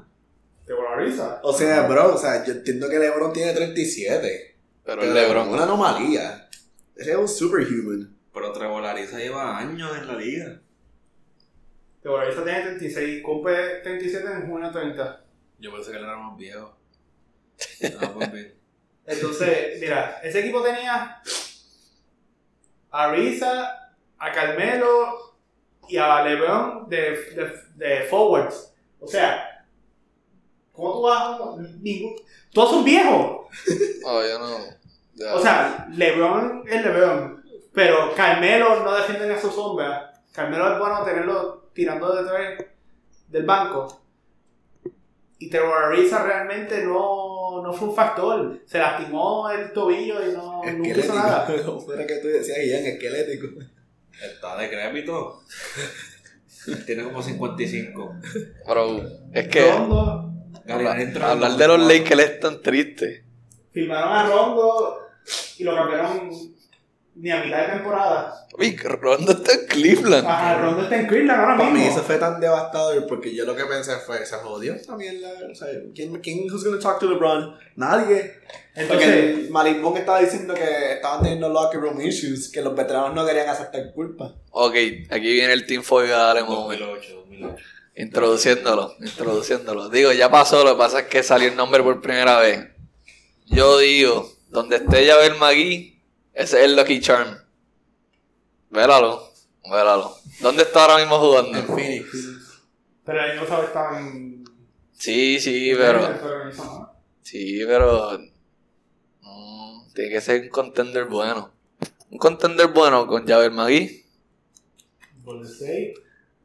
[0.67, 1.41] Trevor Ariza.
[1.43, 4.52] O sea, bro, o sea, yo entiendo que LeBron tiene 37.
[4.85, 5.49] Pero el LeBron.
[5.49, 6.49] Es una anomalía.
[6.97, 8.17] Ese es un superhuman.
[8.33, 10.61] Pero Trevor Ariza lleva años en la liga.
[12.01, 15.25] Trevor Ariza tiene 36, cumple 37 en junio 30.
[15.59, 16.77] Yo pensé que él era más viejo.
[17.81, 18.55] Bien.
[19.07, 21.21] Entonces, mira, ese equipo tenía
[22.91, 25.37] a Risa, a Carmelo
[25.89, 28.73] y a LeBron de, de, de forwards.
[29.01, 29.67] O sea,
[30.73, 31.57] ¿cómo tú vas a...
[31.81, 32.15] Ningún,
[32.53, 33.42] todos son viejos.
[34.03, 34.59] No.
[35.15, 35.35] ya.
[35.35, 40.13] O sea, LeBron es LeBron, pero Carmelo no defiende ni a su sombra.
[40.33, 42.67] Carmelo es bueno tenerlo tirando de tres
[43.29, 44.03] del banco.
[45.39, 48.61] Y Trevor Ariza realmente no, no fue un factor.
[48.65, 51.47] Se lastimó el tobillo y no, nunca hizo nada.
[51.85, 53.49] Fuera que tú decías, Ian, esquelético.
[54.23, 55.43] Está decrépito.
[56.87, 58.15] Tiene como 55.
[58.69, 59.03] Bro,
[59.33, 61.79] es que hablar de los 24.
[61.79, 63.25] Lakers es tan triste.
[63.73, 64.99] Firmaron a Rondo
[65.59, 66.31] y lo cambiaron
[67.15, 68.47] ni a mitad de temporada.
[68.59, 70.27] Uy, Rondo está en Cleveland.
[70.27, 71.91] Ajá, Rondo está en Cleveland ahora Para mí mismo.
[71.95, 75.29] eso fue tan devastador porque yo lo que pensé fue, se jodió esta mierda.
[75.51, 77.55] O sea, ¿quién, quién who's gonna talk to LeBron?
[77.77, 78.35] Nadie.
[78.75, 83.15] Entonces, Porque Malik Monk estaba diciendo que estaban teniendo locker room issues, que los veteranos
[83.15, 84.35] no querían aceptar culpa.
[84.51, 84.75] Ok,
[85.11, 86.81] aquí viene el Team Foy a darle moment.
[86.81, 87.65] 2008, 2008.
[87.95, 89.89] Introduciéndolo, introduciéndolo.
[89.91, 92.72] Digo, ya pasó, lo que pasa es que salió el nombre por primera vez.
[93.53, 96.01] Yo digo, donde esté Javier Magui,
[96.33, 97.37] ese es el Lucky Charm.
[98.71, 99.31] Vélalo,
[99.71, 100.17] vélalo.
[100.41, 101.59] ¿Dónde está ahora mismo jugando?
[101.59, 102.07] En Phoenix.
[103.05, 104.45] Pero año pasado estaba en.
[104.93, 106.01] Sí, sí, pero.
[107.21, 108.19] Sí, pero.
[109.21, 111.53] No, tiene que ser un contender bueno.
[112.11, 114.07] Un contender bueno con Javier Magui,
[115.25, 115.95] Golden State.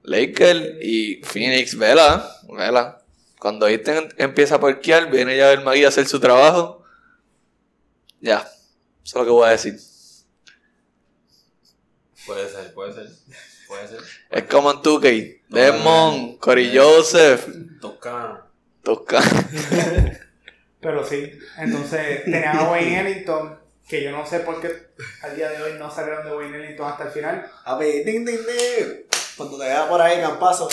[0.04, 1.78] Laker y Phoenix.
[1.78, 3.02] Vela, vela.
[3.40, 6.77] Cuando Aiden empieza a parquear, viene Javier Magui a hacer su trabajo.
[8.20, 8.52] Ya, eso
[9.04, 9.80] es lo que voy a decir.
[12.26, 13.10] Puede ser, puede ser.
[13.68, 14.00] Puede ser.
[14.30, 15.42] Es como en 2K.
[15.50, 17.48] Desmond, Corey Joseph,
[17.80, 18.42] Toscano.
[18.84, 19.26] Toscano.
[20.80, 24.92] Pero sí, entonces tenían a Wayne Ellington, que yo no sé por qué
[25.22, 27.52] al día de hoy no salieron de Wayne Ellington hasta el final.
[27.66, 29.06] A ver, ding, ding, ding.
[29.36, 30.70] Cuando te vea por ahí, campazo.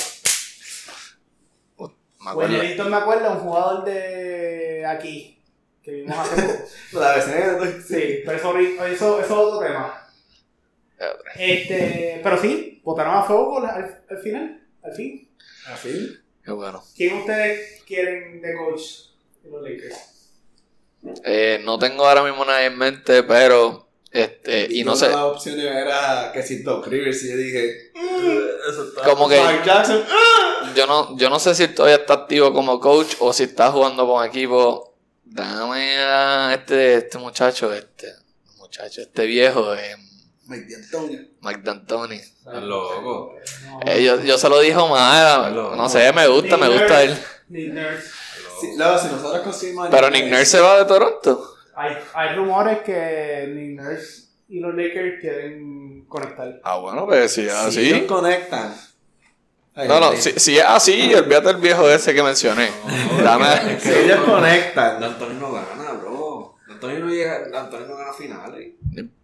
[2.21, 2.59] Me Wayne.
[2.59, 5.43] Ellington me acuerda un jugador de aquí,
[5.85, 6.69] que vimos hace poco.
[7.01, 10.01] La vecina Sí, pero eso, eso, eso es otro tema.
[11.37, 15.29] Este, pero sí, votaron a favor al, al final, al fin.
[15.67, 16.19] ¿A fin?
[16.43, 16.83] Qué bueno.
[16.97, 18.83] ¿Quién ustedes quieren de coach
[19.43, 19.97] de los Lakers?
[21.25, 23.87] Eh, no tengo ahora mismo nada en mente, pero.
[24.11, 25.07] Este, y no una sé.
[25.09, 27.91] de las opciones era que si Doc Rivers y yo dije,
[28.71, 29.03] Eso está.
[29.03, 29.37] Como que.
[29.65, 30.73] Jackson, ¡ah!
[30.75, 34.07] Yo no, yo no sé si todavía está activo como coach o si está jugando
[34.07, 34.94] con equipo.
[35.25, 38.13] Dame a este, este muchacho, este
[38.59, 39.97] muchacho, este viejo, eh,
[40.47, 41.31] Mike D'Antoni.
[41.41, 42.21] Mike D'Antoni.
[42.63, 43.35] Loco.
[43.87, 45.75] Eh, yo, yo se lo dijo mal, Hello.
[45.75, 47.17] no sé, me gusta, me gusta él.
[47.49, 48.09] Nick Nurse.
[48.61, 51.51] Sí, luego, si nosotros conseguimos a Pero Nick Nurse se va de Toronto.
[51.75, 56.61] Hay, hay rumores que Nick Nurse y los Lakers quieren conectar.
[56.63, 57.81] Ah, bueno, pues si Si así.
[57.93, 58.75] ellos conectan.
[59.77, 62.69] Ay, No, no, si, si es así, olvídate del viejo ese que mencioné.
[63.23, 63.79] Dame.
[63.81, 65.01] Si ellos conectan.
[65.01, 66.57] D'Antoni no gana, bro.
[66.69, 67.49] D'Antoni no llega.
[67.49, 68.73] D'Antoni no gana finales.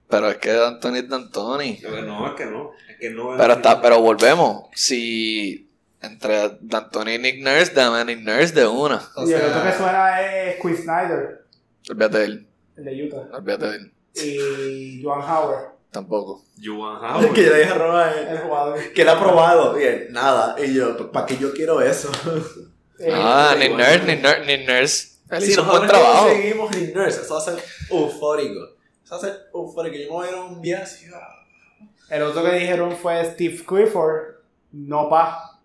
[0.09, 1.79] Pero es que Anthony es D'Antoni.
[1.81, 2.73] Pero No, es que no.
[2.89, 4.65] Es que no Pero está, pero volvemos.
[4.75, 5.71] Si
[6.03, 9.01] entre D'Antoni y Nick Nurse, dame a Nick Nurse de una.
[9.15, 11.45] O y el otro que suena es Quinn Snyder,
[11.91, 12.47] Olvídate de él.
[12.77, 13.37] el de Utah.
[13.37, 13.93] Olvídate de él.
[14.15, 16.45] Y Joan Howard, Tampoco.
[16.63, 18.93] Juwan Es que yo le dije a Roma eh, el jugador.
[18.93, 19.81] que él ha probado.
[19.81, 20.55] Y él, nada.
[20.63, 22.11] Y yo, ¿para qué yo quiero eso?
[23.03, 23.55] Eh, Ah.
[23.57, 25.09] Nurse, Nick Nurse, Nick Nurse.
[25.31, 26.27] Él si hizo un buen trabajo.
[26.27, 28.61] conseguimos Nick Nurse, eso va a ser eufórico.
[29.03, 29.97] Eso va a ser eufórico.
[29.97, 31.07] Yo me voy a ir a un viaje así.
[31.15, 31.87] ah.
[32.11, 34.21] El otro que dijeron fue Steve Clifford,
[34.73, 35.61] no pa.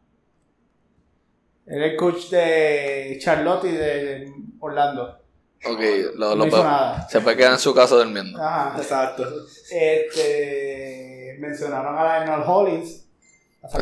[1.66, 4.32] Era el coach de Charlotte y de
[4.62, 5.20] Orlando.
[5.66, 5.80] Ok,
[6.16, 7.06] lo, No lo hizo nada.
[7.10, 8.42] se puede quedar en su casa durmiendo.
[8.42, 8.78] Ajá.
[8.82, 9.26] Exacto.
[9.72, 13.08] Este, mencionaron a Lionel Hollins.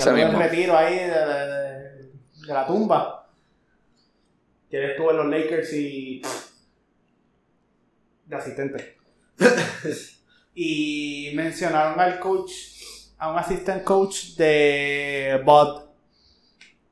[0.05, 0.39] Del mismo.
[0.39, 2.03] retiro ahí de, de-
[2.47, 3.29] de la tumba.
[4.69, 6.21] Que él estuvo en los Lakers y.
[8.25, 8.97] de asistente.
[10.55, 12.51] y mencionaron al coach,
[13.17, 15.81] a un assistant coach de Bud,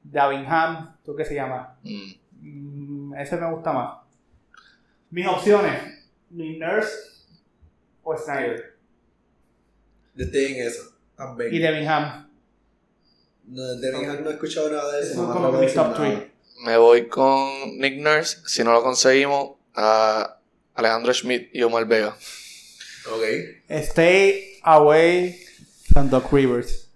[0.03, 1.77] Davingham, ¿tú qué se llama?
[1.83, 2.11] Mm.
[2.41, 3.97] Mm, ese me gusta más.
[5.11, 5.81] Mis opciones:
[6.29, 6.91] Nick Nurse
[8.03, 8.70] o Snyder.
[10.15, 10.83] Yo estoy en eso.
[11.15, 11.53] También.
[11.53, 12.29] Y Davingham.
[13.45, 15.21] No, de mi no he escuchado nada de eso.
[15.27, 15.95] No como top nada.
[15.97, 16.19] 3.
[16.63, 18.37] Me voy con Nick Nurse.
[18.45, 20.37] Si no lo conseguimos, a
[20.75, 22.15] Alejandro Schmidt y Omar Vega.
[23.11, 23.23] Ok.
[23.83, 25.39] Stay away
[25.91, 26.89] from Doc Rivers.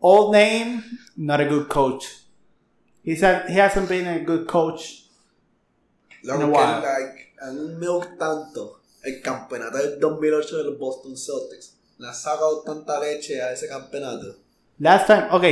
[0.00, 0.82] Old name,
[1.16, 2.04] not a good coach.
[3.02, 5.04] He's a, he hasn't been a good coach.
[6.22, 6.82] Luego In a que while.
[6.82, 11.77] like, han milk tanto el campeonato del 2008 de los Boston Celtics.
[11.98, 14.36] Le ha sacado tanta leche a ese campeonato.
[14.78, 15.44] Last time, ok.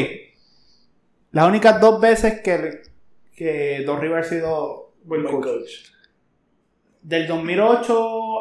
[1.32, 2.82] Las únicas dos veces que,
[3.34, 5.44] que Doc Rivers ha sido buen coach.
[5.44, 5.70] coach.
[7.02, 8.32] Del 2008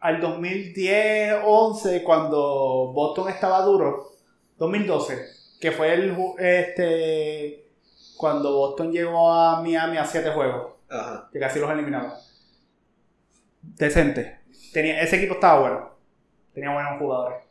[0.00, 4.12] al 2010, 11, cuando Boston estaba duro.
[4.58, 5.26] 2012,
[5.60, 7.66] que fue el este
[8.16, 10.72] cuando Boston llegó a Miami a 7 juegos.
[10.88, 11.28] Ajá.
[11.32, 12.18] que casi los eliminaba.
[13.60, 14.40] Decente.
[14.72, 15.95] Tenía, ese equipo estaba bueno.
[16.56, 17.44] Tenía buenos jugadores.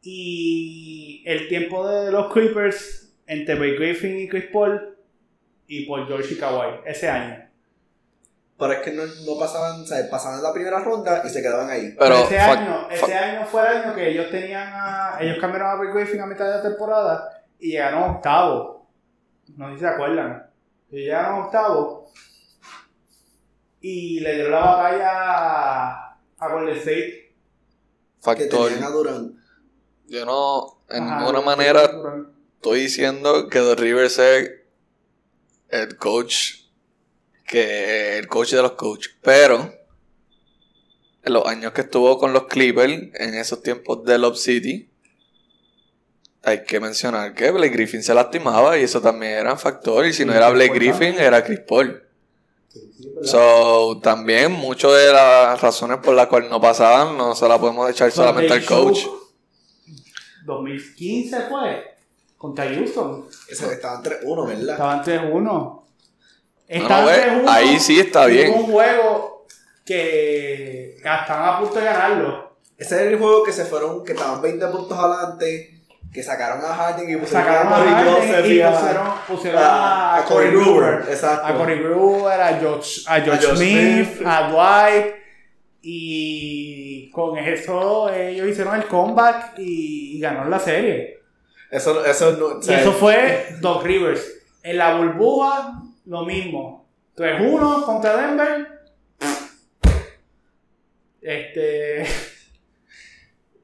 [0.00, 4.96] Y el tiempo de los Clippers entre Blake Griffin y Chris Paul
[5.66, 7.46] y Paul George y Kawhi ese año.
[8.58, 11.68] Pero es que no, no pasaban, o sea, pasaban la primera ronda y se quedaban
[11.68, 11.94] ahí.
[11.98, 15.18] Pero, ese, año, ese año fue el año que ellos tenían a.
[15.20, 18.88] Ellos cambiaron a Blake Griffin a mitad de la temporada y llegaron octavo.
[19.54, 20.46] No sé si se acuerdan.
[20.90, 22.10] Y llegaron octavo
[23.82, 27.17] y le dieron la batalla a, a Golden State.
[28.20, 28.68] Que factor.
[28.68, 29.36] tenían a Durant.
[30.06, 31.90] Yo no, en Ajá, ninguna manera
[32.56, 34.50] estoy diciendo que Doc Rivers es
[35.68, 36.62] el coach,
[37.46, 39.74] que el coach de los coaches, pero
[41.22, 44.90] en los años que estuvo con los Clippers, en esos tiempos de Love City,
[46.42, 50.06] hay que mencionar que Blake Griffin se lastimaba y eso también era un factor.
[50.06, 52.02] Y si no era Blake Griffin, era Chris Paul.
[53.24, 57.90] So, también muchas de las razones por las cuales no pasaban no se las podemos
[57.90, 58.98] echar solamente al coach.
[58.98, 59.18] Show
[60.44, 61.84] 2015 fue.
[62.36, 63.26] Contra Houston.
[63.48, 64.70] Ese estaban 3-1, ¿verdad?
[64.70, 65.42] Estaban 3-1.
[65.42, 65.86] No,
[66.68, 67.48] Estaban no, ve, 3-1.
[67.48, 68.54] ahí sí está bien.
[68.54, 69.46] Un juego
[69.84, 72.56] que estaban a punto de ganarlo.
[72.76, 75.77] Ese era el juego que se fueron, que estaban 20 puntos adelante,
[76.12, 80.14] que sacaron a Harden y pusieron Sacaron a Corey Harden y a- pusieron, pusieron a-
[80.14, 81.04] a, a Corey Brewer.
[81.08, 81.46] exacto.
[81.46, 84.26] A Corey Brewer, a George, a George, A George Smith, Smith.
[84.26, 85.14] a Dwight.
[85.82, 91.18] Y con eso ellos hicieron el comeback y, y ganaron la serie.
[91.70, 92.46] Eso, eso no.
[92.46, 94.26] o Y sea, eso fue Doc Rivers.
[94.62, 96.86] En la burbuja, lo mismo.
[97.16, 98.66] 3-1 contra Denver.
[101.20, 102.06] Este.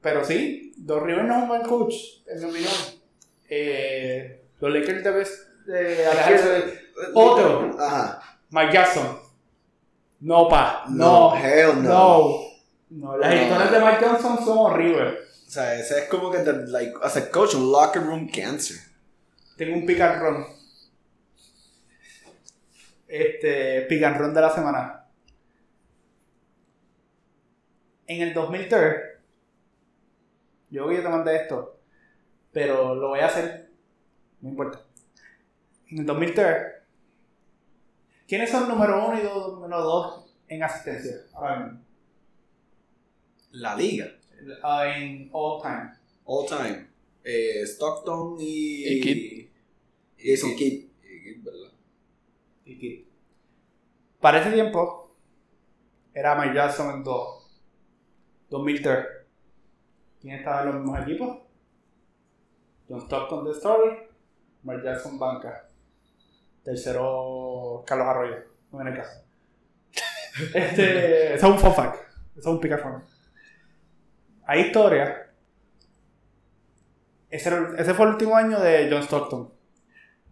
[0.04, 1.94] Pero sí, Doc Rivers no es un buen coach,
[2.26, 2.72] en mi opinión.
[3.48, 5.26] Eh, los Lakers deben
[5.74, 6.06] eh.
[7.14, 7.74] Otro.
[7.80, 8.38] Ajá.
[8.50, 9.18] Mike Jackson.
[10.20, 10.84] No, pa.
[10.90, 11.36] No, No.
[11.36, 11.88] hell no.
[11.88, 12.40] No.
[12.90, 13.42] No, Las No.
[13.42, 15.14] historias de Mike Johnson son horribles.
[15.46, 18.76] O sea, ese es como que, the, like, as a coach, un locker room cancer.
[19.56, 19.86] Tengo un
[20.20, 20.44] run.
[23.08, 23.86] Este,
[24.18, 25.06] run de la semana.
[28.06, 29.13] En el 2003,
[30.74, 31.78] yo voy a te mandé esto,
[32.52, 33.70] pero lo voy a hacer,
[34.40, 34.80] no importa.
[35.88, 36.56] En el 2003,
[38.26, 41.14] ¿quiénes son número uno y dos- número dos en asistencia?
[41.34, 41.80] Ahora mismo.
[43.52, 44.06] La liga.
[44.64, 45.90] Ah, en all time.
[46.24, 46.88] All time.
[47.22, 48.96] Eh, Stockton y.
[48.96, 49.48] Y Kidd.
[50.18, 50.56] Jason
[51.44, 51.70] ¿verdad?
[52.64, 52.78] Y
[54.20, 55.14] para ese tiempo
[56.12, 57.60] era Mike Jackson en 2.
[58.50, 59.06] 2003.
[60.24, 61.38] ¿Quién estaba en los mismos equipos?
[62.88, 63.90] John Stockton de Story,
[64.62, 65.68] Mike Jackson banca.
[66.62, 68.36] Tercero Carlos Arroyo.
[68.72, 69.22] No viene el caso.
[70.54, 71.96] Este, eso es un fun fact.
[72.38, 73.04] Eso es un picafón.
[74.46, 75.30] Hay historia.
[77.28, 79.52] Ese, ese fue el último año de John Stockton.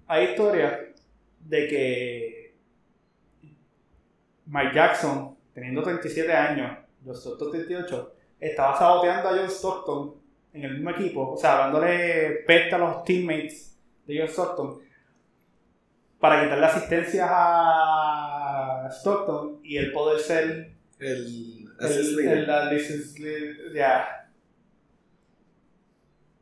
[0.07, 0.95] Hay historia
[1.41, 2.57] de que
[4.47, 10.15] Mike Jackson, teniendo 37 años, John Stockton 38, estaba saboteando a John Stockton
[10.53, 14.81] en el mismo equipo, o sea, dándole pesta a los teammates de John Stockton
[16.19, 21.69] para quitarle asistencias a Stockton y él poder ser El.
[21.79, 24.31] assist el, el, ya.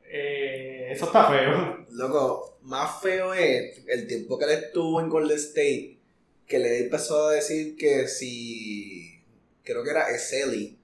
[0.04, 1.86] Eh, eso está feo.
[1.92, 5.98] Loco, más feo es el tiempo que él estuvo en Golden State,
[6.46, 9.22] que le empezó a decir que si.
[9.62, 10.79] Creo que era Eseli,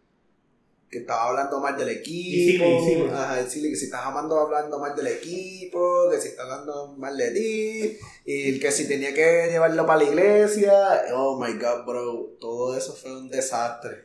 [0.90, 2.64] que estaba hablando mal del equipo.
[3.12, 7.30] Ajá, que si estás amando hablando mal del equipo, que si está hablando mal de
[7.32, 11.02] ti, y que si tenía que llevarlo para la iglesia.
[11.14, 14.04] Oh my god, bro, todo eso fue un desastre.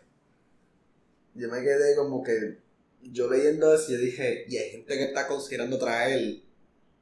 [1.35, 2.59] Yo me quedé como que.
[3.03, 6.39] Yo leyendo eso, yo dije, y hay gente que está considerando traer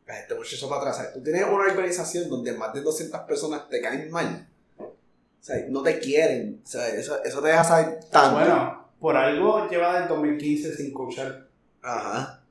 [0.08, 0.98] a este muchacho para atrás.
[0.98, 1.14] ¿sabes?
[1.14, 4.48] Tú tienes una organización donde más de 200 personas te caen mal.
[4.78, 4.94] O
[5.42, 6.62] sea, no te quieren.
[6.64, 8.40] O sea, eso, eso te deja saber tanto.
[8.40, 11.48] Bueno, por algo lleva desde 2015 sin coachar.
[11.82, 12.44] Ajá.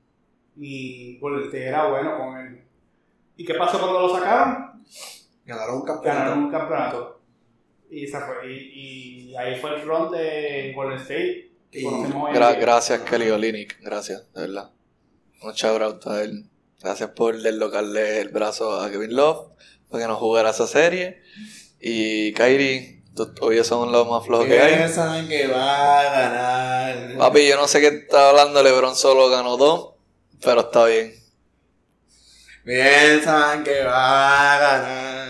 [0.57, 2.61] Y Golden era bueno con él.
[3.37, 4.83] ¿Y qué pasó cuando lo sacaron?
[5.45, 6.19] Ganaron un campeonato.
[6.21, 7.21] Ganaron un campeonato.
[7.91, 11.53] Y, se fue, y, y ahí fue el run de Golden State.
[11.71, 13.81] Que Gra- gracias, Kelly Olynyk.
[13.83, 14.71] Gracias, de verdad.
[15.43, 16.45] Un shout out a él.
[16.83, 19.53] Gracias por deslocarle el brazo a Kevin Love
[19.89, 21.21] para que no jugara esa serie.
[21.81, 24.77] Y Kyrie, tú- hoy son los más flojos que hay.
[24.77, 27.19] Piensan que va a ganar.
[27.19, 28.63] Papi, yo no sé qué está hablando.
[28.63, 29.95] LeBron solo ganó dos,
[30.43, 31.15] pero está bien.
[32.65, 35.29] Piensan que va a ganar.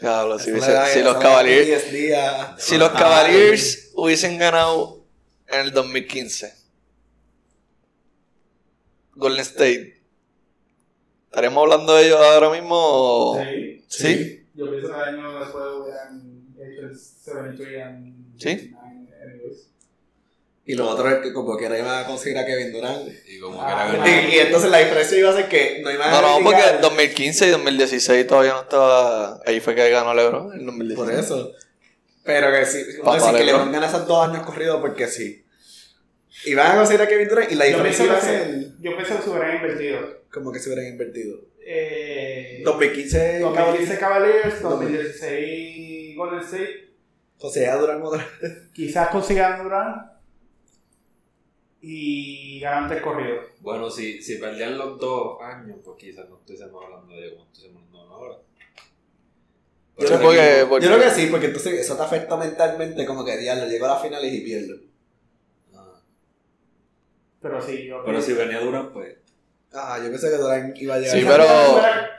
[0.00, 2.54] Diablo, si, hubiese- si los Cavaliers, 10 días.
[2.58, 2.90] si los.
[2.90, 5.04] Cavaliers hubiesen ganado
[5.48, 6.54] en el 2015,
[9.14, 10.00] Golden State,
[11.26, 12.76] ¿estaríamos hablando de ellos ahora mismo?
[12.78, 13.84] o- Sí.
[13.88, 14.46] ¿Sí?
[14.54, 18.48] Yo pienso que años después hubieran hecho el 73 and Sí.
[18.48, 19.64] 69 anyways.
[20.64, 23.08] Y lo otro es que como que no iban a conseguir a Kevin Durant.
[23.26, 24.28] Y como Ah, que era.
[24.28, 26.60] Y, y entonces la diferencia iba a ser que no iban a No, no, porque
[26.74, 29.40] en 2015 y 2016 todavía no estaba.
[29.46, 30.96] Ahí fue que ganó LeBron en 2016.
[30.96, 31.52] Por eso.
[32.22, 33.72] Pero que sí, vamos a decir que LeBron.
[33.72, 35.42] Gana esos dos años corridos porque sí.
[36.44, 38.26] Y van a conseguir a Kevin Durant y la Yo diferencia pienso, va a que
[38.26, 39.98] ser se, yo pienso que se hubieran invertido.
[40.30, 41.38] como que se hubieran invertido.
[41.64, 45.87] eh, 2015 2015 Cavaliers, 2016 2016
[46.18, 46.88] Golden State.
[47.38, 47.76] José A.
[47.76, 48.26] Durán otra
[48.74, 50.12] Quizás consigan Durán
[51.80, 53.46] y ganan tres corridos.
[53.60, 57.82] Bueno, si, si perdían los dos años, pues quizás no estuviésemos hablando de como estuviésemos
[57.88, 58.34] hablando ahora.
[59.98, 63.06] Yo creo, porque- que, porque- yo creo que sí, porque entonces eso te afecta mentalmente
[63.06, 64.74] como que diablo, llego a la final y pierdo.
[65.74, 66.00] Ah,
[67.40, 69.16] Pero sí, yo Pero si venía Durán, pues.
[69.72, 71.14] Ah, yo pensé que Durán iba a llegar.
[71.16, 71.36] Sí, Quizás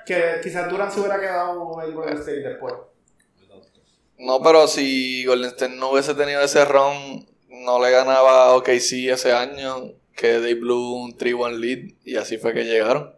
[0.05, 2.73] pero- quizás Durán se hubiera quedado en Golden State después.
[4.20, 9.10] No, pero si Golden State no hubiese tenido ese run, no le ganaba a OKC
[9.10, 13.16] ese año, que they blew un 3-1 lead, y así fue que llegaron.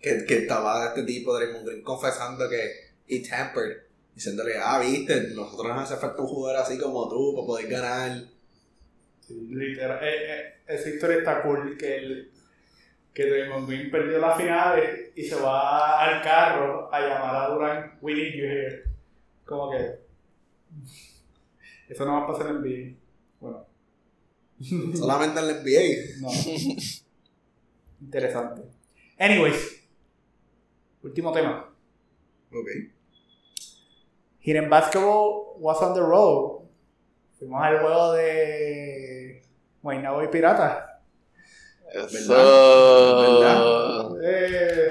[0.00, 3.76] Que, que estaba este tipo, Draymond Green, confesando que he tampered.
[4.12, 8.24] Diciéndole, ah, viste, nosotros nos hace falta un jugador así como tú para poder ganar.
[9.20, 10.00] Sí, literal.
[10.02, 11.78] Eh, eh, esa historia está cool.
[11.78, 12.31] Que, el,
[13.12, 17.98] que Draymond Green perdió las finales y se va al carro a llamar a Durán,
[18.00, 18.84] We need you here.
[19.44, 20.00] Como que.
[21.88, 22.96] Eso no va a pasar en NBA.
[23.40, 23.66] Bueno,
[24.96, 26.20] Solamente en la NBA.
[26.20, 26.28] no.
[28.00, 28.62] Interesante.
[29.18, 29.84] Anyways,
[31.02, 31.68] último tema.
[32.50, 32.68] Ok.
[34.40, 36.62] Hidden Basketball was on the road.
[37.38, 39.42] Fuimos al juego de
[39.82, 40.91] Guaynabo y Pirata.
[41.94, 42.34] Eso.
[44.22, 44.88] Eh,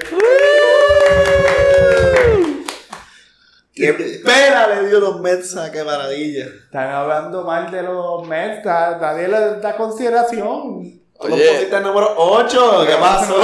[3.74, 3.92] ¡Qué
[4.24, 6.44] pena le dio los Mets a qué maravilla!
[6.64, 8.64] están hablando mal de los Mets.
[8.64, 11.00] Nadie le da consideración.
[11.18, 11.48] Oye.
[11.48, 13.34] pusiste en número 8, ¿qué pasó?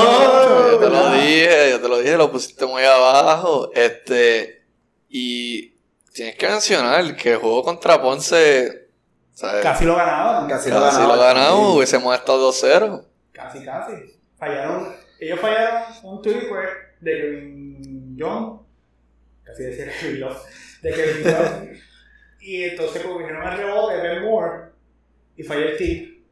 [0.72, 3.70] Yo te lo dije, yo te lo dije, lo pusiste muy abajo.
[3.74, 4.64] Este,
[5.08, 5.70] y
[6.12, 8.88] tienes que mencionar que el juego contra Ponce,
[9.32, 9.62] ¿sabes?
[9.62, 10.48] Casi lo ganaban.
[10.48, 11.18] Casi Casi lo lo ganamos.
[11.20, 13.04] ganamos, hubiésemos estado 2-0.
[13.38, 13.92] Casi, casi.
[14.36, 14.92] Fallaron.
[15.20, 16.58] Ellos fallaron un triple
[17.00, 18.62] de Kevin John.
[19.44, 20.42] Casi decía Kevin Love.
[20.82, 21.70] De Kevin John.
[22.40, 24.70] y entonces como vinieron al rebote de Ben Moore
[25.36, 26.24] y falló el tip.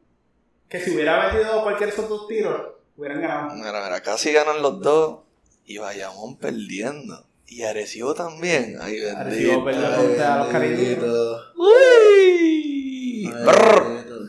[0.67, 2.61] Que si hubiera metido cualquier de esos dos tiros,
[2.97, 3.55] hubieran ganado.
[3.55, 5.19] Mira, mira, casi ganan los dos
[5.65, 7.25] y Bayamón perdiendo.
[7.45, 8.77] Y Arecibo también.
[8.81, 9.65] Ay, Arecibo bendito.
[9.65, 11.41] perdió contra los bendito.
[11.55, 13.31] Uy.
[13.33, 13.83] Ay, Brr.
[13.87, 14.19] bendito.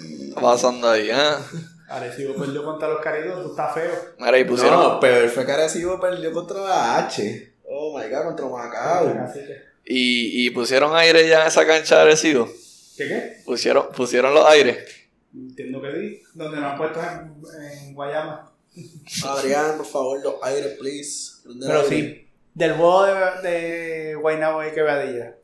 [0.00, 1.34] ¿Qué está pasando ahí, eh?
[1.96, 3.92] Arecibo perdió contra los Caribes, tú estás feo.
[4.18, 4.80] Mira, y pusieron.
[4.80, 7.54] No, pero fue que Arecibo perdió contra la H.
[7.64, 9.28] Oh my god, contra Macao.
[9.84, 12.46] Y, y pusieron aire ya en esa cancha de Arecibo.
[12.96, 13.36] ¿Qué qué?
[13.44, 14.78] Pusieron, pusieron los aires.
[15.34, 16.22] Entiendo que sí.
[16.34, 18.52] Donde nos han puesto en, en Guayama.
[19.24, 21.42] Adrián, por favor, los aires, please.
[21.60, 21.88] Pero aire.
[21.88, 25.36] sí, del juego de, de Guaynabo y Quebradilla.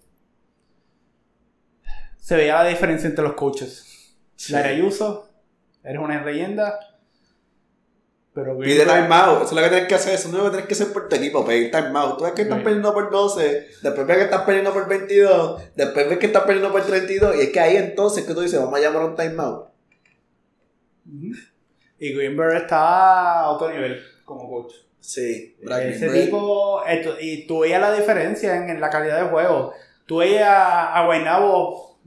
[2.19, 4.15] Se veía la diferencia entre los coaches.
[4.37, 4.53] Sí.
[4.53, 5.28] Larry Ayuso,
[5.85, 6.79] eres una leyenda.
[8.35, 10.57] Pero Pide timeout, eso es lo que tienes que hacer, eso no es lo que
[10.59, 12.19] tienes que hacer por tu equipo, pedir timeout.
[12.19, 16.09] Tú ves que estás perdiendo por 12, después ves que estás perdiendo por 22, después
[16.09, 18.79] ves que estás perdiendo por 32, y es que ahí entonces que tú dices, vamos
[18.79, 19.69] a llamar a un timeout.
[21.07, 21.33] Ujú.
[21.99, 24.73] Y Greenberg está a otro nivel como coach.
[25.01, 26.25] Sí, Brad Ese Greenberg.
[26.27, 29.73] tipo, esto- y tú veías la diferencia en, en la calidad de juego.
[30.07, 31.99] Tú veías a, a Guaynabo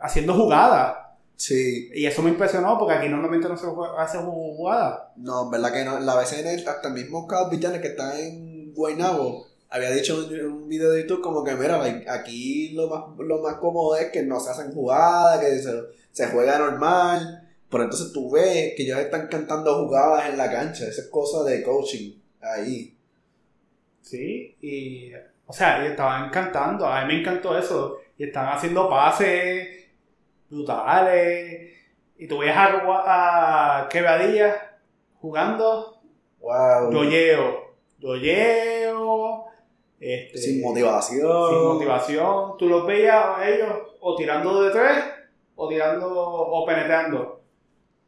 [0.00, 0.96] haciendo jugadas.
[1.40, 3.64] Sí, Y eso me impresionó porque aquí normalmente no se
[3.96, 5.02] hace ju- jugadas.
[5.16, 6.00] no, en verdad que no.
[6.00, 10.68] La BCN, hasta el mismo Carlos Villanes que está en Guaynabo, había dicho en un
[10.68, 14.40] video de YouTube como que, mira, aquí lo más, lo más cómodo es que no
[14.40, 15.70] se hacen jugadas, que se,
[16.10, 17.48] se juega normal.
[17.70, 20.86] Pero entonces tú ves que ellos están cantando jugadas en la cancha.
[20.88, 22.96] Esa es cosa de coaching ahí.
[24.02, 25.12] Sí, y.
[25.46, 26.84] O sea, y estaban cantando.
[26.86, 27.98] A mí me encantó eso.
[28.16, 29.68] Y estaban haciendo pases
[30.50, 31.72] brutales.
[32.16, 33.88] Y tú veías a, a
[35.20, 36.00] jugando.
[36.40, 36.92] Wow.
[36.92, 37.74] Yoyeo.
[37.98, 39.44] Yoyeo.
[40.00, 41.50] Este, Sin motivación.
[41.50, 42.56] sin motivación.
[42.56, 43.68] Tú los veías a ellos
[44.00, 45.04] o tirando de tres
[45.56, 47.40] o tirando o penetrando.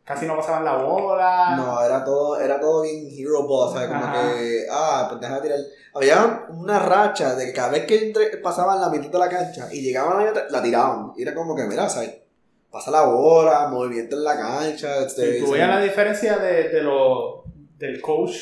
[0.04, 1.54] Casi no pasaban la bola.
[1.56, 3.88] No, era todo, era todo bien hero ball, ¿sabes?
[3.88, 4.32] Como Ajá.
[4.34, 5.58] que, ah, pues déjame tirar.
[5.94, 9.68] Había una racha de que cada vez que entre- pasaban la mitad de la cancha
[9.72, 11.12] y llegaban ahí atrás, la tiraban.
[11.16, 12.12] Y era como que, mira, ¿sabes?
[12.70, 15.04] Pasa la bola, movimiento en la cancha.
[15.04, 17.44] Este, Y tú veías la diferencia de, de lo,
[17.78, 18.36] del coach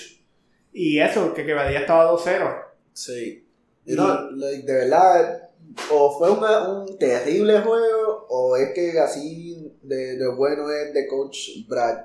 [0.72, 2.62] y eso, que Quebradilla estaba 2-0.
[2.92, 3.44] Sí.
[3.86, 5.48] Know, like, de verdad,
[5.90, 11.06] o fue una- un terrible juego, o es que así de, de bueno es de
[11.09, 11.96] coach Brad.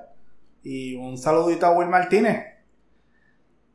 [0.62, 2.42] Y un saludito a Will Martínez.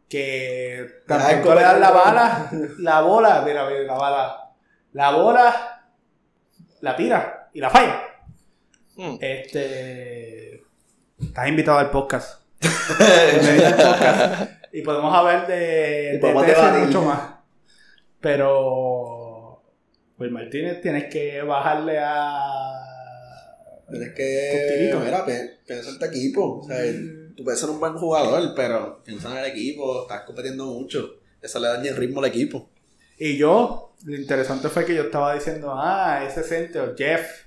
[0.08, 2.50] Que tampoco le dan la bala,
[2.80, 4.52] la bola, mira, mira, la bala,
[4.94, 5.86] la bola,
[6.82, 8.02] la tira y la falla.
[9.00, 9.16] Hmm.
[9.22, 10.62] Este.
[11.22, 12.42] Estás invitado al podcast.
[14.74, 16.88] Y podemos hablar de, Y de podemos debatir.
[16.88, 17.22] mucho más.
[18.20, 19.64] Pero.
[20.18, 22.42] Pues Martínez, tienes que bajarle a.
[23.90, 24.94] Tienes que.
[25.02, 26.60] Mira, piensa en tu equipo.
[26.60, 26.78] O sea,
[27.38, 30.02] tú puedes ser un buen jugador, pero piensa en el equipo.
[30.02, 31.22] Estás compitiendo mucho.
[31.42, 32.70] Eso le daña el ritmo al equipo.
[33.18, 37.46] Y yo, lo interesante fue que yo estaba diciendo, ah, ese centro, Jeff,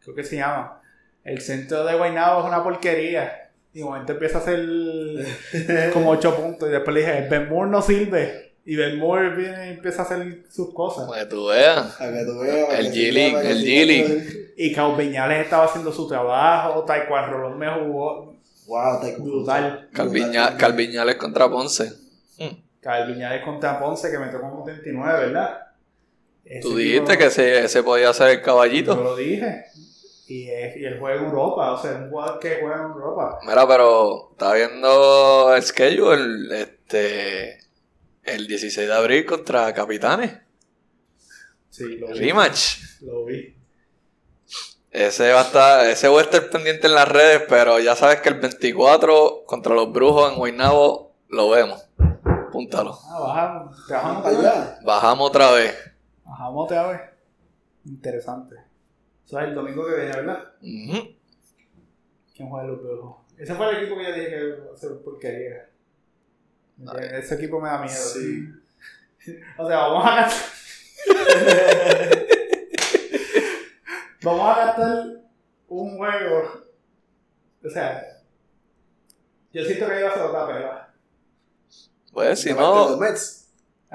[0.00, 0.80] creo que se llama.
[1.24, 3.50] El centro de Guaynabo es una porquería.
[3.72, 6.68] Y de momento empieza a hacer como 8 puntos.
[6.68, 8.52] Y después le dije, Ben Moore no sirve.
[8.66, 11.06] Y Ben Moore viene y empieza a hacer sus cosas.
[11.08, 12.00] Para que tú veas.
[12.00, 14.52] A que tú veas, para El G-League, para el G-League.
[14.56, 16.84] Y Cao Peñales estaba haciendo su trabajo.
[16.84, 18.34] Taekwondo Rolón me jugó
[18.66, 19.90] Wow, te brutal.
[19.92, 21.92] Calviña- Calviñales contra Ponce.
[22.80, 25.58] Cao Peñales contra Ponce que metió como 39, ¿verdad?
[26.44, 28.94] Ese Tú tipo- dijiste que ese, ese podía ser el Yo caballito.
[28.94, 29.64] lo dije.
[30.26, 31.72] Y, es, y él juega en Europa.
[31.72, 33.38] O sea, es un jugador que juega en Europa.
[33.42, 37.58] Mira, pero estaba viendo el schedule, este,
[38.22, 40.38] el 16 de abril contra Capitanes.
[41.70, 42.18] Sí, lo vi.
[42.20, 43.00] Rematch.
[43.02, 43.54] Lo vi.
[44.90, 48.20] Ese va a estar, ese voy a estar pendiente en las redes, pero ya sabes
[48.20, 51.84] que el 24 contra los brujos en Guaynabo lo vemos.
[52.52, 52.96] Púntalo.
[53.10, 53.86] Ah, bajamos.
[53.88, 54.78] Te bajamos allá.
[54.84, 55.74] Bajamos otra vez.
[56.24, 57.00] Bajamos otra vez.
[57.84, 58.54] Interesante.
[59.24, 60.52] Eso es el domingo que viene, ¿verdad?
[60.60, 61.14] Ujú.
[62.34, 63.16] ¿Quién juega los brujos?
[63.38, 65.70] Ese fue el equipo que yo dije que iba a ser porquería.
[67.12, 67.94] Ese equipo me da miedo.
[67.94, 68.48] Sí.
[69.56, 70.50] O sea, vamos a gastar.
[74.22, 75.06] vamos a gastar
[75.66, 76.66] un juego.
[77.64, 78.20] O sea,
[79.50, 80.94] yo siento que iba a ser otra pela.
[82.12, 83.43] Pues si de los no, Mets.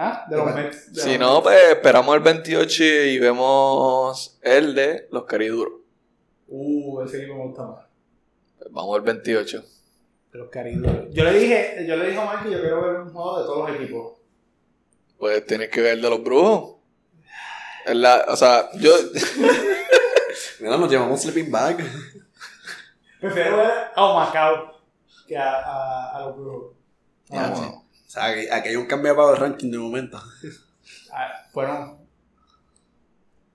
[0.01, 0.25] ¿Ah?
[0.29, 0.93] De los Bueno, Mets.
[0.93, 1.43] de si los no, Mets.
[1.43, 5.73] pues esperamos el 28 y vemos el de los cariduros.
[6.47, 7.85] Uh, ese equipo me gusta más.
[8.57, 9.61] Pues vamos al 28.
[10.31, 11.07] De los cariduros.
[11.11, 13.45] Yo le dije, yo le dije a Omar que yo quiero ver un juego de
[13.45, 14.13] todos los equipos.
[15.17, 16.75] Pues tienes que ver el de los brujos.
[17.85, 18.91] Es la- o sea, yo,
[20.61, 21.77] Mira, nos llevamos sleeping bag.
[23.19, 24.79] Prefiero ver a Macao
[25.27, 26.75] que a, a, a los brujos.
[27.31, 27.61] Ah, sí.
[27.61, 27.78] bueno.
[28.09, 30.19] O sea, aquí, aquí hay un cambio para el ranking de momento.
[31.11, 31.97] Ah, fueron.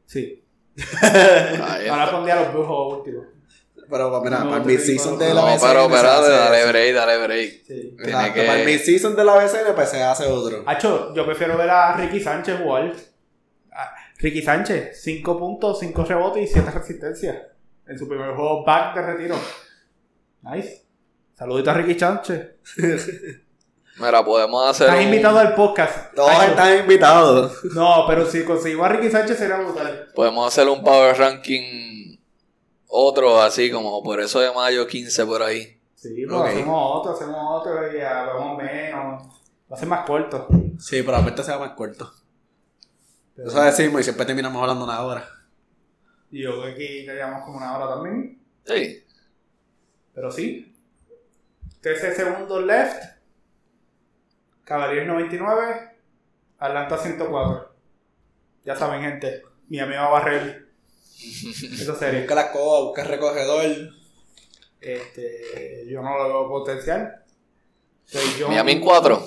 [0.06, 0.44] Sí.
[1.90, 3.26] Ahora pondría a los brujos últimos.
[3.88, 5.60] Pero mira, No, para el mid-season digo, de no, la no, BCN.
[5.60, 7.50] pero se espérate, hace dale break, dale break.
[7.64, 7.64] Sí.
[7.96, 10.62] Tiene Exacto, que- Para el mid-season de la BCN, pues se hace otro.
[10.66, 12.92] Hacho, yo prefiero ver a Ricky Sánchez jugar.
[13.72, 17.36] Ah, Ricky Sánchez, 5 puntos, 5 rebotes y 7 resistencias.
[17.86, 19.36] En su primer juego back de retiro.
[20.42, 20.86] Nice.
[21.34, 22.48] Saludito a Ricky Sánchez.
[23.96, 26.14] Mira, podemos hacer Estás un- invitado al podcast.
[26.14, 27.64] Todos están invitados.
[27.74, 30.08] No, pero si conseguimos a Ricky Sánchez sería brutal.
[30.14, 32.16] Podemos hacer un power ranking
[32.88, 35.80] otro así como por eso de mayo 15 por ahí.
[35.94, 39.22] Sí, pues hacemos otro, hacemos otro y hablamos menos.
[39.72, 40.48] Va a ser más corto.
[40.78, 42.12] Sí, pero la vuelta se va más corto.
[43.36, 45.28] Pero- Eso decimos y siempre terminamos hablando una hora.
[46.30, 48.40] Y yo creo que aquí queríamos como una hora también.
[48.64, 49.04] Sí.
[50.14, 50.74] Pero sí.
[51.80, 53.13] 13 segundos left.
[54.64, 55.90] Cavaliers 99.
[56.58, 57.74] Atlanta 104.
[58.64, 59.42] Ya saben, gente.
[59.68, 60.68] Mi amigo va a barrer.
[61.18, 62.20] Eso sería.
[62.20, 63.64] Busca la escoba, busca el recogedor.
[64.80, 67.24] Este, yo no lo veo potencial.
[68.04, 68.48] Soy yo.
[68.48, 69.22] Miami en 4,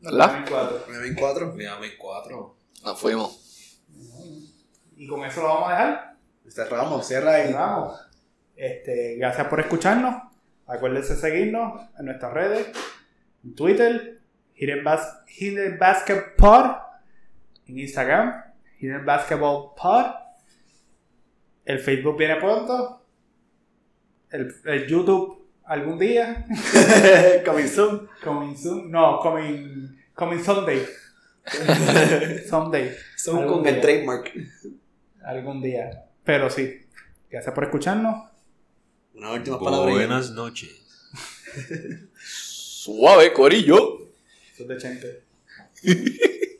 [0.00, 0.26] ¿verdad?
[0.26, 0.84] Miami en 4.
[0.88, 1.52] Me ven cuatro.
[1.54, 2.56] Miami 4.
[2.84, 3.80] Nos fuimos.
[4.96, 6.16] Y con eso lo vamos a dejar.
[6.48, 7.48] Cerramos, cierra ahí.
[7.48, 8.00] Cerramos.
[8.56, 10.22] Este, gracias por escucharnos.
[10.66, 12.68] Acuérdense de seguirnos en nuestras redes.
[13.44, 14.11] En Twitter,
[14.62, 16.76] Hidden, Bas Hidden Basket Pod.
[17.66, 18.44] En Instagram,
[18.78, 20.14] Hidden Basketball Pod.
[21.64, 23.02] El Facebook viene pronto.
[24.30, 26.46] El, el YouTube algún día.
[27.44, 28.08] Coming soon.
[28.22, 28.90] Coming soon.
[28.90, 30.86] No, coming, coming Sunday.
[32.48, 32.94] Sunday.
[33.16, 34.32] Son Algún con el trademark.
[35.24, 36.04] Algún día.
[36.24, 36.82] Pero sí.
[37.28, 38.28] Gracias por escucharnos.
[39.14, 39.92] Una última palabra.
[39.92, 40.70] Buenas noches.
[42.16, 44.01] Suave, corillo.
[44.58, 45.22] Es de Chente.